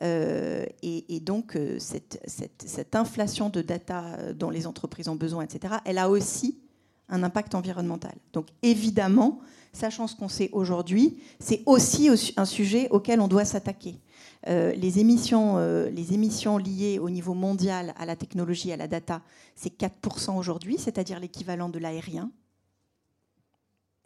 Euh, 0.04 0.66
et, 0.82 1.20
donc 1.20 1.56
euh, 1.56 1.78
cette, 1.78 2.20
cette, 2.26 2.96
inflation 2.96 3.50
de 3.50 3.62
data 3.62 4.34
dont 4.34 4.50
les 4.50 4.66
entreprises 4.66 5.08
ont 5.08 5.16
besoin, 5.16 5.44
etc., 5.44 5.76
elle 5.86 6.00
a 6.00 6.10
aussi 6.10 6.60
un 7.10 7.24
impact 7.24 7.56
environnemental. 7.56 8.16
Donc 8.34 8.48
évidemment, 8.62 9.40
sachant 9.74 10.08
ce 10.08 10.16
qu'on 10.16 10.30
sait 10.30 10.50
aujourd'hui, 10.52 11.22
c'est 11.40 11.64
aussi 11.66 12.10
un 12.38 12.46
sujet 12.46 12.90
auquel 12.90 13.20
on 13.22 13.28
doit 13.28 13.46
s'attaquer. 13.46 14.00
Euh, 14.48 14.74
les, 14.74 15.00
émissions, 15.00 15.58
euh, 15.58 15.90
les 15.90 16.14
émissions 16.14 16.58
liées 16.58 17.00
au 17.00 17.10
niveau 17.10 17.34
mondial 17.34 17.94
à 17.98 18.06
la 18.06 18.16
technologie, 18.16 18.72
à 18.72 18.78
la 18.78 18.88
data, 18.88 19.22
c'est 19.56 19.78
4% 19.78 20.38
aujourd'hui, 20.38 20.78
c'est-à-dire 20.78 21.20
l'équivalent 21.20 21.70
de 21.70 21.78
l'aérien. 21.78 22.32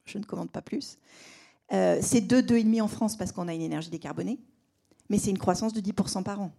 Je 0.05 0.17
ne 0.17 0.23
commande 0.23 0.51
pas 0.51 0.61
plus. 0.61 0.97
Euh, 1.73 1.99
c'est 2.01 2.21
2, 2.21 2.41
2,5 2.41 2.81
en 2.81 2.87
France 2.87 3.17
parce 3.17 3.31
qu'on 3.31 3.47
a 3.47 3.53
une 3.53 3.61
énergie 3.61 3.89
décarbonée, 3.89 4.39
mais 5.09 5.17
c'est 5.17 5.31
une 5.31 5.37
croissance 5.37 5.73
de 5.73 5.81
10% 5.81 6.23
par 6.23 6.41
an. 6.41 6.51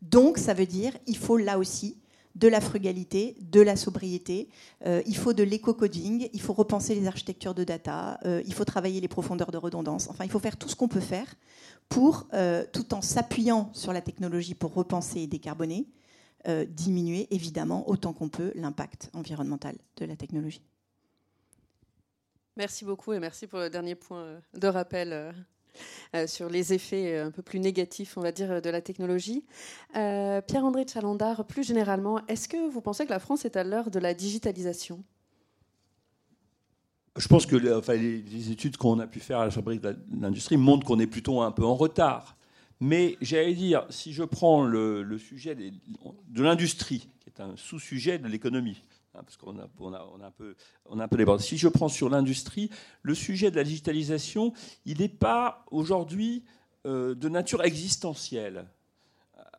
Donc 0.00 0.38
ça 0.38 0.54
veut 0.54 0.66
dire 0.66 1.02
qu'il 1.04 1.16
faut 1.16 1.36
là 1.36 1.58
aussi 1.58 1.98
de 2.34 2.48
la 2.48 2.60
frugalité, 2.60 3.36
de 3.40 3.60
la 3.60 3.76
sobriété. 3.76 4.48
Euh, 4.86 5.02
il 5.06 5.16
faut 5.16 5.32
de 5.32 5.42
l'éco-coding, 5.42 6.28
il 6.32 6.40
faut 6.40 6.52
repenser 6.52 6.94
les 6.94 7.06
architectures 7.06 7.54
de 7.54 7.64
data, 7.64 8.18
euh, 8.24 8.42
il 8.46 8.54
faut 8.54 8.64
travailler 8.64 9.00
les 9.00 9.08
profondeurs 9.08 9.50
de 9.50 9.58
redondance. 9.58 10.08
Enfin, 10.08 10.24
il 10.24 10.30
faut 10.30 10.40
faire 10.40 10.56
tout 10.56 10.68
ce 10.68 10.76
qu'on 10.76 10.88
peut 10.88 11.00
faire 11.00 11.26
pour, 11.88 12.26
euh, 12.34 12.64
tout 12.72 12.94
en 12.94 13.02
s'appuyant 13.02 13.70
sur 13.72 13.92
la 13.92 14.00
technologie 14.00 14.54
pour 14.54 14.74
repenser 14.74 15.20
et 15.20 15.26
décarboner, 15.26 15.86
diminuer 16.68 17.26
évidemment 17.30 17.88
autant 17.88 18.12
qu'on 18.12 18.28
peut 18.28 18.52
l'impact 18.54 19.08
environnemental 19.14 19.78
de 19.96 20.04
la 20.04 20.14
technologie. 20.14 20.60
Merci 22.54 22.84
beaucoup 22.84 23.14
et 23.14 23.18
merci 23.18 23.46
pour 23.46 23.60
le 23.60 23.70
dernier 23.70 23.94
point 23.94 24.42
de 24.52 24.68
rappel 24.68 25.34
sur 26.26 26.48
les 26.48 26.72
effets 26.72 27.14
euh, 27.14 27.26
un 27.26 27.30
peu 27.30 27.42
plus 27.42 27.60
négatifs, 27.60 28.16
on 28.16 28.20
va 28.20 28.32
dire, 28.32 28.62
de 28.62 28.70
la 28.70 28.80
technologie. 28.80 29.44
Euh, 29.96 30.40
Pierre-André 30.40 30.86
Chalandard, 30.86 31.44
plus 31.46 31.64
généralement, 31.64 32.20
est-ce 32.26 32.48
que 32.48 32.70
vous 32.70 32.80
pensez 32.80 33.04
que 33.04 33.10
la 33.10 33.18
France 33.18 33.44
est 33.44 33.56
à 33.56 33.64
l'heure 33.64 33.90
de 33.90 33.98
la 33.98 34.14
digitalisation? 34.14 35.02
Je 37.16 37.28
pense 37.28 37.46
que 37.46 37.54
les, 37.56 38.50
études 38.50 38.76
qu'on 38.76 38.98
a 38.98 39.06
pu 39.06 39.20
faire 39.20 39.38
à 39.38 39.44
la 39.44 39.50
fabrique 39.50 39.80
de 39.80 39.96
l'industrie 40.20 40.56
montrent 40.56 40.84
qu'on 40.84 40.98
est 40.98 41.06
plutôt 41.06 41.42
un 41.42 41.52
peu 41.52 41.64
en 41.64 41.76
retard. 41.76 42.36
Mais 42.80 43.16
j'allais 43.20 43.54
dire, 43.54 43.86
si 43.88 44.12
je 44.12 44.24
prends 44.24 44.64
le, 44.64 45.16
sujet 45.18 45.54
de 45.54 46.42
l'industrie, 46.42 47.08
qui 47.20 47.30
est 47.30 47.40
un 47.40 47.56
sous-sujet 47.56 48.18
de 48.18 48.26
l'économie, 48.26 48.82
parce 49.22 49.36
qu'on 49.36 49.58
a, 49.58 49.64
un 49.64 50.30
peu, 50.30 50.56
on 50.86 50.98
a 50.98 51.04
un 51.04 51.08
peu 51.08 51.16
débordé. 51.16 51.42
Si 51.42 51.56
je 51.56 51.68
prends 51.68 51.88
sur 51.88 52.08
l'industrie, 52.08 52.70
le 53.02 53.14
sujet 53.14 53.50
de 53.50 53.56
la 53.56 53.64
digitalisation, 53.64 54.52
il 54.84 54.98
n'est 54.98 55.08
pas 55.08 55.64
aujourd'hui 55.70 56.44
euh, 56.86 57.14
de 57.14 57.28
nature 57.28 57.62
existentielle, 57.62 58.66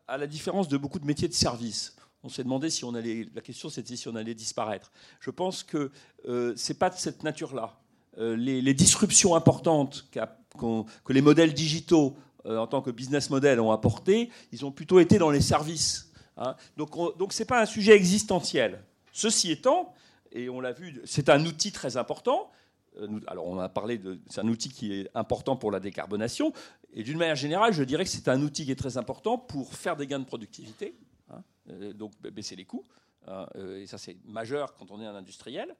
à 0.07 0.17
la 0.17 0.27
différence 0.27 0.67
de 0.67 0.77
beaucoup 0.77 0.99
de 0.99 1.05
métiers 1.05 1.27
de 1.27 1.33
service. 1.33 1.95
On 2.23 2.29
s'est 2.29 2.43
demandé 2.43 2.69
si 2.69 2.83
on 2.83 2.93
allait. 2.93 3.27
La 3.33 3.41
question, 3.41 3.69
c'était 3.69 3.95
si 3.95 4.07
on 4.07 4.15
allait 4.15 4.35
disparaître. 4.35 4.91
Je 5.19 5.31
pense 5.31 5.63
que 5.63 5.91
euh, 6.27 6.53
ce 6.55 6.71
n'est 6.71 6.77
pas 6.77 6.89
de 6.89 6.95
cette 6.95 7.23
nature-là. 7.23 7.79
Euh, 8.17 8.35
les, 8.35 8.73
disruptions 8.73 9.35
importantes 9.35 10.07
que 10.11 11.13
les 11.13 11.21
modèles 11.21 11.53
digitaux, 11.53 12.15
en 12.45 12.67
tant 12.67 12.81
que 12.81 12.91
business 12.91 13.29
model, 13.29 13.59
ont 13.59 13.71
apporté, 13.71 14.29
ils 14.51 14.65
ont 14.65 14.71
plutôt 14.71 14.99
été 14.99 15.17
dans 15.17 15.31
les 15.31 15.41
services. 15.41 16.11
Hein. 16.37 16.55
Donc 16.77 16.93
ce 17.33 17.41
n'est 17.41 17.47
pas 17.47 17.61
un 17.61 17.65
sujet 17.65 17.93
existentiel. 17.93 18.83
Ceci 19.15 19.49
étant, 19.49 19.93
et 20.33 20.49
on 20.49 20.59
l'a 20.59 20.73
vu, 20.73 21.01
c'est 21.05 21.29
un 21.29 21.45
outil 21.45 21.71
très 21.71 21.95
important. 21.95 22.51
Euh, 22.99 23.07
alors 23.27 23.47
on 23.47 23.57
a 23.59 23.69
parlé 23.69 23.97
de, 23.97 24.19
c'est 24.29 24.41
un 24.41 24.47
outil 24.49 24.67
qui 24.67 24.91
est 24.91 25.09
important 25.15 25.55
pour 25.55 25.71
la 25.71 25.79
décarbonation. 25.79 26.51
Et 26.93 27.01
d'une 27.01 27.17
manière 27.17 27.37
générale, 27.37 27.71
je 27.71 27.83
dirais 27.83 28.03
que 28.03 28.09
c'est 28.09 28.27
un 28.27 28.41
outil 28.41 28.65
qui 28.65 28.71
est 28.71 28.75
très 28.75 28.97
important 28.97 29.37
pour 29.37 29.73
faire 29.73 29.95
des 29.95 30.05
gains 30.05 30.19
de 30.19 30.25
productivité, 30.25 30.97
hein, 31.31 31.41
euh, 31.69 31.93
donc 31.93 32.11
baisser 32.23 32.57
les 32.57 32.65
coûts. 32.65 32.83
Hein, 33.29 33.47
euh, 33.55 33.81
et 33.81 33.87
ça, 33.87 33.97
c'est 33.97 34.17
majeur 34.25 34.75
quand 34.75 34.91
on 34.91 34.99
est 35.01 35.05
un 35.05 35.15
industriel. 35.15 35.73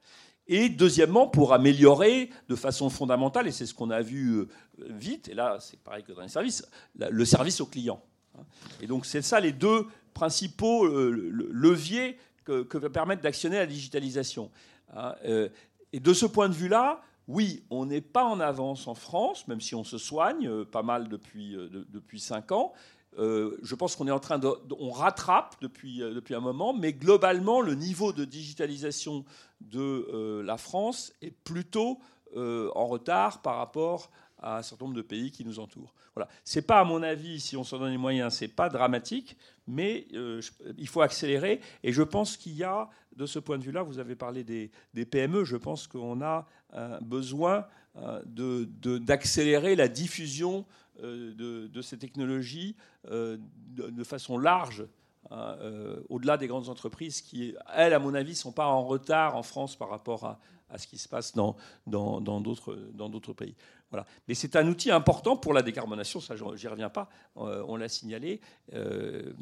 Et 0.48 0.70
deuxièmement, 0.70 1.28
pour 1.28 1.52
améliorer 1.52 2.30
de 2.48 2.56
façon 2.56 2.90
fondamentale, 2.90 3.48
et 3.48 3.52
c'est 3.52 3.66
ce 3.66 3.74
qu'on 3.74 3.90
a 3.90 4.02
vu 4.02 4.48
vite, 4.78 5.28
et 5.28 5.34
là, 5.34 5.58
c'est 5.60 5.80
pareil 5.80 6.06
que 6.06 6.14
dans 6.14 6.22
les 6.22 6.30
services, 6.30 6.66
le 6.98 7.26
service 7.26 7.60
au 7.60 7.66
client. 7.66 8.02
Hein. 8.38 8.44
Et 8.80 8.88
donc, 8.88 9.06
c'est 9.06 9.22
ça 9.22 9.42
les 9.42 9.52
deux 9.52 9.88
principaux 10.14 10.88
leviers 10.88 12.18
que, 12.46 12.78
va 12.78 12.90
permettre 12.90 13.22
d'actionner 13.22 13.58
la 13.58 13.66
digitalisation. 13.66 14.52
Hein, 14.96 15.16
euh, 15.26 15.50
et 15.94 16.00
de 16.00 16.14
ce 16.14 16.26
point 16.26 16.48
de 16.48 16.54
vue-là, 16.54 17.02
oui, 17.28 17.64
on 17.70 17.88
n'est 17.88 18.02
pas 18.02 18.24
en 18.24 18.40
avance 18.40 18.88
en 18.88 18.94
France, 18.94 19.48
même 19.48 19.62
si 19.62 19.74
on 19.74 19.84
se 19.84 19.98
soigne 19.98 20.48
euh, 20.48 20.64
pas 20.64 20.84
mal 20.84 21.10
depuis, 21.10 21.56
euh, 21.56 21.86
depuis 21.90 22.20
cinq 22.20 22.52
ans. 22.52 22.74
je 23.18 23.76
pense 23.76 23.96
qu'on 23.96 24.08
est 24.08 24.12
en 24.12 24.20
train 24.20 24.38
de, 24.38 24.50
on 24.78 24.92
rattrape 24.92 25.56
depuis, 25.62 26.00
depuis 26.00 26.36
un 26.36 26.42
moment, 26.42 26.74
mais 26.74 26.94
globalement, 26.94 27.62
le 27.62 27.74
niveau 27.74 28.12
de 28.12 28.26
digitalisation 28.26 29.24
de 29.62 30.42
la 30.46 30.58
France 30.58 31.14
est 31.22 31.32
plutôt 31.32 32.00
en 32.36 32.86
retard 32.86 33.42
par 33.42 33.56
rapport 33.56 34.12
à 34.40 34.58
un 34.58 34.62
certain 34.62 34.86
nombre 34.86 34.98
de 34.98 35.02
pays 35.02 35.32
qui 35.32 35.46
nous 35.46 35.60
entourent. 35.60 35.94
Voilà. 36.16 36.30
C'est 36.44 36.62
pas, 36.62 36.80
à 36.80 36.84
mon 36.84 37.04
avis, 37.04 37.40
si 37.40 37.58
on 37.58 37.64
s'en 37.64 37.80
donne 37.80 37.92
les 37.92 37.98
moyens, 37.98 38.34
c'est 38.34 38.48
pas 38.48 38.70
dramatique, 38.70 39.38
mais 39.68 40.08
euh, 40.14 40.42
il 40.78 40.88
faut 40.88 41.02
accélérer. 41.02 41.62
Et 41.84 41.92
je 41.92 42.04
pense 42.04 42.38
qu'il 42.38 42.54
y 42.54 42.64
a, 42.64 42.90
de 43.16 43.26
ce 43.26 43.40
point 43.40 43.58
de 43.58 43.64
vue-là, 43.64 43.84
vous 43.84 44.00
avez 44.00 44.16
parlé 44.16 44.44
des, 44.44 44.72
PME, 45.06 45.46
je 45.46 45.58
pense 45.58 45.88
qu'on 45.88 46.22
a 46.22 46.48
besoin 47.02 47.66
d'accélérer 48.26 49.76
la 49.76 49.88
diffusion 49.88 50.66
de, 51.02 51.82
ces 51.82 51.98
technologies 51.98 52.76
de, 53.10 54.04
façon 54.04 54.38
large 54.38 54.86
au-delà 56.10 56.38
des 56.38 56.48
grandes 56.48 56.68
entreprises 56.70 57.22
qui, 57.22 57.56
elles, 57.74 57.94
à 57.94 58.00
mon 58.00 58.14
avis, 58.14 58.32
ne 58.32 58.36
sont 58.36 58.52
pas 58.52 58.68
en 58.68 58.84
retard 58.84 59.38
en 59.38 59.44
France 59.44 59.78
par 59.78 59.90
rapport 59.90 60.26
à, 60.26 60.78
ce 60.78 60.88
qui 60.88 60.98
se 60.98 61.08
passe 61.08 61.34
dans 61.34 61.56
d'autres 61.88 63.34
pays. 63.34 63.56
Mais 64.28 64.34
c'est 64.34 64.56
un 64.56 64.68
outil 64.68 64.92
important 64.92 65.38
pour 65.38 65.54
la 65.54 65.62
décarbonation, 65.62 66.20
ça 66.20 66.36
j'y 66.36 66.68
reviens 66.68 66.90
pas, 66.90 67.10
euh, 67.38 67.64
on 67.68 67.76
l'a 67.76 67.90
signalé. 67.90 68.42
Euh, 68.74 69.34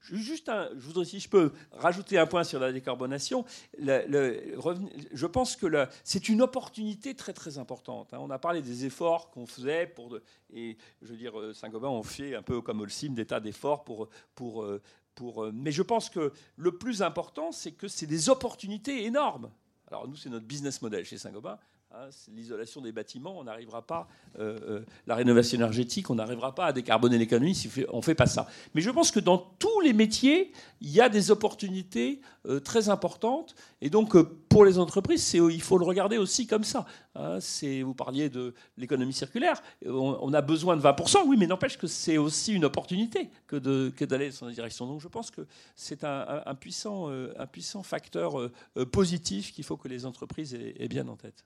juste 0.00 0.50
je 0.76 0.86
voudrais, 0.86 1.04
si 1.04 1.20
je 1.20 1.28
peux 1.28 1.52
rajouter 1.72 2.18
un 2.18 2.26
point 2.26 2.44
sur 2.44 2.60
la 2.60 2.72
décarbonation, 2.72 3.44
je 3.78 5.26
pense 5.26 5.56
que 5.56 5.66
c'est 6.04 6.28
une 6.28 6.42
opportunité 6.42 7.14
très 7.14 7.32
très 7.32 7.58
importante. 7.58 8.12
Hein. 8.14 8.18
On 8.20 8.30
a 8.30 8.38
parlé 8.38 8.62
des 8.62 8.84
efforts 8.84 9.30
qu'on 9.30 9.46
faisait 9.46 9.86
pour, 9.86 10.18
et 10.52 10.76
je 11.02 11.08
veux 11.08 11.16
dire, 11.16 11.38
euh, 11.38 11.52
Saint-Gobain, 11.52 11.88
on 11.88 12.02
fait 12.02 12.34
un 12.34 12.42
peu 12.42 12.60
comme 12.60 12.80
Holcim 12.80 13.10
des 13.10 13.26
tas 13.26 13.40
d'efforts 13.40 13.84
pour, 13.84 14.08
pour, 14.34 14.66
pour, 15.14 15.52
mais 15.52 15.72
je 15.72 15.82
pense 15.82 16.08
que 16.08 16.32
le 16.56 16.72
plus 16.78 17.02
important, 17.02 17.52
c'est 17.52 17.72
que 17.72 17.88
c'est 17.88 18.06
des 18.06 18.28
opportunités 18.30 19.04
énormes. 19.04 19.50
Alors 19.88 20.08
nous, 20.08 20.16
c'est 20.16 20.30
notre 20.30 20.46
business 20.46 20.80
model 20.80 21.04
chez 21.04 21.18
Saint-Gobain. 21.18 21.58
Hein, 21.94 22.08
l'isolation 22.34 22.80
des 22.80 22.90
bâtiments, 22.90 23.38
on 23.38 23.44
n'arrivera 23.44 23.82
pas, 23.82 24.08
euh, 24.38 24.58
euh, 24.66 24.84
la 25.06 25.14
rénovation 25.14 25.58
énergétique, 25.58 26.08
on 26.08 26.14
n'arrivera 26.14 26.54
pas 26.54 26.64
à 26.66 26.72
décarboner 26.72 27.18
l'économie 27.18 27.54
si 27.54 27.68
on 27.92 27.98
ne 27.98 28.02
fait 28.02 28.14
pas 28.14 28.24
ça. 28.24 28.48
Mais 28.74 28.80
je 28.80 28.88
pense 28.88 29.10
que 29.10 29.20
dans 29.20 29.36
tous 29.36 29.80
les 29.80 29.92
métiers, 29.92 30.52
il 30.80 30.90
y 30.90 31.02
a 31.02 31.10
des 31.10 31.30
opportunités 31.30 32.22
euh, 32.46 32.60
très 32.60 32.88
importantes. 32.88 33.54
Et 33.82 33.90
donc, 33.90 34.16
pour 34.48 34.64
les 34.64 34.78
entreprises, 34.78 35.34
il 35.34 35.60
faut 35.60 35.76
le 35.76 35.84
regarder 35.84 36.16
aussi 36.16 36.46
comme 36.46 36.64
ça. 36.64 36.86
Hein. 37.14 37.40
vous 37.84 37.94
parliez 37.94 38.30
de 38.30 38.54
l'économie 38.78 39.12
circulaire. 39.12 39.62
On, 39.84 40.32
a 40.32 40.40
besoin 40.40 40.78
de 40.78 40.82
20%, 40.82 41.26
oui, 41.26 41.36
mais 41.38 41.46
n'empêche 41.46 41.76
que 41.76 41.86
c'est 41.86 42.16
aussi 42.16 42.54
une 42.54 42.64
opportunité 42.64 43.28
que, 43.46 43.58
d'aller 43.58 44.30
dans 44.30 44.46
cette 44.46 44.54
direction. 44.54 44.86
Donc, 44.86 45.02
je 45.02 45.08
pense 45.08 45.30
que 45.30 45.42
c'est 45.76 46.04
un 46.04 46.54
puissant 46.54 47.82
facteur 47.82 48.50
positif 48.92 49.52
qu'il 49.52 49.64
faut 49.64 49.76
que 49.76 49.88
les 49.88 50.06
entreprises 50.06 50.54
aient 50.54 50.88
bien 50.88 51.06
en 51.08 51.16
tête. 51.16 51.44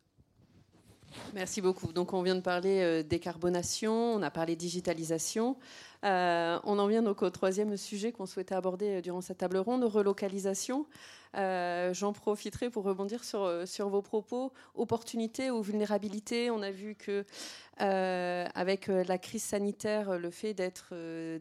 Merci 1.34 1.60
beaucoup. 1.60 1.92
Donc 1.92 2.12
on 2.12 2.22
vient 2.22 2.34
de 2.34 2.40
parler 2.40 2.80
euh, 2.80 3.02
décarbonation, 3.02 4.14
on 4.14 4.22
a 4.22 4.30
parlé 4.30 4.56
digitalisation. 4.56 5.56
Euh, 6.07 6.59
on 6.64 6.78
en 6.78 6.86
vient 6.86 7.02
donc 7.02 7.22
au 7.22 7.30
troisième 7.30 7.76
sujet 7.76 8.12
qu'on 8.12 8.26
souhaitait 8.26 8.54
aborder 8.54 8.96
euh, 8.96 9.00
durant 9.00 9.20
cette 9.20 9.38
table 9.38 9.57
ronde, 9.59 9.84
relocalisation. 9.84 10.86
J'en 11.34 12.14
profiterai 12.14 12.70
pour 12.70 12.84
rebondir 12.84 13.22
sur, 13.22 13.64
sur 13.66 13.90
vos 13.90 14.00
propos. 14.00 14.54
Opportunités 14.74 15.50
ou 15.50 15.61
vulnérabilités, 15.61 16.50
on 16.50 16.62
a 16.62 16.70
vu 16.70 16.94
que 16.94 17.26
avec 17.76 18.86
la 18.86 19.18
crise 19.18 19.42
sanitaire, 19.42 20.18
le 20.18 20.30
fait 20.30 20.54
d'être 20.54 20.94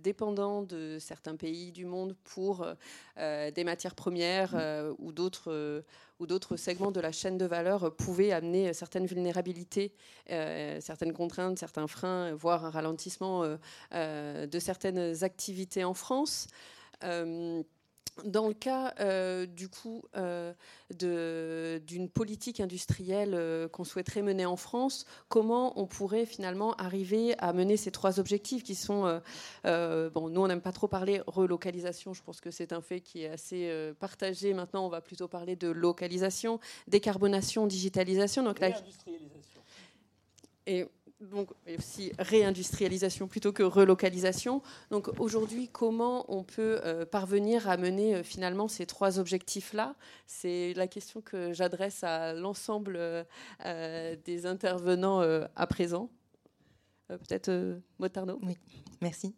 dépendant 0.03 0.63
de 0.63 0.97
certains 0.99 1.37
pays 1.37 1.71
du 1.71 1.85
monde 1.85 2.13
pour 2.25 2.67
des 3.15 3.63
matières 3.63 3.95
premières 3.95 4.53
ou 4.99 5.13
d'autres 5.13 5.85
ou 6.19 6.27
d'autres 6.27 6.55
segments 6.55 6.91
de 6.91 7.01
la 7.01 7.11
chaîne 7.11 7.37
de 7.37 7.45
valeur 7.45 7.93
pouvaient 7.95 8.31
amener 8.31 8.73
certaines 8.73 9.05
vulnérabilités, 9.05 9.93
euh, 10.31 10.79
certaines 10.79 11.13
contraintes, 11.13 11.59
certains 11.59 11.87
freins, 11.87 12.33
voire 12.33 12.65
un 12.65 12.69
ralentissement 12.69 13.43
euh, 13.43 13.57
euh, 13.93 14.47
de 14.55 14.59
certaines 14.59 15.23
activités 15.23 15.83
en 15.83 15.93
France. 15.93 16.47
Dans 18.23 18.47
le 18.47 18.53
cas 18.53 18.93
euh, 19.01 19.45
du 19.45 19.67
coup 19.67 20.03
euh, 20.15 20.53
d'une 20.89 22.09
politique 22.09 22.61
industrielle 22.61 23.33
euh, 23.33 23.67
qu'on 23.67 23.83
souhaiterait 23.83 24.21
mener 24.21 24.45
en 24.45 24.55
France, 24.55 25.05
comment 25.27 25.77
on 25.77 25.85
pourrait 25.85 26.25
finalement 26.25 26.75
arriver 26.75 27.37
à 27.39 27.51
mener 27.51 27.75
ces 27.75 27.91
trois 27.91 28.17
objectifs 28.21 28.63
qui 28.63 28.73
sont 28.73 29.21
bon, 29.65 30.29
nous 30.29 30.41
on 30.41 30.47
n'aime 30.47 30.61
pas 30.61 30.71
trop 30.71 30.87
parler 30.87 31.21
relocalisation, 31.27 32.13
je 32.13 32.23
pense 32.23 32.39
que 32.39 32.51
c'est 32.51 32.71
un 32.71 32.81
fait 32.81 33.01
qui 33.01 33.23
est 33.23 33.29
assez 33.29 33.93
partagé. 33.99 34.53
Maintenant, 34.53 34.85
on 34.85 34.89
va 34.89 35.01
plutôt 35.01 35.27
parler 35.27 35.57
de 35.57 35.67
localisation, 35.67 36.61
décarbonation, 36.87 37.67
digitalisation. 37.67 38.43
Donc 38.43 38.61
Et 40.67 40.87
donc 41.21 41.49
aussi 41.77 42.11
réindustrialisation 42.19 43.27
plutôt 43.27 43.53
que 43.53 43.63
relocalisation. 43.63 44.61
Donc 44.91 45.09
aujourd'hui, 45.19 45.69
comment 45.69 46.25
on 46.27 46.43
peut 46.43 46.79
euh, 46.83 47.05
parvenir 47.05 47.69
à 47.69 47.77
mener 47.77 48.15
euh, 48.15 48.23
finalement 48.23 48.67
ces 48.67 48.85
trois 48.85 49.19
objectifs-là? 49.19 49.95
C'est 50.27 50.73
la 50.75 50.87
question 50.87 51.21
que 51.21 51.53
j'adresse 51.53 52.03
à 52.03 52.33
l'ensemble 52.33 52.97
euh, 52.97 54.15
des 54.25 54.45
intervenants 54.45 55.21
à 55.55 55.67
présent. 55.67 56.09
Peut-être 57.07 57.79
Motarno 57.99 58.39
Oui, 58.41 58.57
merci. 59.01 59.35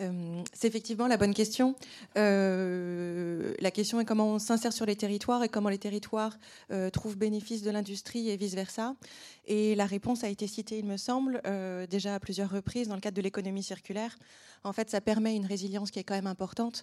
Euh, 0.00 0.42
c'est 0.52 0.68
effectivement 0.68 1.06
la 1.06 1.16
bonne 1.16 1.34
question. 1.34 1.74
Euh, 2.16 3.54
la 3.60 3.70
question 3.70 4.00
est 4.00 4.04
comment 4.04 4.28
on 4.28 4.38
s'insère 4.38 4.72
sur 4.72 4.86
les 4.86 4.96
territoires 4.96 5.42
et 5.42 5.48
comment 5.48 5.68
les 5.68 5.78
territoires 5.78 6.38
euh, 6.70 6.90
trouvent 6.90 7.16
bénéfice 7.16 7.62
de 7.62 7.70
l'industrie 7.70 8.30
et 8.30 8.36
vice-versa. 8.36 8.94
Et 9.46 9.74
la 9.74 9.86
réponse 9.86 10.24
a 10.24 10.28
été 10.28 10.46
citée, 10.46 10.78
il 10.78 10.84
me 10.84 10.96
semble, 10.96 11.40
déjà 11.88 12.14
à 12.16 12.20
plusieurs 12.20 12.50
reprises 12.50 12.88
dans 12.88 12.94
le 12.94 13.00
cadre 13.00 13.16
de 13.16 13.22
l'économie 13.22 13.62
circulaire. 13.62 14.18
En 14.62 14.72
fait, 14.72 14.90
ça 14.90 15.00
permet 15.00 15.34
une 15.34 15.46
résilience 15.46 15.90
qui 15.90 15.98
est 15.98 16.04
quand 16.04 16.14
même 16.14 16.26
importante. 16.26 16.82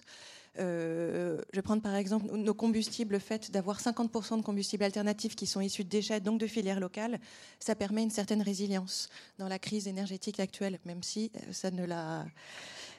Je 0.58 1.54
vais 1.54 1.62
prendre 1.62 1.82
par 1.82 1.94
exemple 1.94 2.34
nos 2.34 2.54
combustibles, 2.54 3.14
le 3.14 3.18
fait 3.18 3.50
d'avoir 3.50 3.80
50% 3.80 4.38
de 4.38 4.42
combustibles 4.42 4.84
alternatifs 4.84 5.36
qui 5.36 5.46
sont 5.46 5.60
issus 5.60 5.84
de 5.84 5.88
déchets, 5.88 6.20
donc 6.20 6.40
de 6.40 6.46
filières 6.46 6.80
locales, 6.80 7.18
ça 7.60 7.74
permet 7.74 8.02
une 8.02 8.10
certaine 8.10 8.42
résilience 8.42 9.08
dans 9.38 9.48
la 9.48 9.58
crise 9.58 9.88
énergétique 9.88 10.40
actuelle, 10.40 10.78
même 10.84 11.02
si 11.02 11.30
ça 11.52 11.70
ne 11.70 11.84
l'a 11.84 12.26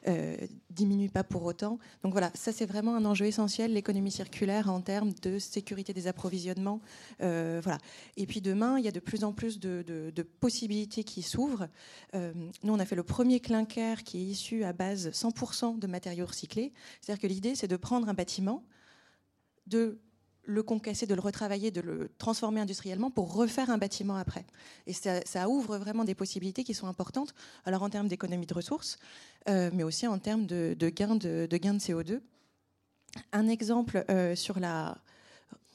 euh, 0.07 0.37
diminue 0.69 1.09
pas 1.09 1.23
pour 1.23 1.43
autant. 1.43 1.79
Donc 2.03 2.11
voilà, 2.11 2.31
ça 2.35 2.51
c'est 2.51 2.65
vraiment 2.65 2.95
un 2.95 3.03
enjeu 3.03 3.25
essentiel, 3.25 3.73
l'économie 3.73 4.11
circulaire 4.11 4.69
en 4.69 4.79
termes 4.79 5.11
de 5.23 5.39
sécurité 5.39 5.91
des 5.91 6.07
approvisionnements. 6.07 6.81
Euh, 7.21 7.59
voilà. 7.63 7.79
Et 8.15 8.27
puis 8.27 8.39
demain, 8.39 8.77
il 8.77 8.85
y 8.85 8.87
a 8.87 8.91
de 8.91 8.99
plus 8.99 9.23
en 9.23 9.33
plus 9.33 9.59
de, 9.59 10.13
possibilités 10.39 11.03
qui 11.03 11.23
s'ouvrent. 11.23 11.67
Euh, 12.13 12.31
nous, 12.63 12.73
on 12.73 12.79
a 12.79 12.85
fait 12.85 12.95
le 12.95 13.03
premier 13.03 13.39
clinker 13.39 14.03
qui 14.03 14.19
est 14.19 14.25
issu 14.25 14.63
à 14.63 14.71
base 14.71 15.09
100% 15.09 15.79
de 15.79 15.87
matériaux 15.87 16.27
recyclés. 16.27 16.73
C'est-à-dire 17.01 17.21
que 17.21 17.27
l'idée, 17.27 17.46
c'est 17.55 17.67
de 17.67 17.77
prendre 17.77 18.09
un 18.09 18.13
bâtiment, 18.13 18.63
de 19.65 19.99
le 20.47 20.63
concasser, 20.63 21.05
de 21.05 21.13
le 21.13 21.21
retravailler, 21.21 21.71
de 21.71 21.81
le 21.81 22.09
transformer 22.17 22.61
industriellement 22.61 23.11
pour 23.11 23.33
refaire 23.33 23.69
un 23.69 23.77
bâtiment 23.77 24.15
après. 24.15 24.45
Et 24.87 24.93
ça, 24.93 25.49
ouvre 25.49 25.77
vraiment 25.77 26.05
des 26.05 26.15
possibilités 26.15 26.63
qui 26.63 26.73
sont 26.73 26.87
importantes, 26.87 27.35
alors 27.65 27.83
en 27.83 27.89
termes 27.89 28.07
d'économie 28.07 28.45
de 28.45 28.53
ressources, 28.53 28.97
euh, 29.49 29.69
mais 29.73 29.83
aussi 29.83 30.07
en 30.07 30.19
termes 30.19 30.45
de, 30.45 30.75
gains 30.89 31.15
de, 31.15 31.47
de, 31.49 31.57
de 31.57 31.57
CO2. 31.57 32.21
Un 33.33 33.47
exemple 33.49 34.05
euh, 34.09 34.35
sur 34.35 34.59
la 34.59 34.97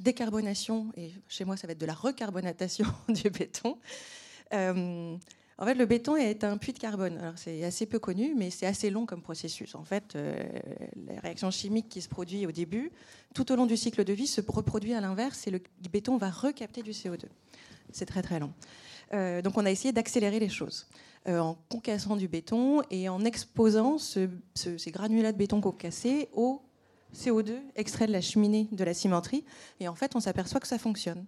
décarbonation, 0.00 0.90
et 0.96 1.12
chez 1.28 1.44
moi 1.44 1.56
ça 1.56 1.66
va 1.66 1.74
être 1.74 1.80
de 1.80 1.86
la 1.86 1.94
recarbonatation 1.94 2.86
du 3.08 3.28
béton. 3.30 3.78
Euh, 4.54 5.16
en 5.62 5.64
fait, 5.64 5.74
le 5.74 5.86
béton 5.86 6.16
est 6.16 6.42
un 6.42 6.56
puits 6.56 6.72
de 6.72 6.80
carbone. 6.80 7.34
c'est 7.36 7.62
assez 7.62 7.86
peu 7.86 8.00
connu, 8.00 8.34
mais 8.36 8.50
c'est 8.50 8.66
assez 8.66 8.90
long 8.90 9.06
comme 9.06 9.22
processus. 9.22 9.76
En 9.76 9.84
fait, 9.84 10.16
euh, 10.16 10.42
la 11.06 11.20
réaction 11.20 11.52
chimique 11.52 11.88
qui 11.88 12.02
se 12.02 12.08
produit 12.08 12.46
au 12.46 12.50
début, 12.50 12.90
tout 13.32 13.52
au 13.52 13.54
long 13.54 13.66
du 13.66 13.76
cycle 13.76 14.02
de 14.02 14.12
vie, 14.12 14.26
se 14.26 14.40
reproduit 14.40 14.92
à 14.92 15.00
l'inverse 15.00 15.46
et 15.46 15.52
le 15.52 15.60
béton 15.92 16.16
va 16.16 16.30
recapter 16.30 16.82
du 16.82 16.90
CO2. 16.90 17.26
C'est 17.92 18.06
très 18.06 18.22
très 18.22 18.40
long. 18.40 18.52
Euh, 19.14 19.40
donc, 19.40 19.56
on 19.56 19.64
a 19.64 19.70
essayé 19.70 19.92
d'accélérer 19.92 20.40
les 20.40 20.48
choses 20.48 20.88
euh, 21.28 21.38
en 21.38 21.56
concassant 21.68 22.16
du 22.16 22.26
béton 22.26 22.82
et 22.90 23.08
en 23.08 23.24
exposant 23.24 23.98
ces 23.98 24.90
granulats 24.90 25.30
de 25.30 25.38
béton 25.38 25.60
concassés 25.60 26.28
au 26.32 26.60
CO2 27.14 27.60
extrait 27.76 28.08
de 28.08 28.12
la 28.12 28.20
cheminée 28.20 28.66
de 28.72 28.82
la 28.82 28.94
cimenterie. 28.94 29.44
Et 29.78 29.86
en 29.86 29.94
fait, 29.94 30.16
on 30.16 30.20
s'aperçoit 30.20 30.58
que 30.58 30.66
ça 30.66 30.78
fonctionne. 30.78 31.24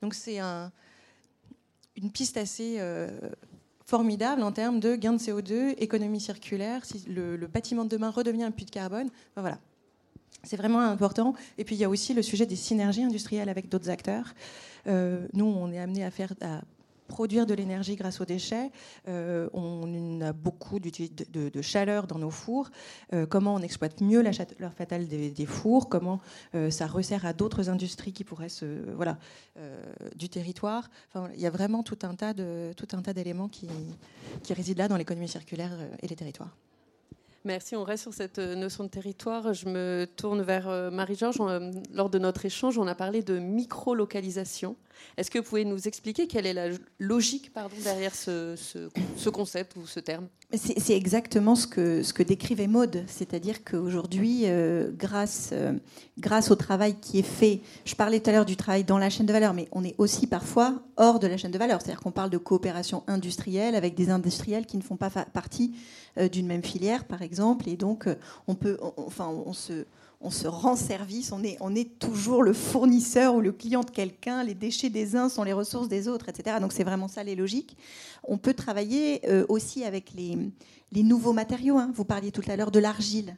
Donc, 0.00 0.14
c'est 0.14 0.38
un, 0.38 0.72
une 1.96 2.10
piste 2.10 2.38
assez 2.38 2.78
formidable 3.84 4.42
en 4.42 4.52
termes 4.52 4.80
de 4.80 4.96
gain 4.96 5.12
de 5.12 5.18
CO2, 5.18 5.74
économie 5.78 6.20
circulaire. 6.20 6.84
Si 6.84 7.04
le, 7.08 7.36
bâtiment 7.46 7.84
de 7.84 7.90
demain 7.90 8.10
redevient 8.10 8.44
un 8.44 8.50
puits 8.50 8.64
de 8.64 8.70
carbone, 8.70 9.10
voilà. 9.36 9.58
C'est 10.42 10.56
vraiment 10.56 10.80
important. 10.80 11.34
Et 11.56 11.64
puis 11.64 11.74
il 11.74 11.78
y 11.78 11.84
a 11.84 11.88
aussi 11.88 12.12
le 12.12 12.20
sujet 12.20 12.44
des 12.44 12.56
synergies 12.56 13.02
industrielles 13.02 13.48
avec 13.48 13.70
d'autres 13.70 13.88
acteurs. 13.88 14.34
Euh, 14.86 15.26
nous, 15.32 15.46
on 15.46 15.72
est 15.72 15.78
amené 15.78 16.04
à 16.04 16.10
faire 16.10 16.34
produire 17.06 17.46
de 17.46 17.54
l'énergie 17.54 17.96
grâce 17.96 18.20
aux 18.20 18.24
déchets. 18.24 18.70
Euh, 19.08 19.48
on 19.52 20.20
a 20.20 20.32
beaucoup 20.32 20.80
de, 20.80 21.62
chaleur 21.62 22.06
dans 22.06 22.18
nos 22.18 22.30
fours. 22.30 22.70
Euh, 23.12 23.26
comment 23.26 23.54
on 23.54 23.60
exploite 23.60 24.00
mieux 24.00 24.22
la 24.22 24.32
chaleur 24.32 24.72
fatale 24.72 25.06
des, 25.06 25.46
fours? 25.46 25.88
Comment 25.88 26.20
euh, 26.54 26.70
ça 26.70 26.86
resserre 26.86 27.26
à 27.26 27.32
d'autres 27.32 27.68
industries 27.68 28.12
qui 28.12 28.24
pourraient 28.24 28.48
se 28.48 28.64
voilà 28.96 29.18
du 30.16 30.28
territoire? 30.28 30.90
Enfin, 31.08 31.30
il 31.34 31.40
y 31.40 31.46
a 31.46 31.50
vraiment 31.50 31.82
tout 31.82 31.98
un 32.02 32.14
tas 32.14 32.32
de 32.32 32.72
tout 32.76 32.88
un 32.92 33.02
tas 33.02 33.12
d'éléments 33.12 33.48
qui, 33.48 33.68
qui 34.42 34.52
résident 34.54 34.84
là 34.84 34.88
dans 34.88 34.96
l'économie 34.96 35.28
circulaire 35.28 35.70
et 36.02 36.08
les 36.08 36.16
territoires. 36.16 36.56
Merci. 37.44 37.76
On 37.76 37.84
reste 37.84 38.04
sur 38.04 38.14
cette 38.14 38.38
notion 38.38 38.84
de 38.84 38.88
territoire. 38.88 39.52
Je 39.52 39.68
me 39.68 40.06
tourne 40.16 40.42
vers 40.42 40.90
Marie-Georges. 40.90 41.38
Lors 41.92 42.08
de 42.08 42.18
notre 42.18 42.46
échange, 42.46 42.78
on 42.78 42.86
a 42.86 42.94
parlé 42.94 43.22
de 43.22 43.38
micro-localisation. 43.38 44.76
Est-ce 45.16 45.30
que 45.30 45.38
vous 45.38 45.44
pouvez 45.44 45.64
nous 45.64 45.86
expliquer 45.86 46.26
quelle 46.26 46.46
est 46.46 46.52
la 46.52 46.68
logique 46.98 47.52
derrière 47.82 48.14
ce, 48.14 48.56
concept 49.30 49.76
ou 49.76 49.86
ce 49.86 50.00
terme? 50.00 50.26
C'est, 50.52 50.96
exactement 50.96 51.54
ce 51.54 51.66
que, 51.66 52.22
décrivait 52.22 52.66
Maude, 52.66 53.04
c'est-à-dire 53.06 53.64
qu'aujourd'hui, 53.64 54.42
euh, 54.44 54.90
grâce, 54.92 55.50
euh, 55.52 55.72
grâce 56.18 56.50
au 56.50 56.56
travail 56.56 56.96
qui 57.00 57.18
est 57.18 57.22
fait, 57.22 57.60
je 57.84 57.94
parlais 57.94 58.20
tout 58.20 58.30
à 58.30 58.32
l'heure 58.32 58.44
du 58.44 58.56
travail 58.56 58.84
dans 58.84 58.98
la 58.98 59.10
chaîne 59.10 59.26
de 59.26 59.32
valeur, 59.32 59.54
mais 59.54 59.68
on 59.72 59.84
est 59.84 59.94
aussi 59.98 60.26
parfois 60.26 60.82
hors 60.96 61.18
de 61.18 61.26
la 61.26 61.36
chaîne 61.36 61.50
de 61.50 61.58
valeur, 61.58 61.80
c'est-à-dire 61.80 62.00
qu'on 62.00 62.12
parle 62.12 62.30
de 62.30 62.38
coopération 62.38 63.02
industrielle 63.06 63.74
avec 63.74 63.94
des 63.94 64.10
industriels 64.10 64.66
qui 64.66 64.76
ne 64.76 64.82
font 64.82 64.96
pas 64.96 65.10
partie 65.10 65.74
euh, 66.18 66.28
d'une 66.28 66.46
même 66.46 66.62
filière, 66.62 67.04
par 67.04 67.22
exemple, 67.22 67.68
et 67.68 67.76
donc 67.76 68.08
on 68.46 68.54
peut, 68.54 68.78
enfin, 68.96 69.28
on 69.28 69.52
se 69.52 69.84
on 70.24 70.30
se 70.30 70.48
rend 70.48 70.74
service, 70.74 71.32
on 71.32 71.44
est, 71.44 71.58
on 71.60 71.74
est 71.74 71.98
toujours 71.98 72.42
le 72.42 72.54
fournisseur 72.54 73.34
ou 73.34 73.42
le 73.42 73.52
client 73.52 73.82
de 73.82 73.90
quelqu'un, 73.90 74.42
les 74.42 74.54
déchets 74.54 74.88
des 74.88 75.16
uns 75.16 75.28
sont 75.28 75.44
les 75.44 75.52
ressources 75.52 75.86
des 75.86 76.08
autres, 76.08 76.30
etc. 76.30 76.56
Donc 76.60 76.72
c'est 76.72 76.82
vraiment 76.82 77.08
ça 77.08 77.22
les 77.22 77.36
logiques. 77.36 77.76
On 78.24 78.38
peut 78.38 78.54
travailler 78.54 79.20
euh, 79.28 79.44
aussi 79.50 79.84
avec 79.84 80.12
les, 80.14 80.38
nouveaux 81.02 81.34
matériaux. 81.34 81.76
Hein. 81.76 81.90
Vous 81.94 82.06
parliez 82.06 82.32
tout 82.32 82.42
à 82.48 82.56
l'heure 82.56 82.70
de 82.70 82.78
l'argile. 82.78 83.36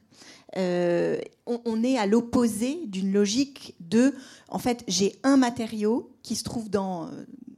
Euh, 0.57 1.19
on, 1.47 1.83
est 1.83 1.99
à 1.99 2.07
l'opposé 2.07 2.79
d'une 2.87 3.13
logique 3.13 3.75
de, 3.81 4.15
en 4.49 4.61
fait, 4.61 4.85
j'ai 4.87 5.17
un 5.25 5.37
matériau 5.37 6.13
qui 6.23 6.37
se 6.37 6.45
trouve 6.45 6.71
dans, 6.71 7.11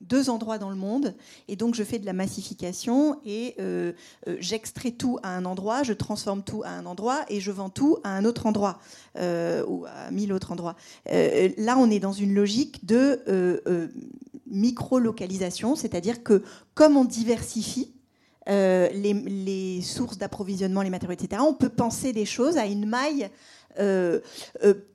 deux 0.09 0.31
endroits 0.31 0.59
dans 0.59 0.71
le 0.71 0.77
monde. 0.77 1.15
Et 1.47 1.57
donc, 1.57 1.75
je 1.75 1.85
fais 1.85 1.99
de 1.99 2.07
la 2.07 2.13
massification 2.13 3.21
et 3.25 3.55
euh, 3.61 3.93
euh, 4.27 4.37
j'extrais 4.41 4.91
tout 4.91 5.19
à 5.23 5.37
un 5.37 5.45
endroit, 5.45 5.83
je 5.83 5.93
transforme 5.93 6.43
tout 6.43 6.63
à 6.65 6.71
un 6.71 6.87
endroit 6.87 7.25
et 7.29 7.41
je 7.41 7.51
vends 7.53 7.69
tout 7.69 7.99
à 8.05 8.11
un 8.11 8.25
autre 8.25 8.47
endroit 8.47 8.81
euh, 9.19 9.65
ou 9.67 9.85
à 9.87 10.11
mille 10.11 10.33
autres 10.33 10.53
endroits. 10.53 10.77
là, 11.07 11.77
on 11.79 11.91
est 11.91 12.01
dans 12.01 12.13
une 12.13 12.35
logique 12.35 12.87
de 12.87 13.23
micro-localisation, 14.47 15.77
c'est-à-dire 15.77 16.23
que 16.23 16.43
comme 16.75 16.97
on 16.97 17.05
diversifie, 17.05 17.93
les, 18.47 19.81
sources 19.83 20.17
d'approvisionnement, 20.17 20.83
les 20.83 20.91
matériaux, 20.91 21.13
etc., 21.13 21.43
on 21.45 21.53
peut 21.53 21.69
penser 21.69 22.13
des 22.13 22.25
choses 22.25 22.57
à 22.57 22.67
une 22.67 22.87
maille 22.87 23.29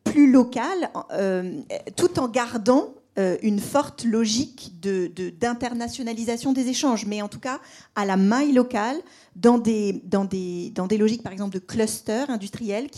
plus 0.04 0.32
locale, 0.32 0.90
tout 1.96 2.20
en 2.20 2.28
gardant 2.28 2.96
une 3.18 3.60
forte 3.60 4.06
logique 4.06 4.74
d'internationalisation 4.82 6.52
de, 6.52 6.62
des 6.62 6.70
échanges, 6.70 7.06
mais 7.06 7.22
en 7.22 7.28
tout 7.28 7.40
cas 7.40 7.60
à 7.96 8.06
la 8.06 8.18
maille 8.18 8.54
locale, 8.54 8.98
dans 9.36 9.58
des, 9.58 10.02
logiques 10.98 11.24
par 11.24 11.32
exemple 11.32 11.54
de 11.54 11.60
clusters 11.60 12.30
industriels 12.30 12.90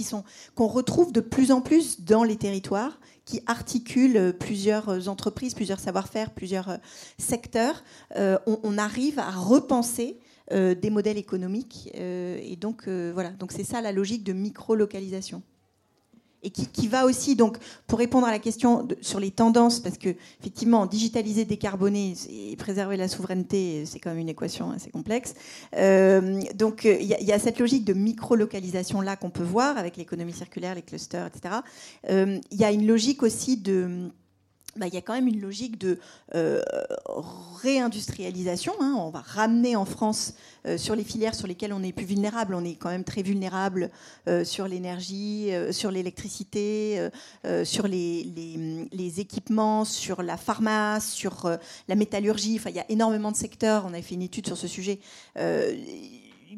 qu'on 0.55 0.67
retrouve 0.67 1.11
de 1.11 1.21
plus 1.21 1.51
en 1.51 1.61
plus 1.61 2.01
dans 2.01 2.23
les 2.23 2.37
territoires, 2.37 2.99
qui 3.25 3.41
articulent 3.47 4.33
plusieurs 4.39 5.09
entreprises, 5.09 5.53
plusieurs 5.55 5.79
savoir-faire, 5.79 6.29
plusieurs 6.29 6.69
euh, 6.69 6.77
secteurs. 7.17 7.83
Euh, 8.15 8.37
on, 8.45 8.77
arrive 8.77 9.17
à 9.19 9.31
repenser 9.31 10.19
des 10.51 10.91
modèles 10.91 11.17
économiques, 11.17 11.89
et 11.95 12.55
donc 12.55 12.87
voilà. 12.87 13.31
Donc 13.31 13.51
c'est 13.51 13.63
ça 13.63 13.81
la 13.81 13.91
logique 13.91 14.23
de 14.23 14.31
micro-localisation 14.31 15.41
et 16.45 16.51
qui, 16.51 16.87
va 16.87 17.05
aussi, 17.05 17.35
donc, 17.35 17.57
pour 17.87 17.97
répondre 17.97 18.27
à 18.27 18.31
la 18.31 18.37
question 18.37 18.87
sur 19.01 19.19
les 19.19 19.31
tendances, 19.31 19.79
parce 19.79 19.97
que 19.97 20.09
effectivement, 20.39 20.85
digitaliser, 20.85 21.43
décarboner 21.43 22.13
et 22.29 22.55
préserver 22.55 22.97
la 22.97 23.07
souveraineté, 23.07 23.85
c'est 23.85 23.99
quand 23.99 24.11
même 24.11 24.19
une 24.19 24.29
équation 24.29 24.69
assez 24.69 24.91
complexe. 24.91 25.33
Euh, 25.75 26.39
donc, 26.53 26.85
euh, 26.85 26.97
il 27.01 27.07
y, 27.07 27.31
a 27.31 27.39
cette 27.39 27.59
logique 27.59 27.83
de 27.83 27.93
micro-localisation 27.93 29.01
là 29.01 29.15
qu'on 29.15 29.31
peut 29.31 29.43
voir 29.43 29.77
avec 29.79 29.97
l'économie 29.97 30.33
circulaire, 30.33 30.75
les 30.75 30.83
clusters, 30.83 31.25
etc. 31.25 31.55
Euh, 32.11 32.39
il 32.51 32.59
y 32.59 32.63
a 32.63 32.71
une 32.71 32.85
logique 32.85 33.23
aussi 33.23 33.57
de 33.57 34.11
bah, 34.77 34.87
il 34.87 34.93
y 34.93 34.97
a 34.97 35.01
quand 35.01 35.13
même 35.13 35.27
une 35.27 35.39
logique 35.39 35.77
de 35.77 35.99
euh, 36.35 36.61
réindustrialisation. 37.61 38.73
Hein. 38.81 38.95
On 38.97 39.09
va 39.09 39.21
ramener 39.21 39.75
en 39.77 39.85
France 39.85 40.33
euh, 40.67 40.77
sur 40.77 40.95
les 40.95 41.03
filières 41.03 41.33
sur 41.33 41.47
lesquelles 41.47 41.71
on 41.71 41.81
est 41.81 41.93
plus 41.93 42.05
vulnérable. 42.05 42.53
On 42.53 42.63
est 42.65 42.75
quand 42.75 42.89
même 42.89 43.05
très 43.05 43.21
vulnérable 43.21 43.89
euh, 44.27 44.43
sur 44.43 44.67
l'énergie, 44.67 45.51
sur 45.71 45.91
l'électricité, 45.91 47.09
sur 47.63 47.87
les, 47.87 49.13
équipements, 49.17 49.85
sur 49.85 50.21
la 50.21 50.37
pharmacie, 50.37 51.15
sur 51.15 51.57
la 51.87 51.95
métallurgie. 51.95 52.57
Enfin, 52.59 52.69
il 52.69 52.75
y 52.75 52.79
a 52.79 52.85
énormément 52.89 53.31
de 53.31 53.37
secteurs. 53.37 53.85
On 53.87 53.93
a 53.93 54.01
fait 54.01 54.15
une 54.15 54.23
étude 54.23 54.47
sur 54.47 54.57
ce 54.57 54.67
sujet 54.67 54.99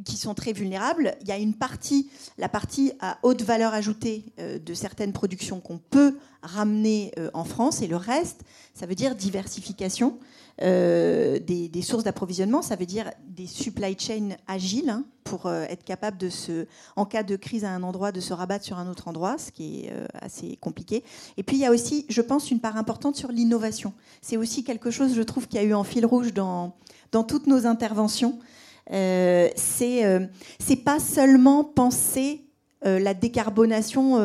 qui 0.06 0.18
sont 0.18 0.34
très 0.34 0.54
vulnérables. 0.54 1.16
Il 1.22 1.28
y 1.28 1.32
a 1.32 1.38
une 1.38 1.54
partie, 1.54 2.10
la 2.38 2.50
partie 2.50 2.92
à 3.00 3.18
haute 3.24 3.42
valeur 3.42 3.74
ajoutée 3.74 4.26
euh, 4.40 4.60
de 4.60 4.74
certaines 4.74 5.14
productions 5.14 5.60
qu'on 5.60 5.78
peut 5.78 6.18
ramener 6.42 7.12
euh, 7.18 7.30
en 7.34 7.44
France, 7.44 7.82
et 7.82 7.88
le 7.88 7.96
reste, 7.96 8.42
ça 8.74 8.86
veut 8.86 8.96
dire 8.96 9.16
diversification 9.16 10.18
euh, 10.62 11.40
des, 11.40 11.82
sources 11.82 12.04
d'approvisionnement, 12.04 12.62
ça 12.62 12.76
veut 12.76 12.86
dire 12.86 13.12
des 13.28 13.48
supply 13.48 13.96
chains 13.98 14.30
agiles 14.48 14.90
hein, 14.90 15.04
pour 15.24 15.52
être 15.52 15.84
capable 15.84 16.18
de 16.18 16.30
se, 16.30 16.68
en 16.96 17.06
cas 17.06 17.24
de 17.24 17.36
crise 17.36 17.66
à 17.66 17.72
un 17.72 17.84
endroit, 17.84 18.12
de 18.12 18.22
se 18.22 18.34
rabattre 18.34 18.64
sur 18.64 18.80
un 18.80 18.90
autre 18.90 19.08
endroit, 19.08 19.38
ce 19.38 19.52
qui 19.52 19.82
est 19.82 19.94
assez 20.14 20.56
compliqué. 20.58 21.04
Et 21.36 21.44
puis 21.44 21.58
il 21.58 21.60
y 21.60 21.66
a 21.66 21.72
aussi, 21.72 22.06
je 22.08 22.22
pense, 22.22 22.50
une 22.50 22.62
part 22.62 22.78
importante 22.78 23.18
sur 23.18 23.32
l'innovation. 23.32 23.94
C'est 24.22 24.38
aussi 24.38 24.64
quelque 24.64 24.90
chose, 24.90 25.14
je 25.16 25.22
trouve, 25.22 25.48
qui 25.48 25.58
a 25.58 25.64
eu 25.64 25.74
en 25.74 25.84
fil 25.84 26.06
rouge 26.06 26.34
dans, 26.34 26.76
dans 27.12 27.24
toutes 27.24 27.48
nos 27.48 27.66
interventions. 27.66 28.40
Euh, 28.92 29.50
c'est 29.56 30.06
euh, 30.06 30.26
c'est 30.60 30.78
pas 30.78 31.00
seulement 31.00 31.64
penser 31.64 32.46
euh, 32.86 33.00
la 33.00 33.14
décarbonation 33.14 34.18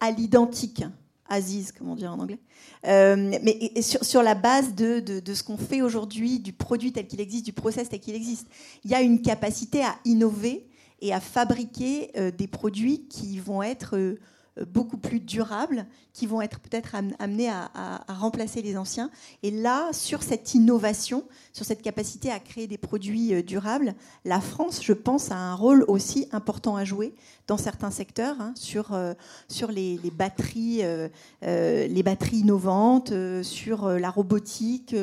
à 0.00 0.10
l'identique, 0.10 0.84
Aziz, 1.28 1.72
comment 1.72 1.96
dire 1.96 2.12
en 2.12 2.18
anglais, 2.18 2.38
mais 2.84 3.72
sur, 3.80 4.04
sur, 4.04 4.22
la 4.22 4.34
base 4.34 4.74
de, 4.74 5.00
de 5.00 5.34
ce 5.34 5.42
qu'on 5.42 5.56
fait 5.56 5.82
aujourd'hui, 5.82 6.38
du 6.38 6.52
produit 6.52 6.92
tel 6.92 7.06
qu'il 7.06 7.20
existe, 7.20 7.46
du 7.46 7.52
process 7.52 7.88
tel 7.88 8.00
qu'il 8.00 8.14
existe. 8.14 8.46
Il 8.84 8.90
y 8.90 8.94
a 8.94 9.00
une 9.00 9.22
capacité 9.22 9.82
à 9.82 9.96
innover 10.04 10.68
et 11.00 11.12
à 11.12 11.20
fabriquer 11.20 12.12
des 12.36 12.46
produits 12.46 13.06
qui 13.08 13.38
vont 13.38 13.62
être 13.62 14.16
beaucoup 14.64 14.96
plus 14.96 15.20
durables, 15.20 15.86
qui 16.16 16.26
vont 16.26 16.40
être 16.40 16.60
peut-être 16.60 16.94
amenés 17.18 17.50
à, 17.50 18.00
remplacer 18.08 18.62
les 18.62 18.78
anciens. 18.78 19.10
Et 19.42 19.50
là, 19.50 19.92
sur 19.92 20.22
cette 20.22 20.54
innovation, 20.54 21.24
sur 21.52 21.66
cette 21.66 21.82
capacité 21.82 22.30
à 22.30 22.38
créer 22.38 22.66
des 22.66 22.78
produits 22.78 23.34
euh, 23.34 23.42
durables, 23.42 23.94
la 24.24 24.40
France, 24.40 24.80
je 24.82 24.94
pense, 24.94 25.30
a 25.30 25.36
un 25.36 25.54
rôle 25.54 25.84
aussi 25.88 26.26
important 26.32 26.74
à 26.76 26.86
jouer 26.86 27.12
dans 27.48 27.58
certains 27.58 27.90
secteurs, 27.90 28.40
hein, 28.40 28.54
sur, 28.56 28.94
euh, 28.94 29.12
sur 29.48 29.70
les, 29.70 30.00
batteries, 30.10 30.80
euh, 30.84 31.08
les 31.42 32.02
batteries 32.02 32.38
innovantes, 32.38 33.12
sur 33.42 33.90
la 33.90 34.08
robotique, 34.08 34.96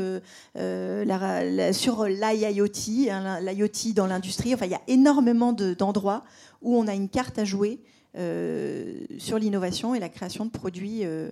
sur 0.55 2.05
l'IoT, 2.05 3.09
hein, 3.11 3.39
l'IoT 3.39 3.93
dans 3.93 4.07
l'industrie. 4.07 4.55
Enfin, 4.55 4.65
il 4.65 4.71
y 4.71 4.75
a 4.75 4.81
énormément 4.87 5.53
d'endroits 5.53 6.23
où 6.63 6.75
on 6.75 6.87
a 6.87 6.95
une 6.95 7.09
carte 7.09 7.37
à 7.37 7.45
jouer 7.45 7.79
sur 8.15 9.39
l'innovation 9.39 9.95
et 9.95 9.99
la 9.99 10.09
création 10.09 10.45
de 10.45 10.51
produits 10.51 11.05
euh, 11.05 11.29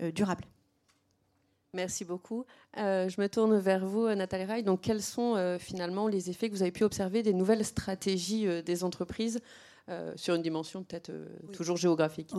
euh, 0.00 0.10
durables. 0.10 0.44
Merci 1.72 2.04
beaucoup. 2.04 2.44
je 2.76 3.20
me 3.20 3.26
tourne 3.26 3.58
vers 3.58 3.84
vous, 3.84 4.06
Nathalie 4.14 4.44
Ray. 4.44 4.62
Donc, 4.62 4.80
quels 4.80 5.02
sont 5.02 5.58
finalement 5.58 6.06
les 6.06 6.30
effets 6.30 6.48
que 6.48 6.54
vous 6.54 6.62
avez 6.62 6.70
pu 6.70 6.84
observer 6.84 7.24
des 7.24 7.34
nouvelles 7.34 7.64
stratégies 7.64 8.46
des 8.62 8.84
entreprises 8.84 9.40
sur 10.14 10.36
une 10.36 10.42
dimension 10.42 10.84
peut-être 10.84 11.10
toujours 11.52 11.76
géographique? 11.76 12.32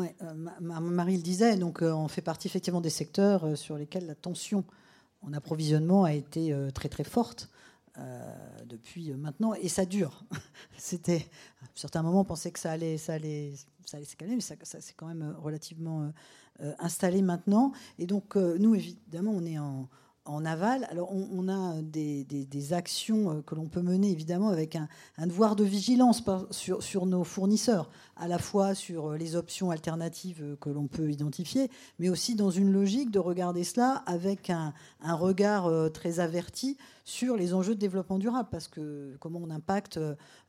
Marie 0.62 1.18
le 1.18 1.22
disait, 1.22 1.58
donc 1.58 1.82
on 1.82 2.08
fait 2.08 2.22
partie 2.22 2.48
effectivement 2.48 2.80
des 2.80 2.90
secteurs 2.90 3.58
sur 3.58 3.76
lesquels 3.78 4.06
la 4.06 4.16
tension 4.16 4.64
en 5.22 5.34
approvisionnement 5.34 6.06
a 6.06 6.14
été 6.14 6.56
très 6.74 6.88
très 6.88 7.04
forte. 7.04 7.50
depuis 8.66 9.12
maintenant 9.12 9.54
et 9.54 9.68
ça 9.68 9.84
dure. 9.84 10.24
C'était 10.78 11.28
à 11.62 11.66
certains 11.76 12.04
moments 12.04 12.22
on 12.22 12.24
pensait 12.24 12.52
que 12.52 12.60
ça 12.60 12.72
allait, 12.72 12.98
ça 12.98 13.16
allait, 13.16 13.52
ça 13.86 13.98
allait 13.98 14.06
se 14.06 14.16
calmer, 14.16 14.36
mais 14.36 14.42
ça, 14.42 14.56
c'est 14.64 14.96
quand 14.96 15.08
même 15.08 15.22
euh, 15.22 15.40
relativement 15.40 16.02
euh, 16.02 16.10
euh, 16.62 16.74
installé 16.80 17.22
maintenant. 17.22 17.72
Et 18.00 18.06
donc, 18.06 18.36
nous, 18.36 18.76
évidemment, 18.76 19.32
on 19.32 19.46
est 19.46 19.60
en, 19.60 19.88
aval. 20.46 20.88
Alors, 20.90 21.12
on, 21.14 21.48
a 21.50 21.82
des, 21.82 22.74
actions 22.74 23.44
que 23.44 23.54
l'on 23.54 23.68
peut 23.68 23.82
mener, 23.82 24.10
évidemment, 24.10 24.50
avec 24.50 24.76
un, 24.76 24.88
devoir 25.28 25.56
de 25.56 25.64
vigilance 25.64 26.24
sur, 26.50 26.82
sur, 26.82 27.06
nos 27.06 27.24
fournisseurs, 27.24 27.92
à 28.16 28.28
la 28.28 28.40
fois 28.40 28.74
sur 28.74 29.14
les 29.14 29.36
options 29.36 29.70
alternatives 29.70 30.58
que 30.60 30.70
l'on 30.70 30.88
peut 30.88 31.12
identifier, 31.12 31.70
mais 32.00 32.10
aussi 32.10 32.34
dans 32.34 32.50
une 32.50 32.72
logique 32.72 33.12
de 33.12 33.20
regarder 33.20 33.64
cela 33.64 34.04
avec 34.08 34.50
un, 34.50 34.74
un 35.02 35.14
regard 35.14 35.92
très 35.92 36.20
averti 36.20 36.78
sur 37.06 37.38
les 37.38 37.53
enjeux 37.53 37.76
de 37.76 37.80
développement 37.80 38.18
durable, 38.18 38.49
parce 38.51 38.68
que 38.68 39.16
comment 39.20 39.39
on 39.41 39.51
impacte, 39.51 39.99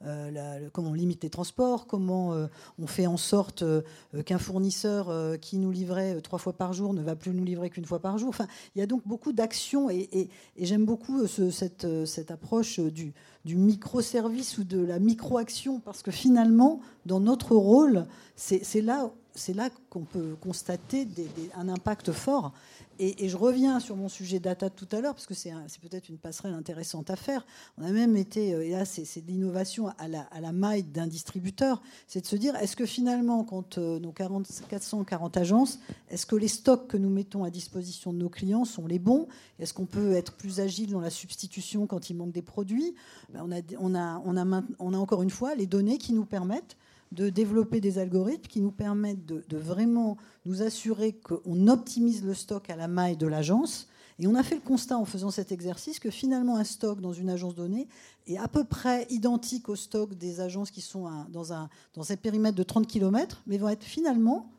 euh, 0.03 0.69
comment 0.73 0.91
on 0.91 0.95
limite 0.95 1.23
les 1.23 1.29
transports, 1.29 1.87
comment 1.87 2.33
euh, 2.33 2.47
on 2.79 2.87
fait 2.87 3.07
en 3.07 3.19
sorte 3.19 3.63
euh, 3.63 3.83
qu'un 4.25 4.39
fournisseur 4.39 5.13
qui 5.39 5.59
nous 5.59 5.71
livrait 5.71 6.19
trois 6.23 6.39
fois 6.39 6.55
par 6.55 6.73
jour 6.73 6.95
ne 6.95 7.03
va 7.03 7.15
plus 7.15 7.33
nous 7.33 7.45
livrer 7.45 7.69
qu'une 7.69 7.85
fois 7.85 7.99
par 7.99 8.17
jour. 8.17 8.31
Enfin, 8.31 8.47
il 8.75 8.79
y 8.79 8.83
a 8.83 8.87
donc 8.87 9.07
beaucoup 9.07 9.35
d'actions 9.35 9.91
et, 9.91 10.31
j'aime 10.59 10.87
beaucoup 10.87 11.27
cette, 11.27 12.31
approche 12.31 12.81
du, 12.81 13.13
microservice 13.45 14.57
ou 14.57 14.65
de 14.65 14.81
la 14.81 14.99
micro-action, 14.99 15.81
parce 15.81 16.03
que 16.03 16.11
finalement, 16.11 16.81
dans 17.05 17.21
notre 17.21 17.55
rôle, 17.55 18.07
c'est 18.35 18.81
là 18.81 19.11
c'est 19.37 19.53
là 19.53 19.69
qu'on 19.91 20.05
peut 20.05 20.35
constater 20.41 21.07
un 21.55 21.69
impact 21.69 22.13
fort. 22.13 22.53
Et, 22.99 23.29
je 23.29 23.37
reviens 23.37 23.81
sur 23.81 23.97
mon 23.97 24.09
sujet 24.09 24.41
data 24.41 24.71
tout 24.71 24.89
à 24.93 25.01
l'heure, 25.01 25.15
parce 25.15 25.27
que 25.27 25.35
c'est 25.35 25.53
peut-être 25.81 26.09
une 26.09 26.19
passerelle 26.19 26.55
intéressante 26.55 27.11
à 27.11 27.17
faire. 27.17 27.47
On 27.79 27.85
a 27.85 27.91
même 27.91 28.17
été, 28.17 28.55
euh, 28.55 28.65
et 28.65 28.71
là 28.71 28.85
c'est 28.85 29.21
de 29.21 29.31
l'innovation 29.31 29.89
à 29.99 30.09
la, 30.09 30.53
maille 30.53 30.83
d'un 30.83 31.07
distributeur, 31.07 31.83
c'est 32.07 32.21
de 32.21 32.27
se 32.27 32.37
dire, 32.37 32.57
est-ce 32.57 32.77
que 32.77 32.87
finalement, 32.87 33.45
quand 33.45 33.79
euh, 33.79 33.99
nos 33.99 34.13
40, 34.13 34.47
440 34.69 35.37
agences, 35.37 35.79
est-ce 36.09 36.27
que 36.27 36.37
les 36.37 36.49
stocks 36.49 36.89
que 36.89 36.97
nous 36.97 37.11
mettons 37.11 37.45
à 37.45 37.51
disposition 37.51 38.13
de 38.13 38.19
nos 38.19 38.31
clients 38.31 38.65
sont 38.65 38.87
les 38.87 38.99
bons? 38.99 39.29
Est-ce 39.59 39.75
qu'on 39.75 39.87
peut 39.87 40.13
être 40.13 40.33
plus 40.33 40.61
agile 40.61 40.91
dans 40.91 41.01
la 41.01 41.11
substitution 41.11 41.87
quand 41.87 42.11
il 42.11 42.15
manque 42.15 42.33
des 42.33 42.43
produits? 42.43 42.95
Ben, 43.33 43.47
on 43.79 43.95
a 43.95 44.99
encore 44.99 45.23
une 45.23 45.31
fois 45.31 45.55
les 45.55 45.67
données 45.67 45.99
qui 45.99 46.13
nous 46.13 46.25
permettent 46.25 46.77
de 47.13 47.31
développer 47.31 47.81
des 47.81 47.99
algorithmes 47.99 48.47
qui 48.49 48.61
nous 48.61 48.73
permettent 48.73 49.25
de, 49.25 49.57
vraiment 49.57 50.17
nous 50.45 50.63
assurer 50.63 51.13
qu'on 51.13 51.69
optimise 51.69 52.25
le 52.25 52.35
stock 52.35 52.69
à 52.71 52.77
la 52.77 52.89
maille 52.89 53.17
de 53.17 53.27
l'agence. 53.27 53.89
Et 54.19 54.27
on 54.27 54.35
a 54.35 54.43
fait 54.43 54.55
le 54.55 54.61
constat 54.63 54.97
en 54.97 55.05
faisant 55.05 55.31
cet 55.31 55.53
exercice 55.53 55.99
que 55.99 56.11
finalement 56.11 56.57
un 56.57 56.65
stock 56.65 57.01
dans 57.01 57.13
une 57.13 57.29
agence 57.29 57.55
donnée 57.55 57.87
est 58.27 58.39
à 58.39 58.49
peu 58.49 58.65
près 58.65 59.07
identique 59.11 59.69
au 59.69 59.77
stock 59.77 60.15
des 60.15 60.41
agences 60.41 60.71
qui 60.71 60.81
sont 60.81 61.09
dans, 61.29 61.53
un, 61.53 61.69
dans 61.95 62.03
périmètre 62.23 62.57
de 62.57 62.63
30 62.63 62.87
km, 62.87 63.43
mais 63.47 63.59
vont 63.59 63.69
être 63.69 63.85
finalement 63.85 64.51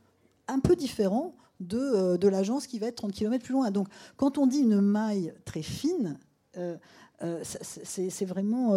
un 0.47 0.59
peu 0.59 0.75
différents 0.75 1.35
de, 1.59 1.79
euh, 1.79 2.17
de 2.17 2.27
l'agence 2.27 2.67
qui 2.67 2.79
va 2.79 2.87
être 2.87 2.97
30 2.97 3.11
km 3.11 3.43
plus 3.43 3.53
loin. 3.53 3.71
Donc 3.71 3.87
quand 4.15 4.37
on 4.37 4.47
dit 4.47 4.59
une 4.59 4.79
maille 4.79 5.33
très 5.45 5.63
fine, 5.63 6.19
euh, 6.57 6.77
euh, 7.23 7.43
c'est 7.43 8.25
vraiment 8.25 8.73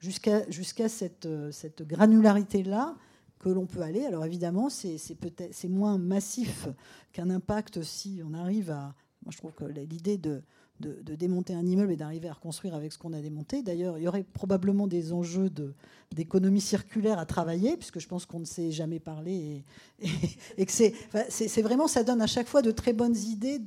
jusqu'à 0.00 0.48
jusqu'à 0.50 0.88
cette, 0.88 1.26
euh, 1.26 1.50
cette 1.50 1.82
granularité-là 1.82 2.94
que 3.38 3.48
l'on 3.48 3.66
peut 3.66 3.82
aller. 3.82 4.04
Alors 4.04 4.24
évidemment, 4.24 4.68
c'est 4.68 5.68
moins 5.68 5.98
massif 5.98 6.68
qu'un 7.12 7.30
impact 7.30 7.82
si 7.82 8.20
on 8.24 8.34
arrive 8.34 8.70
à. 8.70 8.94
Moi, 9.24 9.32
je 9.32 9.38
trouve 9.38 9.52
que 9.52 9.64
l'idée 9.64 10.16
de, 10.16 10.42
de, 10.80 11.14
démonter 11.14 11.54
un 11.54 11.66
immeuble 11.66 11.92
et 11.92 11.96
d'arriver 11.96 12.28
à 12.28 12.32
reconstruire 12.32 12.74
avec 12.74 12.92
ce 12.92 12.98
qu'on 12.98 13.12
a 13.12 13.20
démonté. 13.20 13.62
D'ailleurs, 13.62 13.98
il 13.98 14.04
y 14.04 14.08
aurait 14.08 14.22
probablement 14.22 14.86
des 14.86 15.12
enjeux 15.12 15.50
d'économie 16.12 16.60
circulaire 16.60 17.18
à 17.18 17.26
travailler, 17.26 17.76
puisque 17.76 17.98
je 17.98 18.06
pense 18.06 18.26
qu'on 18.26 18.40
ne 18.40 18.44
s'est 18.44 18.70
jamais 18.70 19.00
parlé 19.00 19.64
et, 20.56 20.66
que 20.66 20.72
c'est 20.72 21.62
vraiment, 21.62 21.88
ça 21.88 22.04
donne 22.04 22.22
à 22.22 22.26
chaque 22.26 22.46
fois 22.46 22.62
de 22.62 22.70
très 22.70 22.92
bonnes 22.92 23.16
idées 23.16 23.58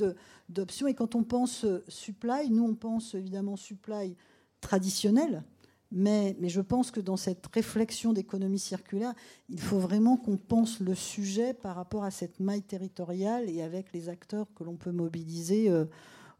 d'options. 0.52 0.88
Et 0.88 0.94
quand 0.94 1.16
on 1.16 1.24
pense 1.24 1.66
supply, 1.88 2.50
nous 2.50 2.64
on 2.64 2.76
pense 2.76 3.16
évidemment 3.16 3.56
supply 3.56 4.16
traditionnel, 4.62 5.44
mais, 5.92 6.38
je 6.42 6.62
pense 6.62 6.90
que 6.90 7.02
dans 7.02 7.18
cette 7.18 7.46
réflexion 7.48 8.14
d'économie 8.14 8.60
circulaire, 8.60 9.14
il 9.50 9.60
faut 9.60 9.80
vraiment 9.80 10.16
qu'on 10.16 10.38
pense 10.38 10.80
le 10.80 10.96
sujet 10.96 11.54
par 11.54 11.76
rapport 11.76 12.06
à 12.06 12.12
cette 12.12 12.40
maille 12.40 12.62
territoriale 12.62 13.50
et 13.50 13.62
avec 13.62 13.92
les 13.92 14.08
acteurs 14.08 14.48
que 14.56 14.64
l'on 14.64 14.78
peut 14.78 14.94
mobiliser 14.94 15.70
euh, 15.70 15.86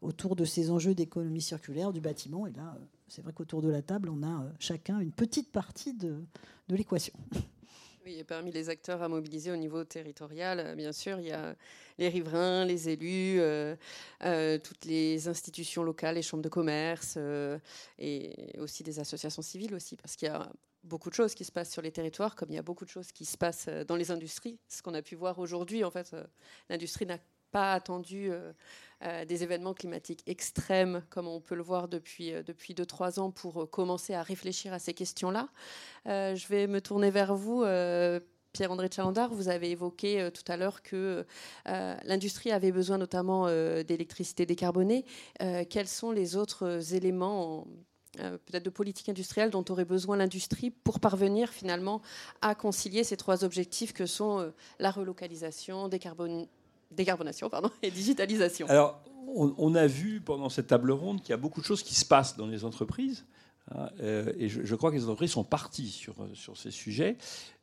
autour 0.02 0.38
de 0.38 0.46
ces 0.46 0.72
enjeux 0.72 0.96
d'économie 0.96 1.42
circulaire 1.42 1.92
du 1.92 2.00
bâtiment. 2.00 2.48
Et 2.48 2.54
là, 2.54 2.78
euh, 2.78 2.86
c'est 3.10 3.22
vrai 3.22 3.34
qu'autour 3.34 3.62
de 3.62 3.70
la 3.70 3.82
table, 3.82 4.10
on 4.10 4.24
a 4.24 4.44
euh, 4.44 4.50
chacun 4.58 5.00
une 5.00 5.12
petite 5.12 5.52
partie 5.52 5.94
de 5.94 6.24
l'équation. 6.70 7.14
Oui, 8.04 8.18
et 8.18 8.24
parmi 8.24 8.52
les 8.52 8.70
acteurs 8.70 9.04
à 9.04 9.08
mobiliser 9.08 9.52
au 9.52 9.56
niveau 9.56 9.84
territorial, 9.84 10.60
euh, 10.60 10.76
bien 10.76 10.92
sûr, 10.92 11.20
il 11.20 11.28
y 11.28 11.32
a 11.32 11.56
les 12.00 12.10
riverains, 12.10 12.66
les 12.66 12.90
élus, 12.90 13.40
euh, 13.40 13.76
euh, 14.24 14.58
toutes 14.58 14.86
les 14.86 15.28
institutions 15.28 15.84
locales, 15.84 16.16
les 16.16 16.24
chambres 16.24 16.42
de 16.42 16.50
commerce 16.50 17.18
et 18.00 18.56
aussi 18.58 18.82
des 18.84 19.00
associations 19.00 19.44
civiles 19.44 19.76
aussi, 19.76 19.98
parce 19.98 20.16
qu'il 20.16 20.28
y 20.30 20.32
a 20.32 20.52
beaucoup 20.84 21.12
de 21.12 21.16
choses 21.16 21.36
qui 21.36 21.46
se 21.46 21.52
passent 21.52 21.72
sur 21.72 21.84
les 21.84 21.92
territoires, 21.92 22.36
comme 22.36 22.50
il 22.50 22.56
y 22.56 22.58
a 22.58 22.64
beaucoup 22.64 22.86
de 22.86 22.90
choses 22.90 23.12
qui 23.12 23.24
se 23.26 23.38
passent 23.38 23.70
dans 23.88 23.96
les 23.96 24.10
industries. 24.10 24.58
Ce 24.68 24.82
qu'on 24.82 24.96
a 24.96 25.04
pu 25.04 25.14
voir 25.14 25.38
aujourd'hui, 25.38 25.84
en 25.84 25.92
fait, 25.92 26.16
l'industrie 26.70 27.06
n'a 27.06 27.20
pas 27.52 27.74
attendu 27.74 28.32
euh, 29.04 29.26
des 29.26 29.42
événements 29.42 29.74
climatiques 29.74 30.22
extrêmes, 30.28 31.04
comme 31.10 31.28
on 31.28 31.40
peut 31.40 31.56
le 31.56 31.64
voir 31.64 31.88
depuis 31.88 32.34
2-3 32.34 33.18
euh, 33.18 33.22
ans, 33.22 33.32
pour 33.32 33.64
euh, 33.64 33.66
commencer 33.66 34.14
à 34.14 34.22
réfléchir 34.22 34.74
à 34.74 34.80
ces 34.80 34.94
questions-là. 34.94 35.50
je 36.06 36.48
vais 36.48 36.68
me 36.68 36.82
tourner 36.82 37.10
vers 37.10 37.36
vous. 37.36 37.64
Pierre-André 38.54 38.90
Chalandard, 38.94 39.34
vous 39.34 39.48
avez 39.48 39.72
évoqué 39.72 40.30
tout 40.34 40.44
à 40.52 40.58
l'heure 40.58 40.82
que 40.84 41.26
l'industrie 41.66 42.52
avait 42.52 42.72
besoin 42.72 42.98
notamment 42.98 43.48
d'électricité 43.84 44.46
décarbonée. 44.46 45.06
quels 45.70 45.88
sont 45.88 46.12
les 46.12 46.36
autres 46.36 46.94
éléments 46.94 47.66
peut-être 48.18 48.64
de 48.64 48.70
politique 48.70 49.08
industrielle 49.08 49.52
dont 49.52 49.64
aurait 49.70 49.86
besoin 49.86 50.18
l'industrie 50.18 50.70
pour 50.70 51.00
parvenir 51.00 51.50
finalement 51.50 52.02
à 52.42 52.56
concilier 52.56 53.06
ces 53.06 53.16
trois 53.16 53.46
objectifs 53.46 53.94
que 53.94 54.06
sont 54.06 54.52
la 54.80 54.92
relocalisation, 54.92 55.88
décarbonation 55.88 56.50
décarbonation 56.92 57.50
et 57.82 57.92
digitalisation. 57.92 58.68
Alors, 58.70 59.02
on, 59.36 59.76
a 59.76 59.88
vu 59.88 60.22
pendant 60.22 60.50
cette 60.50 60.68
table 60.68 60.92
ronde 60.92 61.22
qu'il 61.22 61.30
y 61.30 61.34
a 61.34 61.38
beaucoup 61.38 61.62
de 61.62 61.66
choses 61.66 61.84
qui 61.84 61.96
se 61.96 62.06
passent 62.06 62.36
dans 62.36 62.48
les 62.48 62.66
entreprises. 62.66 63.26
Hein, 63.74 63.90
euh, 64.02 64.34
et 64.38 64.50
je, 64.50 64.76
crois 64.76 64.92
que 64.92 64.96
les 64.96 65.04
entreprises 65.04 65.32
sont 65.32 65.44
parties 65.44 65.90
sur, 65.90 66.16
sur 66.34 66.58
ces 66.58 66.72
sujets. 66.72 67.18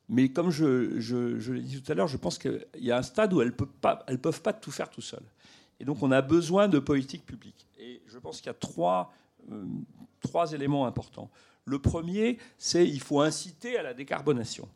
Mais 0.07 0.29
comme 0.29 0.49
je, 0.49 0.99
je, 0.99 1.51
l'ai 1.51 1.61
dit 1.61 1.81
tout 1.81 1.91
à 1.91 1.95
l'heure, 1.95 2.07
je 2.07 2.17
pense 2.17 2.39
qu'il 2.39 2.65
y 2.79 2.91
a 2.91 2.97
un 2.97 3.03
stade 3.03 3.31
où 3.33 3.41
elles 3.41 3.53
ne 3.53 4.15
peuvent 4.15 4.41
pas 4.41 4.53
tout 4.53 4.71
faire 4.71 4.89
tout 4.89 5.01
seules. 5.01 5.27
Et 5.79 5.85
donc, 5.85 6.01
on 6.01 6.11
a 6.11 6.21
besoin 6.21 6.67
de 6.67 6.79
politiques 6.79 7.25
publiques. 7.25 7.67
Et 7.77 8.01
je 8.07 8.17
pense 8.17 8.37
qu'il 8.37 8.47
y 8.47 8.49
a 8.49 8.55
trois, 8.55 9.13
euh, 9.51 9.63
trois 10.19 10.51
éléments 10.51 10.85
importants. 10.85 11.29
Le 11.65 11.79
premier, 11.79 12.37
c'est 12.57 12.85
qu'il 12.85 12.99
faut 12.99 13.21
inciter 13.21 13.77
à 13.77 13.83
la 13.83 13.93
décarbonation. 13.93 14.67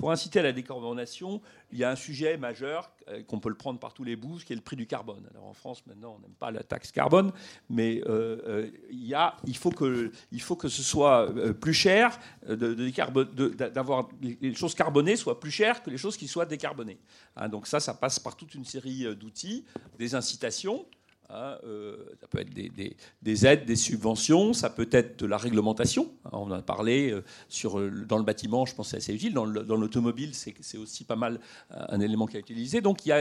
Pour 0.00 0.10
inciter 0.10 0.38
à 0.38 0.42
la 0.42 0.52
décarbonation, 0.52 1.42
il 1.72 1.78
y 1.78 1.84
a 1.84 1.90
un 1.90 1.94
sujet 1.94 2.38
majeur 2.38 2.90
euh, 3.08 3.22
qu'on 3.22 3.38
peut 3.38 3.50
le 3.50 3.54
prendre 3.54 3.78
par 3.78 3.92
tous 3.92 4.02
les 4.02 4.16
bouts, 4.16 4.38
qui 4.38 4.54
est 4.54 4.56
le 4.56 4.62
prix 4.62 4.74
du 4.74 4.86
carbone. 4.86 5.28
Alors 5.30 5.44
en 5.44 5.52
France, 5.52 5.86
maintenant, 5.86 6.16
on 6.16 6.22
n'aime 6.22 6.34
pas 6.38 6.50
la 6.50 6.62
taxe 6.62 6.90
carbone, 6.90 7.32
mais 7.68 8.00
euh, 8.06 8.38
euh, 8.48 8.70
il, 8.90 9.56
faut 9.58 9.70
que 9.70 10.68
ce 10.68 10.82
soit 10.82 11.30
plus 11.60 11.74
cher 11.74 12.18
d'avoir 12.48 14.08
les 14.22 14.54
choses 14.54 14.74
carbonées 14.74 15.16
soient 15.16 15.38
plus 15.38 15.50
chères 15.50 15.82
que 15.82 15.90
les 15.90 15.98
choses 15.98 16.16
qui 16.16 16.28
soient 16.28 16.46
décarbonées. 16.46 16.98
Hein, 17.36 17.50
donc 17.50 17.66
ça, 17.66 17.78
ça 17.78 17.92
passe 17.92 18.18
par 18.18 18.36
toute 18.36 18.54
une 18.54 18.64
série 18.64 19.14
d'outils, 19.14 19.66
des 19.98 20.14
incitations 20.14 20.86
Hein, 21.32 21.58
euh, 21.64 21.96
ça 22.20 22.26
peut 22.26 22.40
être 22.40 22.52
des, 22.52 23.46
aides, 23.46 23.64
des 23.64 23.76
subventions, 23.76 24.52
ça 24.52 24.68
peut 24.68 24.88
être 24.90 25.20
de 25.20 25.26
la 25.26 25.36
réglementation. 25.36 26.10
Hein, 26.24 26.30
on 26.32 26.50
en 26.50 26.52
a 26.52 26.62
parlé 26.62 27.10
euh, 27.10 27.22
sur, 27.48 27.78
euh, 27.78 28.04
dans 28.08 28.18
le 28.18 28.24
bâtiment, 28.24 28.66
je 28.66 28.74
pense 28.74 28.88
que 28.88 28.90
c'est 28.92 28.96
assez 28.96 29.14
utile. 29.14 29.32
Dans 29.32 29.44
l'automobile, 29.44 30.32
c'est 30.34 30.78
aussi 30.78 31.04
pas 31.04 31.16
mal 31.16 31.40
un 31.70 32.00
élément 32.00 32.26
qui 32.26 32.36
a 32.36 32.40
été 32.40 32.52
utilisé. 32.52 32.80
Donc 32.80 33.06
il 33.06 33.10
y 33.10 33.12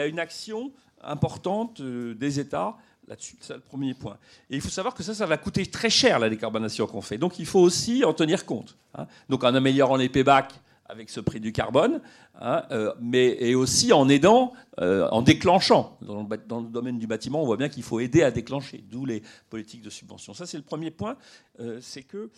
a 0.00 0.06
une, 0.06 0.18
action 0.18 0.72
importante 1.02 1.82
des 1.82 2.40
États 2.40 2.76
là-dessus. 3.08 3.36
C'est 3.40 3.54
le 3.54 3.60
premier 3.60 3.94
point. 3.94 4.16
Et 4.48 4.56
il 4.56 4.60
faut 4.60 4.68
savoir 4.68 4.94
que 4.94 5.02
ça, 5.02 5.14
ça 5.14 5.26
va 5.26 5.36
coûter 5.36 5.66
très 5.66 5.90
cher 5.90 6.18
la 6.18 6.30
décarbonation 6.30 6.86
qu'on 6.86 7.00
fait. 7.00 7.18
Donc 7.18 7.38
il 7.38 7.46
faut 7.46 7.60
aussi 7.60 8.04
en 8.04 8.14
tenir 8.14 8.46
compte. 8.46 8.76
Hein. 8.94 9.06
Donc 9.28 9.44
en 9.44 9.54
améliorant 9.54 9.96
les 9.96 10.08
paybacks 10.08 10.54
avec 10.90 11.08
ce 11.08 11.20
prix 11.20 11.40
du 11.40 11.52
carbone, 11.52 12.00
hein, 12.40 12.64
euh, 12.70 12.92
mais 13.00 13.36
et 13.40 13.54
aussi 13.54 13.92
en 13.92 14.08
aidant, 14.08 14.52
euh, 14.80 15.08
en 15.10 15.22
déclenchant. 15.22 15.98
Dans 16.02 16.26
le, 16.60 16.68
domaine 16.68 16.98
du 16.98 17.06
bâtiment, 17.06 17.42
on 17.42 17.46
voit 17.46 17.56
bien 17.56 17.68
qu'il 17.68 17.82
faut 17.82 18.00
aider 18.00 18.22
à 18.22 18.30
déclencher, 18.30 18.84
d'où 18.90 19.06
les 19.06 19.22
politiques 19.48 19.82
de 19.82 19.90
subvention. 19.90 20.34
Ça, 20.34 20.46
c'est 20.46 20.56
le 20.56 20.64
premier 20.64 20.90
point, 20.90 21.16
euh, 21.60 21.78
c'est 21.80 22.02
que 22.02 22.30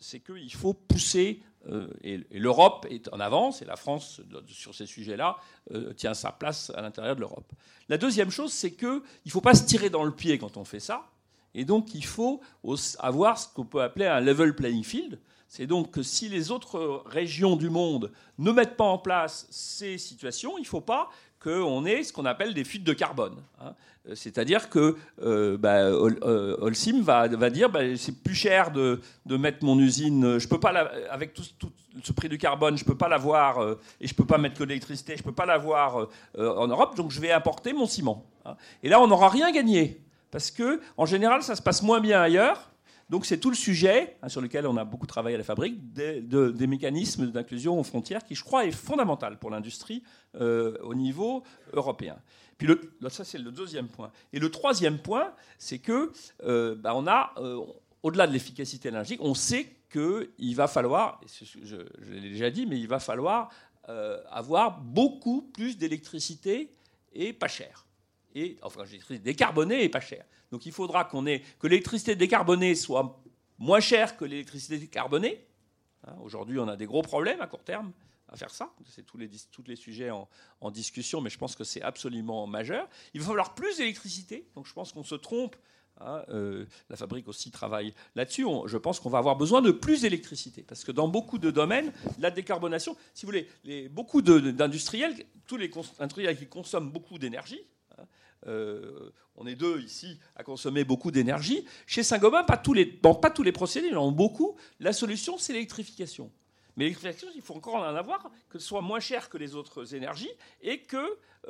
c'est 0.00 0.20
qu'il 0.20 0.54
faut 0.54 0.72
pousser, 0.72 1.42
et, 2.04 2.20
l'Europe 2.30 2.86
est 2.88 3.12
en 3.12 3.18
avance, 3.18 3.60
et 3.60 3.64
la 3.64 3.74
France, 3.74 4.20
sur 4.46 4.76
ces 4.76 4.86
sujets-là, 4.86 5.38
tient 5.96 6.14
sa 6.14 6.30
place 6.30 6.70
à 6.70 6.82
l'intérieur 6.82 7.16
de 7.16 7.20
l'Europe. 7.20 7.52
La 7.88 7.98
deuxième 7.98 8.30
chose, 8.30 8.52
c'est 8.52 8.70
qu'il 8.70 9.02
ne 9.26 9.30
faut 9.30 9.40
pas 9.40 9.54
se 9.54 9.64
tirer 9.64 9.90
dans 9.90 10.04
le 10.04 10.12
pied 10.12 10.38
quand 10.38 10.56
on 10.56 10.64
fait 10.64 10.78
ça, 10.78 11.10
et 11.52 11.64
donc 11.64 11.96
il 11.96 12.04
faut 12.04 12.40
avoir 13.00 13.38
ce 13.38 13.48
qu'on 13.52 13.64
peut 13.64 13.82
appeler 13.82 14.06
un 14.06 14.20
level 14.20 14.54
playing 14.54 14.84
field, 14.84 15.18
c'est 15.48 15.66
donc 15.66 15.90
que 15.92 16.02
si 16.02 16.28
les 16.28 16.50
autres 16.50 17.02
régions 17.06 17.56
du 17.56 17.70
monde 17.70 18.12
ne 18.38 18.50
mettent 18.50 18.76
pas 18.76 18.84
en 18.84 18.98
place 18.98 19.46
ces 19.50 19.98
situations, 19.98 20.58
il 20.58 20.62
ne 20.62 20.66
faut 20.66 20.80
pas 20.80 21.10
qu'on 21.40 21.84
ait 21.84 22.02
ce 22.02 22.12
qu'on 22.12 22.24
appelle 22.24 22.54
des 22.54 22.64
fuites 22.64 22.84
de 22.84 22.92
carbone. 22.92 23.36
Hein. 23.60 23.74
C'est-à-dire 24.14 24.68
que 24.70 24.96
euh, 25.22 25.56
bah, 25.56 25.78
euh, 25.78 26.56
Holcim 26.60 27.02
va, 27.02 27.28
dire 27.50 27.68
bah, 27.70 27.80
c'est 27.96 28.22
plus 28.22 28.34
cher 28.34 28.70
de, 28.70 29.00
mettre 29.26 29.64
mon 29.64 29.78
usine, 29.78 30.38
je 30.38 30.48
peux 30.48 30.60
pas 30.60 30.70
avec 31.10 31.34
tout, 31.34 31.42
ce 32.02 32.12
prix 32.12 32.28
du 32.28 32.38
carbone, 32.38 32.76
je 32.76 32.84
ne 32.84 32.86
peux 32.86 32.96
pas 32.96 33.08
l'avoir 33.08 33.62
euh, 33.62 33.80
et 34.00 34.06
je 34.06 34.12
ne 34.12 34.16
peux 34.16 34.24
pas 34.24 34.38
mettre 34.38 34.56
que 34.56 34.64
de 34.64 34.68
l'électricité, 34.68 35.14
je 35.16 35.22
ne 35.22 35.24
peux 35.24 35.34
pas 35.34 35.46
l'avoir 35.46 36.08
en 36.38 36.66
Europe, 36.66 36.96
donc 36.96 37.10
je 37.10 37.20
vais 37.20 37.32
importer 37.32 37.72
mon 37.72 37.86
ciment. 37.86 38.24
Hein. 38.44 38.56
Et 38.82 38.88
là, 38.88 39.00
on 39.00 39.08
n'aura 39.08 39.28
rien 39.28 39.50
gagné 39.50 40.00
parce 40.30 40.50
que 40.50 40.80
en 40.96 41.06
général, 41.06 41.42
ça 41.42 41.56
se 41.56 41.62
passe 41.62 41.82
moins 41.82 42.00
bien 42.00 42.20
ailleurs 42.20 42.70
donc 43.08 43.24
c'est 43.24 43.38
tout 43.38 43.50
le 43.50 43.56
sujet 43.56 44.16
hein, 44.22 44.28
sur 44.28 44.40
lequel 44.40 44.66
on 44.66 44.76
a 44.76 44.84
beaucoup 44.84 45.06
travaillé 45.06 45.36
à 45.36 45.38
la 45.38 45.44
fabrique 45.44 45.92
des, 45.92 46.66
mécanismes 46.66 47.30
d'inclusion 47.30 47.78
aux 47.78 47.84
frontières 47.84 48.24
qui, 48.24 48.34
je 48.34 48.42
crois, 48.42 48.66
est 48.66 48.72
fondamental 48.72 49.38
pour 49.38 49.50
l'industrie 49.50 50.02
euh, 50.40 50.76
au 50.82 50.94
niveau 50.94 51.44
européen. 51.72 52.16
Puis 52.58 52.68
ça 53.08 53.24
c'est 53.24 53.38
le 53.38 53.52
deuxième 53.52 53.86
point. 53.86 54.10
Et 54.32 54.40
le 54.40 54.50
troisième 54.50 54.98
point, 54.98 55.32
c'est 55.58 55.78
que 55.78 56.10
euh, 56.42 56.74
bah, 56.74 56.94
on 56.96 57.06
a, 57.06 57.32
euh, 57.36 57.60
au-delà 58.02 58.26
de 58.26 58.32
l'efficacité 58.32 58.88
énergétique, 58.88 59.20
on 59.22 59.34
sait 59.34 59.76
qu'il 59.92 60.56
va 60.56 60.66
falloir, 60.66 61.20
je 61.62 61.76
l'ai 62.10 62.30
déjà 62.30 62.50
dit, 62.50 62.66
mais 62.66 62.78
il 62.78 62.88
va 62.88 62.98
falloir 62.98 63.50
avoir 64.32 64.80
beaucoup 64.80 65.42
plus 65.42 65.78
d'électricité 65.78 66.74
et 67.12 67.32
pas 67.32 67.46
cher. 67.46 67.85
Et, 68.36 68.58
enfin, 68.60 68.84
l'électricité 68.84 69.18
décarbonée 69.18 69.82
et 69.82 69.88
pas 69.88 70.00
chère. 70.00 70.26
Donc 70.52 70.66
il 70.66 70.72
faudra 70.72 71.06
qu'on 71.06 71.26
ait, 71.26 71.42
que 71.58 71.66
l'électricité 71.66 72.16
décarbonée 72.16 72.74
soit 72.74 73.18
moins 73.58 73.80
chère 73.80 74.18
que 74.18 74.26
l'électricité 74.26 74.76
décarbonée. 74.76 75.42
Hein, 76.06 76.16
aujourd'hui, 76.20 76.58
on 76.58 76.68
a 76.68 76.76
des 76.76 76.84
gros 76.84 77.00
problèmes 77.00 77.40
à 77.40 77.46
court 77.46 77.64
terme 77.64 77.92
à 78.28 78.36
faire 78.36 78.50
ça. 78.50 78.74
C'est 78.84 79.06
tous 79.06 79.16
les, 79.16 79.30
tous 79.50 79.62
les 79.66 79.76
sujets 79.76 80.10
en, 80.10 80.28
discussion, 80.70 81.22
mais 81.22 81.30
je 81.30 81.38
pense 81.38 81.56
que 81.56 81.64
c'est 81.64 81.80
absolument 81.80 82.46
majeur. 82.46 82.86
Il 83.14 83.22
va 83.22 83.28
falloir 83.28 83.54
plus 83.54 83.78
d'électricité, 83.78 84.46
donc 84.54 84.66
je 84.66 84.74
pense 84.74 84.92
qu'on 84.92 85.04
se 85.04 85.14
trompe. 85.14 85.56
Hein, 85.98 86.22
euh, 86.28 86.66
la 86.90 86.96
fabrique 86.96 87.26
aussi 87.26 87.50
travaille 87.50 87.94
là-dessus. 88.16 88.44
Je 88.66 88.76
pense 88.76 89.00
qu'on 89.00 89.08
va 89.08 89.16
avoir 89.16 89.36
besoin 89.36 89.62
de 89.62 89.70
plus 89.70 90.02
d'électricité, 90.02 90.62
parce 90.62 90.84
que 90.84 90.92
dans 90.92 91.08
beaucoup 91.08 91.38
de 91.38 91.50
domaines, 91.50 91.90
la 92.18 92.30
décarbonation, 92.30 92.94
si 93.14 93.24
vous 93.24 93.32
voulez, 93.32 93.88
beaucoup 93.88 94.20
d'industriels, 94.20 95.14
tous 95.46 95.56
les 95.56 95.70
industriels 96.00 96.36
qui 96.36 96.48
consomment 96.48 96.90
beaucoup 96.90 97.18
d'énergie, 97.18 97.62
euh, 98.46 99.10
on 99.36 99.46
est 99.46 99.54
deux 99.54 99.80
ici 99.80 100.18
à 100.34 100.42
consommer 100.42 100.84
beaucoup 100.84 101.10
d'énergie. 101.10 101.64
Chez 101.86 102.02
Saint-Gobain, 102.02 102.44
pas, 102.44 102.56
tous 102.56 102.72
les, 102.72 102.86
pas 102.86 103.30
tous 103.30 103.42
les 103.42 103.52
procédés, 103.52 103.88
ils 103.88 103.96
en 103.96 104.12
beaucoup. 104.12 104.56
La 104.80 104.92
solution, 104.92 105.38
c'est 105.38 105.52
l'électrification. 105.52 106.30
Mais 106.76 106.84
l'électrification, 106.84 107.28
il 107.34 107.42
faut 107.42 107.54
encore 107.54 107.76
en 107.76 107.82
avoir, 107.82 108.30
que 108.48 108.58
ce 108.58 108.66
soit 108.66 108.82
moins 108.82 109.00
cher 109.00 109.28
que 109.28 109.38
les 109.38 109.54
autres 109.54 109.94
énergies 109.94 110.30
et 110.60 110.82
qu'il 110.82 111.00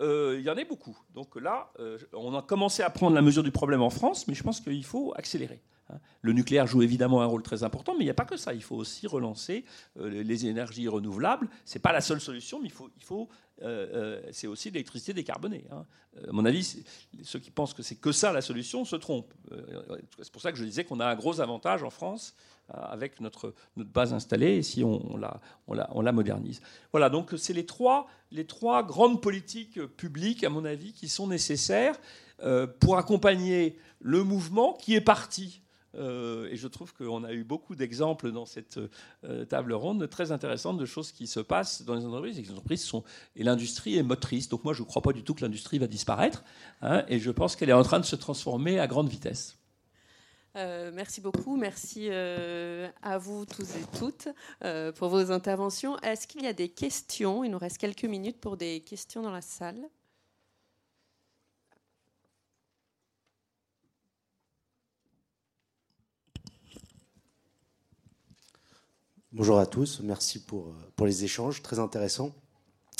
euh, 0.01 0.41
y 0.41 0.49
en 0.51 0.57
ait 0.57 0.64
beaucoup. 0.64 0.97
Donc 1.14 1.37
là, 1.37 1.72
euh, 1.78 1.99
on 2.12 2.34
a 2.37 2.43
commencé 2.43 2.82
à 2.82 2.91
prendre 2.91 3.14
la 3.14 3.22
mesure 3.22 3.43
du 3.43 3.53
problème 3.53 3.82
en 3.82 3.91
France, 3.91 4.26
mais 4.28 4.34
je 4.34 4.43
pense 4.43 4.61
qu'il 4.61 4.84
faut 4.84 5.12
accélérer. 5.16 5.61
Hein. 5.91 5.99
Le 6.22 6.32
nucléaire 6.32 6.66
joue 6.66 6.82
évidemment 6.82 7.22
un 7.22 7.26
rôle 7.26 7.43
très 7.43 7.62
important, 7.62 7.95
mais 7.95 8.01
il 8.01 8.07
n'y 8.07 8.11
a 8.11 8.14
pas 8.14 8.24
que 8.24 8.37
ça. 8.37 8.55
Il 8.55 8.62
faut 8.62 8.76
aussi 8.76 9.07
relancer 9.07 9.64
euh, 9.99 10.22
les 10.22 10.47
énergies 10.47 10.89
renouvelables. 10.89 11.49
Ce 11.64 11.74
n'est 11.74 11.82
pas 11.82 11.93
la 11.93 12.01
seule 12.01 12.20
solution, 12.20 12.59
mais 12.61 12.66
il 12.68 12.72
faut, 12.72 12.91
il 12.97 13.05
faut 13.05 13.28
c'est 14.32 14.47
aussi 14.47 14.70
l'électricité 14.70 15.14
décarbonée. 15.14 15.64
Hein. 15.70 15.87
À 16.28 16.32
mon 16.32 16.45
avis, 16.45 16.84
ceux 17.22 17.39
qui 17.39 17.51
pensent 17.51 17.72
que 17.72 17.82
c'est 17.82 17.95
que 17.95 18.12
ça 18.12 18.30
la 18.30 18.43
solution 18.43 18.84
se 18.84 18.97
trompent. 18.97 19.32
C'est 20.20 20.30
pour 20.30 20.43
ça 20.43 20.53
que 20.53 20.59
je 20.59 20.64
disais 20.64 20.84
qu'on 20.84 21.01
a 21.01 21.07
un 21.07 21.14
gros 21.14 21.41
avantage 21.41 21.82
en 21.82 21.89
France 21.89 22.37
euh, 22.74 22.80
avec 22.80 23.20
notre, 23.20 23.55
notre 23.76 23.91
base 23.91 24.12
installée 24.12 24.57
et 24.57 24.62
si 24.64 24.82
on, 24.82 25.16
la, 25.16 25.41
on, 25.68 26.01
la, 26.03 26.11
modernise. 26.11 26.61
Voilà, 26.91 27.11
donc 27.11 27.32
c'est 27.37 27.53
les 27.53 27.64
trois, 27.64 28.09
les 28.32 28.45
trois 28.45 28.82
grandes 28.82 29.22
politiques 29.22 29.80
publiques, 29.87 30.43
à 30.43 30.51
mon 30.51 30.64
avis, 30.64 30.93
qui 30.93 31.09
sont 31.09 31.28
nécessaires 31.28 31.97
euh, 32.43 32.66
pour 32.66 32.99
accompagner 32.99 33.78
le 34.01 34.24
mouvement 34.24 34.72
qui 34.72 34.97
est 34.97 35.01
parti. 35.01 35.62
Euh, 35.97 36.49
et 36.51 36.57
je 36.57 36.68
trouve 36.68 36.92
qu'on 36.94 37.24
a 37.24 37.32
eu 37.32 37.44
beaucoup 37.44 37.74
d'exemples 37.74 38.32
dans 38.32 38.47
cette 38.47 38.78
table 39.49 39.72
ronde 39.72 40.09
très 40.09 40.32
intéressantes 40.32 40.78
de 40.78 40.86
choses 40.86 41.12
qui 41.12 41.26
se 41.26 41.40
passent 41.40 41.82
dans 41.82 41.94
les 41.94 42.05
entreprises. 42.05 42.38
Et 42.38 42.42
les 42.42 42.51
entreprises 42.51 42.84
sont, 42.84 43.05
et 43.34 43.44
l'industrie 43.44 43.97
est 43.97 44.03
motrice. 44.03 44.49
Donc 44.49 44.64
moi, 44.64 44.72
je 44.72 44.82
ne 44.82 44.86
crois 44.86 45.03
pas 45.03 45.12
du 45.12 45.22
tout 45.22 45.34
que 45.34 45.42
l'industrie 45.42 45.78
va 45.78 45.86
disparaître. 45.86 46.44
Hein, 46.82 47.05
et 47.09 47.18
je 47.18 47.30
pense 47.30 47.57
qu'elle 47.57 47.70
est 47.70 47.74
en 47.74 47.82
train 47.82 48.01
de 48.01 48.05
se 48.05 48.16
transformer 48.16 48.78
à 48.78 48.86
grande 48.86 49.09
vitesse. 49.09 49.57
Euh, 50.57 50.90
merci 50.92 51.20
beaucoup. 51.20 51.57
Merci 51.57 52.09
euh, 52.11 52.88
à 53.03 53.18
vous 53.18 53.44
tous 53.44 53.76
et 53.76 53.99
toutes 53.99 54.28
euh, 54.64 54.90
pour 54.92 55.09
vos 55.09 55.30
interventions. 55.30 55.99
Est-ce 55.99 56.26
qu'il 56.26 56.42
y 56.42 56.47
a 56.47 56.55
des 56.55 56.70
questions? 56.70 57.44
Il 57.44 57.51
nous 57.51 57.59
reste 57.59 57.78
quelques 57.78 58.05
minutes 58.05 58.40
pour 58.40 58.57
des 58.57 58.80
questions 58.80 59.22
dans 59.22 59.32
la 59.32 59.42
salle. 59.42 59.88
Bonjour 69.32 69.58
à 69.58 69.66
tous, 69.66 70.00
merci 70.02 70.38
pour, 70.38 70.72
pour 70.94 71.06
les 71.06 71.24
échanges, 71.24 71.62
très 71.62 71.78
intéressants. 71.78 72.34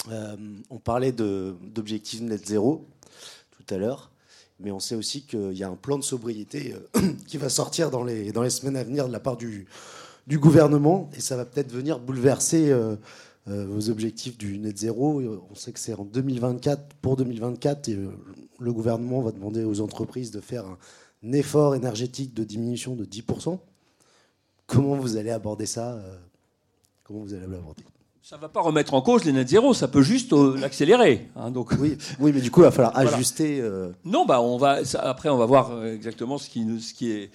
on 0.08 0.78
parlait 0.78 1.12
d'objectifs 1.12 2.20
net 2.20 2.46
zéro 2.46 2.86
tout 3.50 3.74
à 3.74 3.78
l'heure 3.78 4.10
mais 4.60 4.70
on 4.70 4.80
sait 4.80 4.94
aussi 4.94 5.22
qu'il 5.22 5.52
y 5.52 5.62
a 5.62 5.68
un 5.68 5.76
plan 5.76 5.98
de 5.98 6.04
sobriété 6.04 6.74
euh, 6.96 7.12
qui 7.26 7.36
va 7.36 7.48
sortir 7.48 7.90
dans 7.90 8.04
les, 8.04 8.32
semaines 8.50 8.76
à 8.76 8.84
venir 8.84 9.06
de 9.06 9.12
la 9.12 9.20
part 9.20 9.36
du, 9.36 9.66
gouvernement, 10.28 11.10
et 11.16 11.20
ça 11.20 11.36
va 11.36 11.44
peut-être 11.44 11.70
venir 11.70 11.98
bouleverser 11.98 12.70
euh, 12.70 12.96
euh, 13.48 13.66
vos 13.66 13.90
objectifs 13.90 14.38
du 14.38 14.58
net 14.58 14.76
zéro. 14.76 15.22
On 15.50 15.54
sait 15.54 15.72
que 15.72 15.78
c'est 15.78 15.94
en 15.94 16.04
2024, 16.04 16.96
pour 17.02 17.16
2024, 17.16 17.88
et 17.88 17.98
le 18.58 18.72
gouvernement 18.72 19.20
va 19.20 19.32
demander 19.32 19.64
aux 19.64 19.80
entreprises 19.80 20.30
de 20.30 20.40
faire 20.40 20.64
un 20.64 21.32
effort 21.32 21.74
énergétique 21.74 22.34
de 22.34 22.44
diminution 22.44 22.96
de 22.96 23.04
10%. 23.04 23.58
Comment 24.66 24.96
vous 24.96 25.16
allez 25.16 25.30
aborder 25.30 25.66
ça 25.66 25.98
Comment 27.04 27.20
vous 27.20 27.34
allez 27.34 27.46
l'aborder? 27.46 27.84
Ça 28.26 28.34
ne 28.34 28.40
va 28.40 28.48
pas 28.48 28.60
remettre 28.60 28.94
en 28.94 29.02
cause 29.02 29.24
les 29.24 29.30
net 29.30 29.48
zéro, 29.48 29.72
ça 29.72 29.86
peut 29.86 30.02
juste 30.02 30.32
euh, 30.32 30.58
l'accélérer. 30.58 31.28
Hein, 31.36 31.52
donc 31.52 31.70
oui, 31.78 31.96
oui, 32.18 32.32
mais 32.34 32.40
du 32.40 32.50
coup, 32.50 32.58
il 32.58 32.64
va 32.64 32.72
falloir 32.72 32.98
ajuster. 32.98 33.60
Euh, 33.60 33.92
non, 34.04 34.26
bah 34.26 34.40
on 34.42 34.56
va 34.56 34.80
après 34.98 35.28
on 35.28 35.36
va 35.36 35.46
voir 35.46 35.70
euh, 35.70 35.94
exactement 35.94 36.36
ce 36.36 36.50
qui, 36.50 36.66
ce 36.80 36.92
qui 36.92 37.12
est 37.12 37.30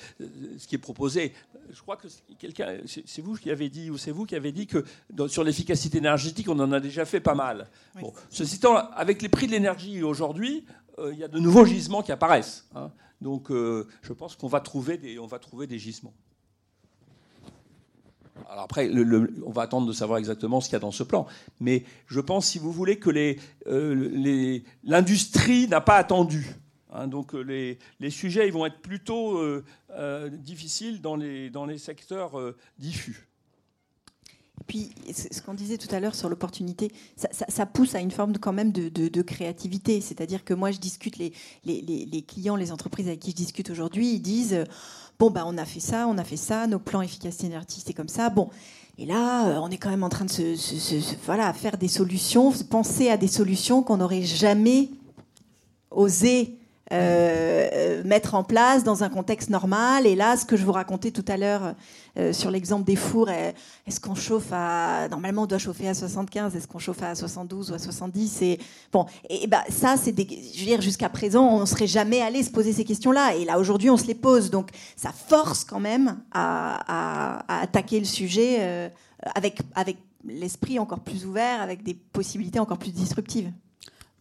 ce 0.58 0.68
qui 0.68 0.76
est 0.76 0.80
proposé. 0.80 1.32
Je 1.72 1.80
crois 1.82 1.96
que 1.96 2.10
quelqu'un, 2.38 2.80
c'est 2.86 3.22
vous 3.22 3.36
qui 3.36 3.50
avez 3.50 3.70
dit 3.70 3.90
ou 3.90 3.98
c'est 3.98 4.12
vous 4.12 4.26
qui 4.26 4.36
avez 4.36 4.52
dit 4.52 4.68
que 4.68 4.84
sur 5.30 5.46
l'efficacité 5.46 6.00
énergétique, 6.00 6.50
on 6.50 6.60
en 6.60 6.74
a 6.74 6.82
déjà 6.82 7.06
fait 7.06 7.22
pas 7.22 7.36
mal. 7.36 7.70
Bon, 8.02 8.12
ceci 8.30 8.58
étant, 8.58 8.76
avec 8.76 9.22
les 9.22 9.30
prix 9.30 9.48
de 9.48 9.54
l'énergie 9.54 10.04
aujourd'hui, 10.04 10.66
il 11.02 11.18
y 11.18 11.24
a 11.24 11.30
de 11.30 11.40
nouveaux 11.40 11.64
gisements 11.64 12.02
qui 12.02 12.12
apparaissent. 12.12 12.68
Hein. 12.76 12.92
donc, 13.22 13.48
je 13.50 14.12
pense 14.12 14.36
qu'on 14.36 14.50
va 14.50 14.60
trouver 14.60 14.98
des 14.98 15.20
on 15.20 15.28
va 15.28 15.40
trouver 15.40 15.68
des 15.68 15.80
gisements. 15.80 16.14
Alors 18.50 18.64
après, 18.64 18.90
on 19.46 19.52
va 19.52 19.64
attendre 19.64 19.88
de 19.88 19.94
savoir 19.94 20.20
exactement 20.20 20.62
ce 20.62 20.68
qu'il 20.68 20.74
y 20.74 20.78
a 20.78 20.80
dans 20.80 20.92
ce 20.92 21.04
plan. 21.04 21.28
Mais 21.60 21.84
je 22.08 22.20
pense, 22.20 22.48
si 22.48 22.60
vous 22.60 22.72
voulez, 22.72 22.98
que 22.98 23.10
euh, 23.68 24.60
l'industrie 24.84 25.68
n'a 25.68 25.82
pas 25.82 25.96
attendu. 25.96 26.56
Hein. 26.94 27.08
donc 27.08 27.34
euh, 27.34 27.78
les, 28.00 28.10
sujets 28.10 28.48
ils 28.48 28.54
vont 28.54 28.66
être 28.66 28.82
plutôt 28.82 29.38
euh, 29.38 30.30
difficiles 30.30 31.00
dans 31.00 31.16
les, 31.16 31.50
dans 31.50 31.66
les 31.66 31.78
secteurs 31.78 32.34
diffus. 32.78 33.31
Puis, 34.72 34.90
ce 35.12 35.42
qu'on 35.42 35.54
disait 35.54 35.78
tout 35.78 35.94
à 35.94 36.00
l'heure 36.00 36.16
sur 36.16 36.30
l'opportunité, 36.30 36.94
ça, 37.18 37.66
pousse 37.66 37.94
à 37.94 38.00
une 38.00 38.10
forme 38.10 38.38
quand 38.38 38.54
même 38.54 38.72
de, 38.72 39.22
créativité. 39.22 40.00
C'est-à-dire 40.00 40.46
que 40.46 40.54
moi, 40.54 40.72
je 40.72 40.78
discute, 40.78 41.18
les, 41.18 42.22
clients, 42.26 42.56
les 42.56 42.72
entreprises 42.72 43.08
avec 43.08 43.20
qui 43.20 43.32
je 43.32 43.36
discute 43.36 43.70
aujourd'hui, 43.70 44.14
ils 44.14 44.22
disent 44.22 44.64
bon, 45.20 45.30
bah, 45.30 45.44
on 45.46 45.58
a 45.58 45.66
fait 45.66 45.82
ça, 45.82 46.08
on 46.08 46.18
a 46.18 46.24
fait 46.24 46.38
ça, 46.38 46.68
nos 46.68 46.80
plans 46.80 47.02
efficacité 47.02 47.48
énergétique, 47.48 47.84
c'est 47.86 47.94
comme 47.94 48.08
ça. 48.08 48.30
Bon. 48.30 48.50
Et 48.98 49.06
là, 49.06 49.50
euh, 49.50 49.60
on 49.62 49.70
est 49.70 49.78
quand 49.78 49.90
même 49.90 50.06
en 50.06 50.10
train 50.10 50.24
de 50.24 50.32
se, 50.32 51.16
voilà, 51.26 51.52
faire 51.52 51.78
des 51.78 51.90
solutions, 51.90 52.54
penser 52.70 53.10
à 53.10 53.18
des 53.18 53.28
solutions 53.28 53.84
qu'on 53.84 53.98
n'aurait 53.98 54.22
jamais 54.22 54.90
osé 55.90 56.61
euh, 56.92 58.04
mettre 58.04 58.36
en 58.36 58.44
place 58.44 58.84
dans 58.84 59.04
un 59.04 59.10
contexte 59.10 59.50
normal. 59.50 60.06
Et 60.06 60.16
là, 60.16 60.36
ce 60.36 60.46
que 60.46 60.58
je 60.58 60.66
vous 60.66 60.72
racontais 60.72 61.12
tout 61.12 61.26
à 61.28 61.38
l'heure 61.38 61.76
euh, 62.18 62.34
sur 62.34 62.52
l'exemple 62.52 62.84
des 62.84 62.96
fours, 62.96 63.30
est-ce 63.30 64.00
qu'on 64.00 64.16
chauffe 64.16 64.50
à... 64.52 65.08
Normalement, 65.10 65.44
on 65.44 65.46
doit 65.46 65.58
chauffer 65.58 65.88
à 65.88 65.94
75, 65.94 66.56
est-ce 66.56 66.68
qu'on 66.68 66.80
chauffe 66.80 67.02
à 67.02 67.16
72 67.16 67.72
ou 67.72 67.74
à 67.74 67.80
70 67.80 68.42
et, 68.42 68.60
Bon, 68.92 69.06
et, 69.30 69.48
bah, 69.48 69.64
ça, 69.70 69.96
c'est 69.96 70.12
des... 70.12 70.28
Je 70.54 70.60
veux 70.60 70.66
dire, 70.66 70.82
jusqu'à 70.82 71.10
présent, 71.10 71.46
on 71.48 71.62
ne 71.62 71.66
serait 71.66 71.88
jamais 71.88 72.22
allé 72.22 72.44
se 72.44 72.50
poser 72.50 72.74
ces 72.74 72.84
questions-là. 72.84 73.36
Et 73.36 73.46
là, 73.46 73.58
aujourd'hui, 73.58 73.90
on 73.90 73.98
se 73.98 74.08
les 74.08 74.16
pose. 74.16 74.50
Donc, 74.50 74.70
ça 74.98 75.12
force 75.12 75.64
quand 75.64 75.80
même 75.80 76.18
à, 76.34 77.62
attaquer 77.62 78.00
le 78.00 78.06
sujet 78.06 78.58
euh, 78.60 78.90
avec, 79.36 79.60
avec 79.76 79.98
l'esprit 80.26 80.80
encore 80.80 81.00
plus 81.00 81.26
ouvert, 81.26 81.62
avec 81.62 81.84
des 81.84 81.94
possibilités 81.94 82.60
encore 82.60 82.78
plus 82.78 82.94
disruptives. 82.94 83.52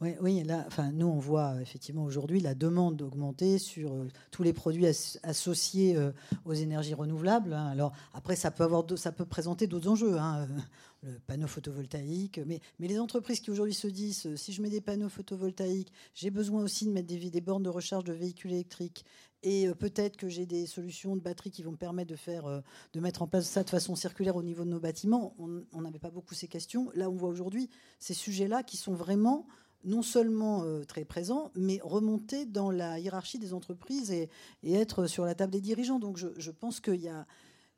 Oui, 0.01 0.15
oui 0.23 0.43
là, 0.45 0.65
enfin, 0.67 0.93
nous, 0.93 1.07
on 1.07 1.19
voit 1.19 1.61
effectivement 1.61 2.05
aujourd'hui 2.05 2.41
la 2.41 2.55
demande 2.55 3.03
augmenter 3.03 3.59
sur 3.59 3.93
euh, 3.93 4.09
tous 4.31 4.43
les 4.43 4.55
produits 4.55 4.87
associés 5.23 5.95
euh, 5.95 6.11
aux 6.47 6.55
énergies 6.55 6.95
renouvelables. 6.95 7.53
Hein. 7.53 7.67
Alors, 7.67 7.93
après, 8.15 8.35
ça 8.35 8.51
peut, 8.51 8.65
avoir 8.65 8.83
ça 8.97 9.13
peut 9.13 9.27
présenter 9.27 9.67
d'autres 9.67 9.91
enjeux. 9.91 10.17
Hein, 10.17 10.49
euh, 10.49 10.61
le 11.03 11.19
panneau 11.27 11.47
photovoltaïque. 11.47 12.41
Mais, 12.47 12.61
mais 12.79 12.87
les 12.87 12.99
entreprises 12.99 13.41
qui 13.41 13.51
aujourd'hui 13.51 13.75
se 13.75 13.89
disent 13.89 14.35
si 14.37 14.53
je 14.53 14.61
mets 14.61 14.69
des 14.69 14.83
panneaux 14.83 15.09
photovoltaïques, 15.09 15.93
j'ai 16.15 16.31
besoin 16.31 16.63
aussi 16.63 16.85
de 16.85 16.91
mettre 16.91 17.07
des, 17.07 17.31
des 17.31 17.41
bornes 17.41 17.63
de 17.63 17.71
recharge 17.71 18.05
de 18.05 18.13
véhicules 18.13 18.53
électriques. 18.53 19.07
Et 19.43 19.67
peut-être 19.79 20.19
que 20.19 20.29
j'ai 20.29 20.45
des 20.45 20.67
solutions 20.67 21.17
de 21.17 21.23
batterie 21.23 21.51
qui 21.51 21.63
vont 21.63 21.71
me 21.71 21.79
permettre 21.79 22.11
de, 22.11 22.17
faire, 22.17 22.63
de 22.93 23.01
mettre 23.01 23.23
en 23.23 23.27
place 23.27 23.49
ça 23.49 23.65
de 23.65 23.71
façon 23.71 23.97
circulaire 23.97 24.37
au 24.37 24.43
niveau 24.43 24.67
de 24.67 24.69
nos 24.69 24.81
bâtiments. 24.81 25.35
On 25.39 25.81
n'avait 25.81 25.99
pas 25.99 26.11
beaucoup 26.11 26.35
ces 26.35 26.49
questions. 26.49 26.91
Là, 26.95 27.09
on 27.09 27.17
voit 27.17 27.31
aujourd'hui 27.31 27.71
ces 27.99 28.13
sujets-là 28.13 28.63
qui 28.63 28.77
sont 28.77 28.93
vraiment 28.93 29.47
non 29.85 30.03
seulement 30.03 30.63
euh, 30.63 30.85
très 30.85 31.05
présent, 31.05 31.51
mais 31.55 31.81
remonter 31.83 32.47
dans 32.47 32.71
la 32.71 32.99
hiérarchie 32.99 33.39
des 33.39 33.55
entreprises 33.55 34.11
et, 34.11 34.29
être 34.65 35.07
sur 35.07 35.25
la 35.25 35.35
table 35.35 35.53
des 35.53 35.61
dirigeants. 35.61 35.99
Donc 35.99 36.19
je, 36.19 36.51
pense 36.51 36.81
qu'il 36.81 37.01
y 37.01 37.09
a, 37.09 37.27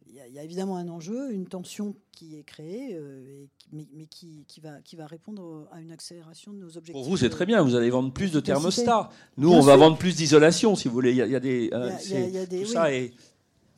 il 0.06 0.34
y, 0.34 0.38
a, 0.38 0.42
évidemment 0.42 0.76
un 0.76 0.88
enjeu, 0.88 1.32
une 1.32 1.46
tension 1.46 1.94
qui 2.10 2.36
est 2.36 2.42
créée, 2.42 2.94
euh, 2.94 3.46
mais, 3.72 4.06
qui, 4.06 4.44
va, 4.62 4.80
qui 4.82 4.96
va 4.96 5.06
répondre 5.06 5.68
à 5.72 5.80
une 5.80 5.92
accélération 5.92 6.52
de 6.52 6.58
nos 6.58 6.76
objectifs. 6.76 6.92
Pour 6.92 7.04
vous, 7.04 7.16
c'est 7.16 7.30
très 7.30 7.46
bien, 7.46 7.62
vous 7.62 7.74
allez 7.74 7.90
vendre 7.90 8.12
plus 8.12 8.32
de 8.32 8.40
thermostats. 8.40 9.10
Nous, 9.36 9.50
on 9.50 9.60
va 9.60 9.76
vendre 9.76 9.96
plus 9.96 10.16
d'isolation, 10.16 10.74
si 10.76 10.88
vous 10.88 10.94
voulez. 10.94 11.12
Il 11.12 11.16
y 11.16 11.36
a, 11.36 11.40
des... 11.40 11.70
tout 11.70 12.66
ça 12.66 12.88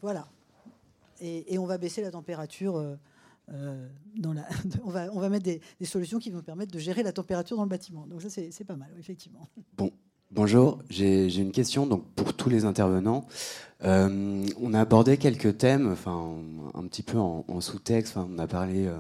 Voilà. 0.01 0.27
Et, 1.21 1.59
on 1.59 1.67
va 1.67 1.79
baisser 1.79 2.03
la 2.03 2.11
température. 2.11 2.97
Euh, 3.53 3.89
on, 4.85 4.91
va, 4.91 5.29
mettre 5.29 5.45
des, 5.45 5.61
solutions 5.85 6.19
qui 6.19 6.31
vont 6.31 6.41
permettre 6.41 6.73
de 6.73 6.79
gérer 6.79 7.03
la 7.03 7.13
température 7.13 7.57
dans 7.57 7.65
le 7.65 7.69
bâtiment. 7.69 8.07
Donc 8.07 8.23
ça, 8.23 8.29
c'est 8.29 8.65
pas 8.65 8.77
mal, 8.77 8.91
effectivement. 8.99 9.49
Bon, 9.77 9.91
bonjour. 10.31 10.79
J'ai 10.89 11.37
une 11.37 11.53
question 11.53 11.87
donc, 11.87 12.07
pour 12.15 12.35
tous 12.35 12.49
les 12.49 12.65
intervenants. 12.65 13.27
Euh, 13.83 14.47
on 14.61 14.73
a 14.73 14.81
abordé 14.81 15.19
quelques 15.19 15.59
thèmes, 15.59 15.95
un 16.07 16.87
petit 16.87 17.03
peu 17.03 17.19
en, 17.19 17.61
sous-texte. 17.61 18.17
On 18.17 18.39
a 18.39 18.47
parlé 18.47 18.87
euh, 18.87 18.97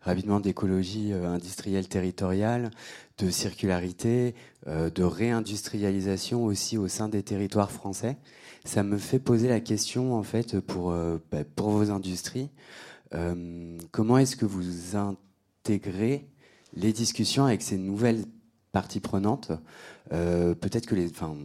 rapidement 0.00 0.40
d'écologie 0.40 1.12
industrielle 1.12 1.86
territoriale, 1.86 2.70
de 3.18 3.30
circularité, 3.30 4.34
de 4.66 5.02
réindustrialisation 5.02 6.44
aussi 6.44 6.78
au 6.78 6.88
sein 6.88 7.08
des 7.08 7.22
territoires 7.22 7.70
français. 7.70 8.16
Ça 8.64 8.82
me 8.82 8.96
fait 8.96 9.18
poser 9.18 9.48
la 9.48 9.60
question, 9.60 10.14
en 10.14 10.22
fait, 10.22 10.58
pour, 10.58 10.90
bah, 11.30 11.44
pour 11.54 11.68
vos 11.68 11.90
industries. 11.90 12.50
Comment 13.90 14.18
est-ce 14.18 14.36
que 14.36 14.46
vous 14.46 14.96
intégrez 14.96 16.28
les 16.74 16.92
discussions 16.92 17.44
avec 17.44 17.62
ces 17.62 17.78
nouvelles 17.78 18.24
parties 18.72 19.00
prenantes 19.00 19.52
Peut-être 20.10 20.86
que 20.86 20.96
enfin, 21.10 21.36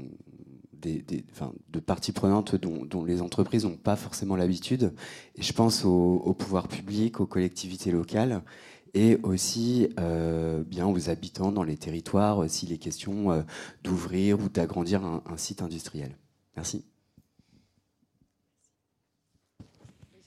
de 0.81 1.79
parties 1.79 2.11
prenantes 2.11 2.55
dont, 2.55 3.03
les 3.03 3.21
entreprises 3.21 3.65
n'ont 3.65 3.77
pas 3.77 3.95
forcément 3.95 4.35
l'habitude. 4.35 4.93
Et 5.35 5.41
je 5.41 5.53
pense 5.53 5.85
au, 5.85 6.33
pouvoir 6.37 6.67
public, 6.67 7.19
aux 7.19 7.25
collectivités 7.25 7.91
locales 7.91 8.41
et 8.95 9.19
aussi 9.21 9.89
euh, 9.99 10.63
bien 10.63 10.87
aux 10.87 11.09
habitants 11.09 11.51
dans 11.51 11.63
les 11.63 11.77
territoires 11.77 12.49
s'il 12.49 12.71
est 12.71 12.77
question 12.77 13.31
euh, 13.31 13.43
d'ouvrir 13.83 14.39
ou 14.39 14.49
d'agrandir 14.49 15.03
un, 15.03 15.37
site 15.37 15.61
industriel. 15.61 16.17
Merci. 16.55 16.85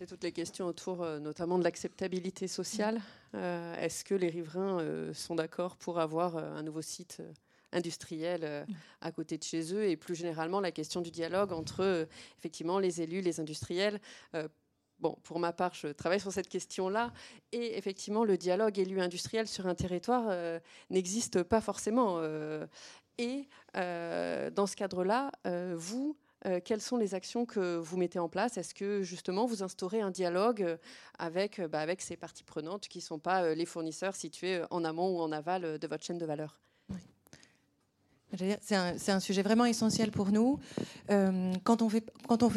Toutes 0.08 0.24
les 0.24 0.32
questions 0.32 0.66
autour 0.66 1.02
euh, 1.02 1.18
notamment 1.18 1.58
de 1.58 1.64
l'acceptabilité 1.64 2.48
sociale. 2.48 3.00
Est-ce 3.34 4.04
que 4.04 4.14
les 4.14 4.28
riverains 4.28 5.12
sont 5.14 5.34
d'accord 5.34 5.76
pour 5.76 5.98
avoir 5.98 6.36
un 6.36 6.62
nouveau 6.62 6.82
site 6.82 7.22
industriels 7.72 8.44
euh, 8.44 8.64
à 9.00 9.12
côté 9.12 9.38
de 9.38 9.42
chez 9.42 9.74
eux? 9.74 9.84
Et 9.88 9.96
plus 9.96 10.14
généralement 10.14 10.60
la 10.60 10.70
question 10.70 11.00
du 11.00 11.10
dialogue 11.10 11.52
entre 11.52 11.80
euh, 11.80 12.04
effectivement 12.38 12.78
les 12.78 13.00
élus, 13.00 13.20
les 13.20 13.40
industriels. 13.40 14.00
Euh, 14.34 14.48
bon, 14.98 15.16
pour 15.22 15.38
ma 15.38 15.52
part, 15.52 15.74
je 15.74 15.88
travaille 15.88 16.20
sur 16.20 16.32
cette 16.32 16.48
question-là. 16.48 17.12
Et 17.52 17.76
effectivement, 17.76 18.24
le 18.24 18.36
dialogue 18.36 18.78
élu-industriel 18.78 19.48
sur 19.48 19.66
un 19.66 19.74
territoire 19.74 20.60
n'existe 20.90 21.42
pas 21.42 21.60
forcément. 21.60 22.22
et 23.18 23.48
dans 23.74 24.66
ce 24.66 24.76
cadre-là, 24.76 25.32
vous, 25.74 26.16
quelles 26.64 26.80
sont 26.80 26.96
les 26.96 27.14
actions 27.14 27.46
que 27.46 27.76
vous 27.76 27.96
mettez 27.96 28.18
en 28.18 28.28
place? 28.28 28.56
Est-ce 28.56 28.74
que 28.74 29.02
justement 29.02 29.46
vous 29.46 29.62
instaurez 29.62 30.00
un 30.00 30.10
dialogue 30.10 30.78
avec, 31.18 31.60
bah, 31.60 31.80
avec 31.80 32.00
ces 32.00 32.16
parties 32.16 32.44
prenantes 32.44 32.88
qui 32.88 32.98
ne 32.98 33.02
sont 33.02 33.18
pas 33.18 33.54
les 33.54 33.66
fournisseurs 33.66 34.14
situés 34.14 34.62
en 34.70 34.84
amont 34.84 35.16
ou 35.16 35.20
en 35.20 35.30
aval 35.32 35.78
de 35.78 35.86
votre 35.86 36.04
chaîne 36.04 36.18
de 36.18 36.26
valeur? 36.26 36.58
C'est 38.62 39.10
un, 39.10 39.20
sujet 39.20 39.42
vraiment 39.42 39.66
essentiel 39.66 40.10
pour 40.10 40.32
nous. 40.32 40.58
Euh, 41.10 41.52
quand 41.64 41.82
on 41.82 41.88
fait 41.90 42.02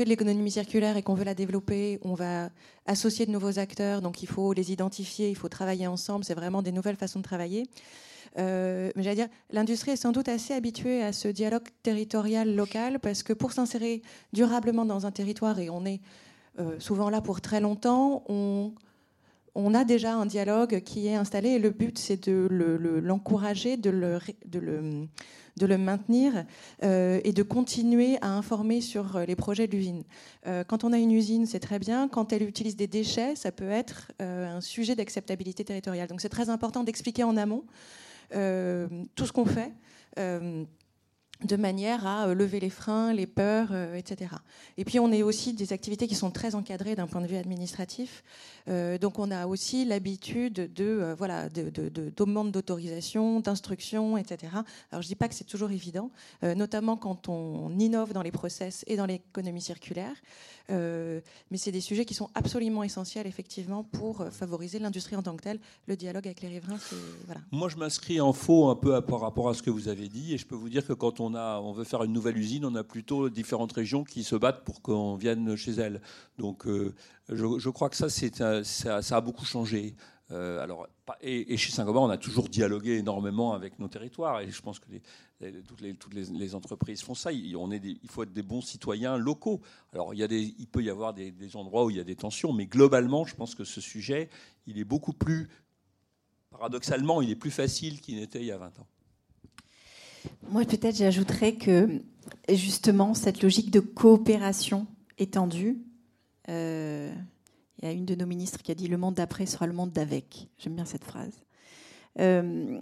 de 0.06 0.10
l'économie 0.10 0.52
circulaire 0.52 0.96
et 0.96 1.04
qu'on 1.04 1.16
veut 1.16 1.26
la 1.26 1.36
développer, 1.36 2.00
on 2.04 2.14
va 2.14 2.50
associer 2.86 3.26
de 3.26 3.32
nouveaux 3.32 3.60
acteurs, 3.60 4.02
donc 4.02 4.24
il 4.24 4.30
faut 4.30 4.54
les 4.54 4.72
identifier, 4.72 5.30
il 5.30 5.36
faut 5.36 5.50
travailler 5.50 5.88
ensemble, 5.88 6.24
c'est 6.24 6.34
vraiment 6.34 6.62
des 6.62 6.72
nouvelles 6.72 6.96
façons 6.96 7.20
de 7.20 7.26
travailler. 7.26 7.68
Euh, 8.38 8.92
mais 8.96 9.04
j'allais 9.04 9.16
dire, 9.16 9.28
l'industrie 9.52 9.92
est 9.92 9.96
sans 9.96 10.12
doute 10.12 10.28
assez 10.28 10.54
habituée 10.54 11.02
à 11.04 11.14
ce 11.14 11.28
dialogue 11.28 11.68
territorial 11.84 12.54
local 12.56 13.00
parce 13.00 13.24
que 13.24 13.34
pour 13.34 13.54
s'insérer 13.54 14.02
durablement 14.34 14.86
dans 14.86 15.06
un 15.06 15.12
territoire, 15.12 15.60
et 15.60 15.70
on 15.70 15.86
est 15.86 16.02
euh, 16.60 16.80
souvent 16.80 17.10
là 17.10 17.22
pour 17.22 17.42
très 17.42 17.62
longtemps, 17.62 18.24
on, 18.28 18.74
a 19.74 19.86
déjà 19.86 20.14
un 20.16 20.26
dialogue 20.26 20.82
qui 20.82 21.08
est 21.08 21.16
installé 21.16 21.50
et 21.50 21.60
le 21.60 21.70
but 21.70 21.98
c'est 21.98 22.28
de 22.30 22.48
l'encourager, 23.02 23.78
de, 23.78 23.90
le, 23.90 25.78
maintenir 25.78 26.46
euh, 26.84 27.22
et 27.24 27.32
de 27.32 27.44
continuer 27.44 28.18
à 28.22 28.32
informer 28.32 28.82
sur 28.82 29.20
les 29.26 29.36
projets 29.38 29.68
de 29.68 29.72
l'usine. 29.72 30.04
Quand 30.68 30.84
on 30.84 30.92
a 30.92 30.98
une 30.98 31.12
usine, 31.12 31.46
c'est 31.46 31.60
très 31.60 31.80
bien. 31.80 32.10
Quand 32.10 32.34
elle 32.34 32.44
utilise 32.44 32.76
des 32.76 32.88
déchets, 32.88 33.36
ça 33.36 33.54
peut 33.54 33.70
être 33.70 34.12
un 34.20 34.60
sujet 34.60 34.96
d'acceptabilité 34.96 35.64
territoriale. 35.64 36.10
Donc 36.10 36.20
c'est 36.20 36.30
très 36.30 36.50
important 36.50 36.84
d'expliquer 36.84 37.24
en 37.24 37.38
amont 37.38 37.64
tout 38.30 39.26
ce 39.26 39.32
qu'on 39.32 39.46
fait 39.46 39.72
de 41.44 41.56
manière 41.56 42.08
à 42.08 42.34
lever 42.34 42.60
les 42.60 42.70
freins, 42.70 43.14
les 43.14 43.28
peurs, 43.28 43.74
etc. 43.96 44.32
Et 44.78 44.86
puis 44.86 45.00
on 45.00 45.12
est 45.12 45.24
aussi 45.24 45.54
des 45.54 45.74
activités 45.74 46.08
qui 46.08 46.16
sont 46.16 46.32
très 46.32 46.56
encadrées 46.56 46.96
d'un 46.96 47.08
point 47.08 47.22
de 47.22 47.28
vue 47.28 47.38
administratif. 47.38 48.24
Euh, 48.68 48.98
donc 48.98 49.20
on 49.20 49.30
a 49.32 49.46
aussi 49.46 49.86
l'habitude 49.86 50.74
de 50.74 50.86
euh, 50.86 51.16
voilà 51.16 51.50
de, 51.50 51.70
demandes 52.16 52.52
d'autorisation, 52.52 53.40
d'instruction, 53.40 54.18
etc. 54.18 54.54
Alors 54.92 55.02
je 55.02 55.08
dis 55.08 55.16
pas 55.16 55.28
que 55.28 55.36
c'est 55.36 55.44
toujours 55.44 55.72
évident, 55.72 56.10
euh, 56.44 56.56
notamment 56.56 56.98
quand 56.98 57.30
on 57.30 57.78
innove 57.78 58.14
dans 58.14 58.24
les 58.24 58.32
process 58.32 58.84
et 58.88 58.96
dans 58.96 59.06
l'économie 59.06 59.62
circulaire. 59.62 60.16
mais 60.70 61.58
c'est 61.58 61.72
des 61.72 61.82
sujets 61.82 62.06
qui 62.06 62.16
sont 62.16 62.30
absolument 62.34 62.84
essentiels 62.84 63.28
effectivement 63.28 63.84
pour 63.84 64.26
favoriser 64.32 64.80
l'industrie 64.80 65.16
en 65.16 65.22
tant 65.22 65.36
que 65.36 65.44
telle. 65.44 65.60
Le 65.88 65.96
dialogue 65.96 66.26
avec 66.26 66.42
les 66.42 66.48
riverains, 66.48 66.80
voilà. 67.26 67.42
Moi 67.52 67.70
je 67.70 67.78
m'inscris 67.78 68.20
en 68.20 68.34
faux 68.34 68.70
un 68.70 68.76
peu 68.76 69.00
par 69.02 69.20
rapport 69.22 69.50
à 69.50 69.54
ce 69.54 69.62
que 69.62 69.70
vous 69.70 69.88
avez 69.88 70.08
dit 70.08 70.34
et 70.34 70.38
je 70.38 70.46
peux 70.46 70.56
vous 70.56 70.70
dire 70.70 70.86
que 70.86 70.94
quand 70.94 71.20
on 71.20 71.25
on 71.34 71.72
veut 71.74 71.84
faire 71.84 72.04
une 72.04 72.14
nouvelle 72.14 72.38
usine, 72.38 72.66
on 72.66 72.76
a 72.76 72.84
plutôt 72.84 73.30
différentes 73.30 73.74
régions 73.74 74.04
qui 74.04 74.24
se 74.24 74.36
battent 74.36 74.64
pour 74.64 74.82
qu'on 74.82 75.16
vienne 75.16 75.56
chez 75.56 75.72
elles. 75.72 76.02
Donc 76.38 76.68
je, 77.30 77.70
crois 77.70 77.90
que 77.90 77.96
ça, 77.96 78.10
ça, 78.64 79.18
a 79.18 79.22
beaucoup 79.22 79.46
changé. 79.46 79.96
Euh, 80.32 80.60
alors, 80.60 80.88
et, 81.22 81.56
chez 81.58 81.72
Saint-Gobain, 81.72 82.00
on 82.00 82.10
a 82.10 82.18
toujours 82.18 82.50
dialogué 82.50 82.98
énormément 82.98 83.54
avec 83.54 83.78
nos 83.78 83.88
territoires, 83.88 84.42
et 84.42 84.50
je 84.50 84.62
pense 84.62 84.80
que 84.80 84.88
toutes, 85.68 85.82
les, 85.82 86.56
entreprises 86.56 87.04
font 87.04 87.14
ça. 87.14 87.32
Il, 87.32 87.56
faut 88.08 88.24
être 88.24 88.34
des 88.34 88.42
bons 88.42 88.62
citoyens 88.62 89.18
locaux. 89.18 89.62
Alors, 89.94 90.14
il 90.14 90.68
peut 90.72 90.84
y 90.84 90.90
avoir 90.90 91.14
des, 91.14 91.56
endroits 91.56 91.86
où 91.86 91.90
il 91.92 91.98
y 91.98 92.00
a 92.00 92.04
des 92.04 92.16
tensions, 92.16 92.54
mais 92.54 92.66
globalement, 92.66 93.26
je 93.26 93.36
pense 93.36 93.54
que 93.54 93.64
ce 93.64 93.82
sujet, 93.82 94.30
il 94.66 94.80
est 94.80 94.86
beaucoup 94.86 95.14
plus, 95.14 95.50
paradoxalement, 96.50 97.22
il 97.22 97.30
est 97.30 97.36
plus 97.36 97.52
facile 97.52 98.02
qu'il 98.02 98.16
n'était 98.16 98.40
il 98.40 98.48
y 98.48 98.52
a 98.52 98.58
20 98.58 98.80
ans. 98.80 98.88
Moi, 100.50 100.66
peut-être, 100.66 100.96
j'ajouterais 100.96 101.56
que 101.56 102.02
justement, 102.50 103.14
cette 103.14 103.42
logique 103.42 103.72
de 103.72 103.80
coopération 103.80 104.88
étendue, 105.18 105.78
euh, 106.50 107.14
il 107.80 107.86
y 107.86 107.88
a 107.88 107.92
une 107.92 108.06
de 108.06 108.16
nos 108.16 108.26
ministres 108.26 108.62
qui 108.62 108.72
a 108.72 108.76
dit 108.76 108.88
le 108.88 108.98
monde 108.98 109.16
d'après 109.16 109.46
sera 109.46 109.68
le 109.68 109.74
monde 109.74 109.92
d'avec. 109.92 110.48
J'aime 110.58 110.76
bien 110.76 110.86
cette 110.86 111.04
phrase. 111.04 111.34
Euh, 112.20 112.80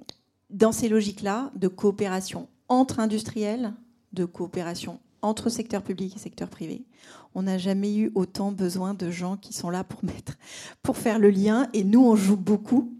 dans 0.49 0.71
ces 0.71 0.89
logiques-là 0.89 1.51
de 1.55 1.67
coopération 1.67 2.47
entre 2.69 2.99
industriels, 2.99 3.73
de 4.13 4.25
coopération 4.25 4.99
entre 5.21 5.49
secteur 5.49 5.81
public 5.81 6.15
et 6.15 6.19
secteur 6.19 6.49
privé, 6.49 6.85
on 7.33 7.43
n'a 7.43 7.57
jamais 7.57 7.95
eu 7.95 8.11
autant 8.13 8.51
besoin 8.51 8.93
de 8.93 9.09
gens 9.09 9.37
qui 9.37 9.53
sont 9.53 9.69
là 9.69 9.83
pour 9.83 10.03
mettre, 10.03 10.37
pour 10.83 10.97
faire 10.97 11.17
le 11.17 11.31
lien. 11.31 11.67
Et 11.73 11.83
nous, 11.83 12.05
on 12.05 12.15
joue 12.15 12.37
beaucoup. 12.37 12.93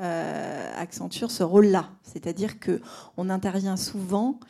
Euh, 0.00 0.72
Accenture 0.76 1.30
ce 1.30 1.42
rôle-là, 1.42 1.90
c'est-à-dire 2.02 2.58
que 2.58 2.80
on 3.16 3.28
intervient 3.28 3.76
souvent 3.76 4.40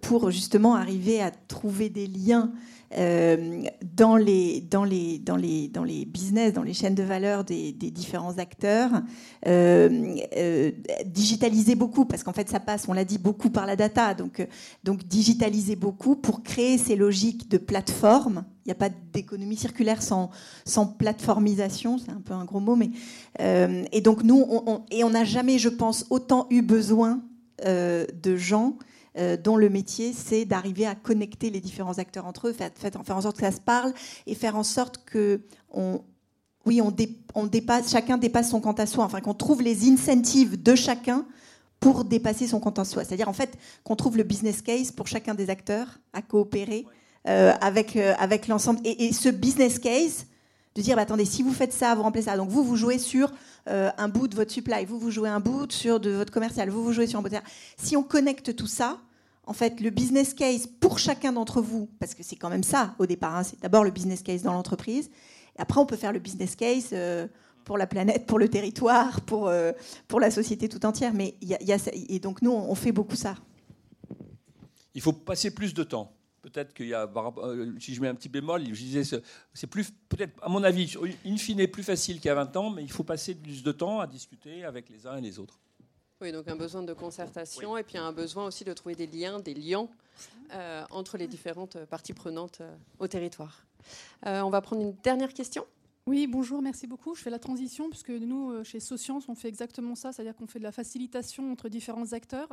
pour 0.00 0.32
justement 0.32 0.74
arriver 0.74 1.22
à 1.22 1.30
trouver 1.30 1.90
des 1.90 2.08
liens 2.08 2.50
euh, 2.96 3.64
dans, 3.94 4.16
les, 4.16 4.62
dans, 4.62 4.84
les, 4.84 5.18
dans, 5.18 5.36
les, 5.36 5.68
dans 5.68 5.84
les 5.84 6.06
business, 6.06 6.54
dans 6.54 6.62
les 6.62 6.72
chaînes 6.72 6.94
de 6.94 7.02
valeur 7.02 7.44
des, 7.44 7.72
différents 7.72 8.38
acteurs, 8.38 8.90
euh, 9.46 10.16
euh, 10.36 10.70
digitaliser 11.04 11.74
beaucoup, 11.74 12.06
parce 12.06 12.22
qu'en 12.22 12.32
fait 12.32 12.48
ça 12.48 12.60
passe, 12.60 12.88
on 12.88 12.94
l'a 12.94 13.04
dit, 13.04 13.18
beaucoup 13.18 13.50
par 13.50 13.66
la 13.66 13.76
data, 13.76 14.14
donc, 14.14 14.46
donc 14.84 15.06
digitaliser 15.06 15.76
beaucoup 15.76 16.16
pour 16.16 16.42
créer 16.42 16.78
ces 16.78 16.96
logiques 16.96 17.50
de 17.50 17.58
plateforme. 17.58 18.44
Il 18.64 18.68
n'y 18.68 18.72
a 18.72 18.76
pas 18.76 18.90
d'économie 19.12 19.56
circulaire 19.56 20.00
sans, 20.00 20.30
sans 20.64 20.86
plateformisation, 20.86 21.98
c'est 21.98 22.10
un 22.10 22.22
peu 22.24 22.32
un 22.32 22.46
gros 22.46 22.60
mot, 22.60 22.76
mais 22.76 22.90
et 23.38 24.00
donc 24.00 24.24
nous, 24.24 24.44
on, 24.48 24.82
et 24.90 25.04
on 25.04 25.10
n'a 25.10 25.24
jamais, 25.24 25.58
je 25.58 25.68
pense, 25.68 26.06
autant 26.10 26.46
eu 26.50 26.62
besoin 26.62 27.22
de 27.64 28.36
gens 28.36 28.76
dont 29.42 29.56
le 29.56 29.68
métier, 29.68 30.12
c'est 30.12 30.44
d'arriver 30.44 30.86
à 30.86 30.94
connecter 30.94 31.50
les 31.50 31.60
différents 31.60 31.98
acteurs 31.98 32.26
entre 32.26 32.48
eux, 32.48 32.52
faire, 32.52 32.70
faire, 32.74 33.16
en 33.16 33.20
sorte 33.20 33.36
que 33.36 33.42
ça 33.42 33.52
se 33.52 33.60
parle 33.60 33.92
et 34.26 34.34
faire 34.34 34.56
en 34.56 34.62
sorte 34.62 35.04
que 35.04 35.40
on, 35.70 36.00
oui, 36.68 36.80
on, 36.82 36.94
on 37.34 37.46
dépasse, 37.46 37.90
chacun 37.90 38.18
dépasse 38.18 38.50
son 38.50 38.60
compte 38.60 38.78
à 38.78 38.86
soi, 38.86 39.04
enfin 39.04 39.20
qu'on 39.20 39.34
trouve 39.34 39.62
les 39.62 39.88
incentives 39.88 40.62
de 40.62 40.74
chacun 40.74 41.26
pour 41.80 42.04
dépasser 42.04 42.46
son 42.46 42.60
compte 42.60 42.78
à 42.78 42.84
soi. 42.84 43.04
C'est-à-dire 43.04 43.28
en 43.28 43.32
fait 43.32 43.56
qu'on 43.84 43.96
trouve 43.96 44.16
le 44.16 44.22
business 44.22 44.62
case 44.62 44.92
pour 44.92 45.06
chacun 45.06 45.34
des 45.34 45.48
acteurs 45.50 45.98
à 46.12 46.22
coopérer 46.22 46.84
euh, 47.26 47.52
avec, 47.60 47.96
euh, 47.96 48.14
avec 48.18 48.48
l'ensemble. 48.48 48.80
Et, 48.84 49.12
ce 49.12 49.28
business 49.28 49.78
case, 49.78 50.26
de 50.74 50.82
dire 50.82 50.96
bah, 50.96 51.02
attendez, 51.02 51.24
si 51.24 51.42
vous 51.42 51.52
faites 51.52 51.72
ça, 51.72 51.94
vous 51.94 52.02
remplacez 52.02 52.26
ça. 52.26 52.36
Donc 52.36 52.50
vous, 52.50 52.64
vous 52.64 52.76
jouez 52.76 52.98
sur 52.98 53.32
un 53.66 54.08
bout 54.08 54.28
de 54.28 54.34
votre 54.34 54.50
supply, 54.50 54.86
vous, 54.86 54.98
vous 54.98 55.10
jouez 55.10 55.28
un 55.28 55.40
bout 55.40 55.70
sur 55.70 56.00
de 56.00 56.08
votre 56.08 56.32
commercial, 56.32 56.70
vous, 56.70 56.82
vous 56.82 56.92
jouez 56.92 57.06
sur 57.06 57.18
un 57.18 57.22
bout 57.22 57.28
de... 57.28 57.36
Si 57.76 57.98
on 57.98 58.02
connecte 58.02 58.56
tout 58.56 58.66
ça, 58.66 58.98
en 59.48 59.54
fait, 59.54 59.80
le 59.80 59.90
business 59.90 60.34
case 60.34 60.66
pour 60.66 60.98
chacun 60.98 61.32
d'entre 61.32 61.62
vous, 61.62 61.88
parce 61.98 62.14
que 62.14 62.22
c'est 62.22 62.36
quand 62.36 62.50
même 62.50 62.62
ça 62.62 62.94
au 62.98 63.06
départ, 63.06 63.34
hein, 63.34 63.42
c'est 63.42 63.60
d'abord 63.60 63.82
le 63.82 63.90
business 63.90 64.22
case 64.22 64.42
dans 64.42 64.52
l'entreprise, 64.52 65.10
et 65.56 65.60
après 65.60 65.80
on 65.80 65.86
peut 65.86 65.96
faire 65.96 66.12
le 66.12 66.18
business 66.18 66.54
case 66.54 66.90
euh, 66.92 67.26
pour 67.64 67.78
la 67.78 67.86
planète, 67.86 68.26
pour 68.26 68.38
le 68.38 68.48
territoire, 68.48 69.22
pour, 69.22 69.50
pour 70.06 70.20
la 70.20 70.30
société 70.30 70.68
tout 70.68 70.86
entière. 70.86 71.12
Mais 71.12 71.34
il 71.42 71.48
y, 71.48 71.72
a, 71.72 71.78
et 71.92 72.18
donc 72.18 72.40
nous, 72.40 72.50
on 72.50 72.74
fait 72.74 72.92
beaucoup 72.92 73.16
ça. 73.16 73.34
Il 74.94 75.02
faut 75.02 75.12
passer 75.12 75.50
plus 75.50 75.74
de 75.74 75.82
temps. 75.82 76.14
Peut-être 76.40 76.72
qu'il 76.72 76.86
y 76.86 76.94
a, 76.94 77.10
si 77.78 77.94
je 77.94 78.00
mets 78.00 78.08
un 78.08 78.14
petit 78.14 78.30
bémol, 78.30 78.64
je 78.64 78.72
disais, 78.72 79.20
c'est 79.52 79.66
plus, 79.66 79.90
peut-être, 80.08 80.32
à 80.42 80.48
mon 80.48 80.62
avis, 80.62 80.94
in 81.26 81.36
fine, 81.36 81.66
plus 81.66 81.82
facile 81.82 82.16
qu'il 82.16 82.28
y 82.28 82.30
a 82.30 82.34
20 82.34 82.56
ans, 82.56 82.70
mais 82.70 82.82
il 82.82 82.90
faut 82.90 83.04
passer 83.04 83.34
plus 83.34 83.62
de 83.62 83.72
temps 83.72 84.00
à 84.00 84.06
discuter 84.06 84.64
avec 84.64 84.88
les 84.88 85.06
uns 85.06 85.16
et 85.16 85.20
les 85.20 85.38
autres. 85.38 85.58
Oui, 86.20 86.32
donc 86.32 86.48
un 86.48 86.56
besoin 86.56 86.82
de 86.82 86.92
concertation 86.92 87.76
et 87.76 87.84
puis 87.84 87.96
un 87.96 88.10
besoin 88.10 88.46
aussi 88.46 88.64
de 88.64 88.72
trouver 88.72 88.96
des 88.96 89.06
liens, 89.06 89.38
des 89.38 89.54
liens 89.54 89.88
euh, 90.52 90.84
entre 90.90 91.16
les 91.16 91.28
différentes 91.28 91.78
parties 91.84 92.12
prenantes 92.12 92.58
euh, 92.60 92.74
au 92.98 93.06
territoire. 93.06 93.64
Euh, 94.26 94.40
on 94.40 94.50
va 94.50 94.60
prendre 94.60 94.82
une 94.82 94.96
dernière 95.04 95.32
question. 95.32 95.64
Oui, 96.08 96.26
bonjour, 96.26 96.60
merci 96.60 96.88
beaucoup. 96.88 97.14
Je 97.14 97.22
fais 97.22 97.30
la 97.30 97.38
transition 97.38 97.88
puisque 97.88 98.10
nous, 98.10 98.64
chez 98.64 98.80
Socience, 98.80 99.28
on 99.28 99.36
fait 99.36 99.46
exactement 99.46 99.94
ça, 99.94 100.10
c'est-à-dire 100.10 100.34
qu'on 100.34 100.48
fait 100.48 100.58
de 100.58 100.64
la 100.64 100.72
facilitation 100.72 101.52
entre 101.52 101.68
différents 101.68 102.12
acteurs 102.12 102.48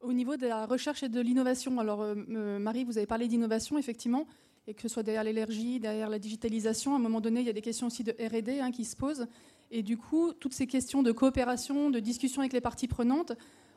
au 0.00 0.14
niveau 0.14 0.38
de 0.38 0.46
la 0.46 0.64
recherche 0.64 1.02
et 1.02 1.10
de 1.10 1.20
l'innovation. 1.20 1.78
Alors, 1.80 2.14
Marie, 2.16 2.84
vous 2.84 2.96
avez 2.96 3.06
parlé 3.06 3.28
d'innovation, 3.28 3.76
effectivement, 3.76 4.26
et 4.66 4.72
que 4.72 4.80
ce 4.82 4.88
soit 4.88 5.02
derrière 5.02 5.24
l'énergie, 5.24 5.80
derrière 5.80 6.08
la 6.08 6.18
digitalisation, 6.18 6.94
à 6.94 6.96
un 6.96 7.00
moment 7.00 7.20
donné, 7.20 7.40
il 7.40 7.46
y 7.46 7.50
a 7.50 7.52
des 7.52 7.60
questions 7.60 7.88
aussi 7.88 8.04
de 8.04 8.12
RD 8.12 8.60
hein, 8.60 8.70
qui 8.70 8.84
se 8.84 8.96
posent. 8.96 9.26
Et 9.74 9.82
du 9.82 9.96
coup, 9.96 10.34
toutes 10.34 10.52
ces 10.52 10.66
questions 10.66 11.02
de 11.02 11.12
coopération, 11.12 11.88
de 11.88 11.98
discussion 11.98 12.42
avec 12.42 12.52
les 12.52 12.60
parties 12.60 12.88
prenantes, 12.88 13.32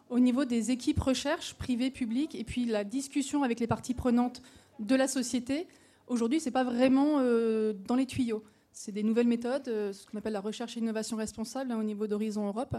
au 0.10 0.20
niveau 0.20 0.44
des 0.44 0.70
équipes 0.70 1.00
recherche, 1.00 1.54
privées, 1.54 1.90
publiques, 1.90 2.36
et 2.36 2.44
puis 2.44 2.66
la 2.66 2.84
discussion 2.84 3.44
avec 3.44 3.62
les 3.62 3.66
parties 3.66 3.94
prenantes 3.94 4.42
de 4.80 4.94
la 4.94 5.08
société, 5.08 5.68
aujourd'hui, 6.08 6.42
ce 6.42 6.46
n'est 6.46 6.52
pas 6.52 6.66
vraiment 6.66 7.20
euh, 7.20 7.74
dans 7.88 7.96
les 7.96 8.06
tuyaux. 8.06 8.44
C'est 8.74 8.92
des 8.92 9.04
nouvelles 9.04 9.28
méthodes, 9.28 9.70
euh, 9.70 9.94
ce 9.94 10.06
qu'on 10.06 10.18
appelle 10.18 10.34
la 10.34 10.42
recherche 10.42 10.76
et 10.76 10.82
innovation 10.82 11.16
responsable 11.16 11.72
hein, 11.72 11.80
au 11.80 11.84
niveau 11.84 12.08
d'Horizon 12.08 12.46
Europe. 12.46 12.76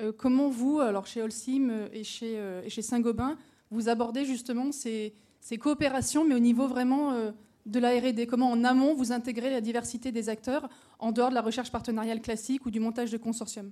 Euh, 0.00 0.10
comment 0.14 0.48
vous, 0.48 0.80
alors 0.80 1.06
chez 1.06 1.22
Holcim 1.22 1.88
et 1.92 2.02
chez, 2.02 2.82
Saint-Gobain, 2.82 3.38
vous 3.70 3.88
abordez 3.88 4.24
justement 4.24 4.72
ces, 4.72 5.14
coopérations, 5.60 6.24
mais 6.24 6.34
au 6.34 6.40
niveau 6.40 6.66
vraiment 6.66 7.32
de 7.66 7.78
la 7.80 7.90
RD 7.98 8.26
Comment 8.26 8.50
en 8.50 8.64
amont 8.64 8.94
vous 8.94 9.12
intégrez 9.12 9.50
la 9.50 9.60
diversité 9.60 10.12
des 10.12 10.28
acteurs 10.28 10.68
en 10.98 11.12
dehors 11.12 11.30
de 11.30 11.34
la 11.34 11.42
recherche 11.42 11.70
partenariale 11.70 12.22
classique 12.22 12.64
ou 12.64 12.70
du 12.70 12.80
montage 12.80 13.10
de 13.10 13.18
consortium? 13.18 13.70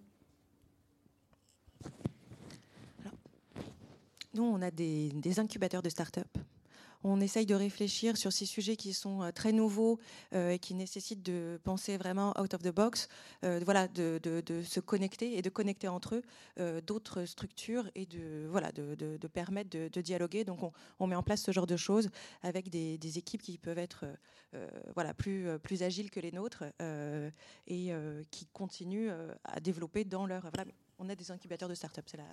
Nous, 4.35 4.43
on 4.43 4.61
a 4.63 4.71
des, 4.71 5.11
des 5.11 5.39
incubateurs 5.39 5.81
de 5.81 5.89
start-up 5.89 6.27
on 7.05 7.21
essaye 7.21 7.47
de 7.47 7.55
réfléchir 7.55 8.17
sur 8.17 8.33
ces 8.33 8.47
sujets 8.47 8.77
qui 8.77 8.95
sont 8.95 9.23
euh, 9.23 9.31
très 9.31 9.53
nouveaux 9.53 10.01
euh, 10.33 10.51
et 10.51 10.59
qui 10.59 10.75
nécessitent 10.75 11.23
de 11.23 11.61
penser 11.63 11.97
vraiment 11.99 12.33
out 12.41 12.55
of 12.55 12.63
the 12.63 12.75
box, 12.75 13.09
euh, 13.45 13.61
voilà, 13.65 13.87
de, 13.89 14.19
se 14.65 14.81
connecter 14.81 15.37
et 15.37 15.43
de 15.43 15.51
connecter 15.51 15.87
entre 15.89 16.17
eux 16.17 16.81
d'autres 16.81 17.27
structures 17.27 17.91
et 17.95 18.07
de, 18.07 18.47
voilà, 18.49 18.73
de, 18.73 19.17
permettre 19.29 19.71
de, 19.71 20.01
dialoguer. 20.01 20.45
Donc 20.45 20.73
on, 20.99 21.07
met 21.07 21.15
en 21.15 21.23
place 21.23 21.43
ce 21.43 21.53
genre 21.53 21.67
de 21.67 21.77
choses 21.77 22.09
avec 22.43 22.71
des, 22.71 23.19
équipes 23.19 23.43
qui 23.43 23.59
peuvent 23.59 23.79
être 23.79 24.07
voilà, 24.95 25.13
plus, 25.13 25.47
plus 25.63 25.83
agiles 25.83 26.11
que 26.11 26.21
les 26.21 26.33
nôtres 26.33 26.65
et 27.67 27.93
qui 28.31 28.47
continuent 28.53 29.11
à 29.45 29.61
développer 29.61 30.05
dans 30.05 30.27
leur... 30.27 30.49
Voilà, 30.55 30.71
on 30.99 31.09
a 31.09 31.15
des 31.15 31.31
incubateurs 31.31 31.69
de 31.69 31.75
start-up, 31.75 32.05
c'est 32.09 32.17
la, 32.17 32.25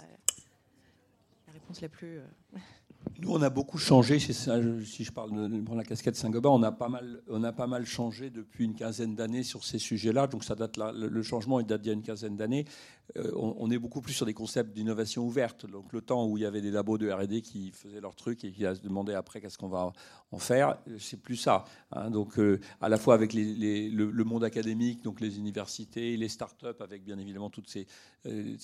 la 1.52 1.60
réponse 1.60 1.82
la 1.82 1.90
plus... 1.90 2.20
Nous, 3.20 3.32
on 3.32 3.42
a 3.42 3.50
beaucoup 3.50 3.80
changé. 3.80 4.20
Si 4.20 4.34
je 5.04 5.12
parle 5.12 5.32
de 5.32 5.76
la 5.76 5.84
casquette 5.84 6.16
Saint-Gobain, 6.16 6.50
on 6.50 6.62
a 6.62 6.72
pas 6.72 6.88
mal, 6.88 7.22
on 7.28 7.44
a 7.44 7.52
pas 7.52 7.66
mal 7.66 7.86
changé 7.86 8.30
depuis 8.30 8.66
une 8.66 8.76
quinzaine 8.76 9.16
d'années 9.16 9.42
sur 9.42 9.64
ces 9.64 9.80
sujets-là. 9.80 10.28
Donc, 10.28 10.44
ça 10.44 10.54
date 10.54 10.78
le 10.78 11.24
changement 11.24 11.60
il 11.60 11.66
date 11.66 11.82
d'il 11.82 11.88
y 11.88 11.92
a 11.92 11.96
une 11.96 12.04
quinzaine 12.04 12.38
d'années. 12.38 12.66
Euh, 13.18 13.32
on, 13.36 13.70
est 13.72 13.78
beaucoup 13.78 14.02
plus 14.02 14.14
sur 14.14 14.26
des 14.26 14.34
concepts 14.34 14.74
d'innovation 14.74 15.26
ouverte. 15.26 15.66
Donc, 15.66 15.92
le 15.92 16.02
temps 16.02 16.26
où 16.28 16.38
il 16.38 16.42
y 16.42 16.46
avait 16.46 16.62
des 16.62 16.72
labos 16.72 16.98
de 16.98 17.10
R&D 17.12 17.42
qui 17.42 17.72
faisaient 17.72 18.00
leur 18.00 18.16
truc 18.16 18.44
et 18.46 18.52
qui 18.52 18.62
se 18.62 18.82
demandaient 18.82 19.16
après 19.16 19.42
qu'est-ce 19.42 19.58
qu'on 19.58 19.68
va 19.68 19.92
en 20.32 20.40
faire, 20.40 20.78
c'est 20.98 21.20
plus 21.20 21.36
ça. 21.36 21.66
Hein. 21.92 22.10
Donc, 22.10 22.40
euh, 22.40 22.60
à 22.80 22.88
la 22.88 22.98
fois 22.98 23.14
avec 23.14 23.34
le, 23.34 24.24
monde 24.24 24.44
académique, 24.44 25.04
donc 25.04 25.20
les 25.20 25.38
universités, 25.40 26.16
les 26.16 26.30
start-up, 26.30 26.82
avec 26.82 27.04
bien 27.04 27.18
évidemment 27.18 27.50
toutes 27.50 27.70
ces, 27.70 27.86
euh, 28.28 28.56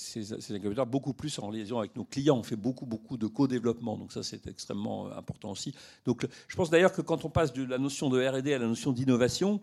beaucoup 0.85 1.13
plus 1.13 1.37
en 1.39 1.49
liaison 1.49 1.79
avec 1.79 1.95
nos 1.95 2.05
clients. 2.05 2.37
On 2.37 2.43
fait 2.43 2.55
beaucoup, 2.55 2.85
beaucoup 2.85 3.17
de 3.17 3.27
co-développement. 3.27 3.97
Donc, 3.97 4.13
ça, 4.13 4.23
c'est 4.23 4.47
extrêmement 4.47 5.11
important 5.11 5.51
aussi. 5.51 5.73
Donc, 6.05 6.25
je 6.47 6.55
pense 6.55 6.69
d'ailleurs 6.69 6.93
que 6.93 7.01
quand 7.01 7.25
on 7.25 7.29
passe 7.29 7.51
de 7.51 7.65
la 7.65 7.77
notion 7.77 8.09
de 8.09 8.25
R&D 8.25 8.53
à 8.53 8.59
la 8.59 8.67
notion 8.67 8.93
d'innovation, 8.93 9.59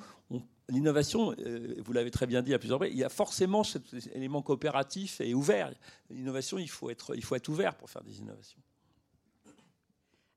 l'innovation, 0.68 1.34
euh, 1.38 1.74
vous 1.84 1.92
l'avez 1.92 2.10
très 2.10 2.26
bien 2.26 2.42
dit 2.42 2.54
à 2.54 2.58
plusieurs 2.58 2.78
reprises, 2.78 2.94
il 2.94 3.00
y 3.00 3.04
a 3.04 3.08
forcément 3.08 3.64
cet 3.64 3.82
élément 4.14 4.42
coopératif 4.42 5.20
et 5.20 5.34
ouvert. 5.34 5.72
L'innovation, 6.10 6.58
il 6.58 6.68
faut 6.68 6.90
être, 6.90 7.14
il 7.16 7.24
faut 7.24 7.34
être 7.34 7.48
ouvert 7.48 7.74
pour 7.74 7.90
faire 7.90 8.02
des 8.02 8.18
innovations. 8.18 8.58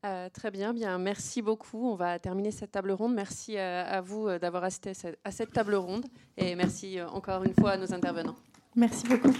Euh, 0.05 0.30
très 0.30 0.51
bien, 0.51 0.73
bien, 0.73 0.97
merci 0.99 1.41
beaucoup. 1.41 1.89
On 1.89 1.95
va 1.95 2.19
terminer 2.19 2.51
cette 2.51 2.71
table 2.71 2.91
ronde. 2.91 3.13
Merci 3.13 3.57
euh, 3.57 3.84
à 3.86 4.01
vous 4.01 4.38
d'avoir 4.38 4.63
assisté 4.63 4.93
à 5.23 5.32
cette 5.32 5.51
table 5.51 5.75
ronde 5.75 6.05
et 6.38 6.55
merci 6.55 7.01
encore 7.01 7.43
une 7.43 7.53
fois 7.53 7.71
à 7.71 7.78
nos 7.78 7.93
intervenants. 7.93 8.36
Merci 8.75 9.07
beaucoup. 9.07 9.36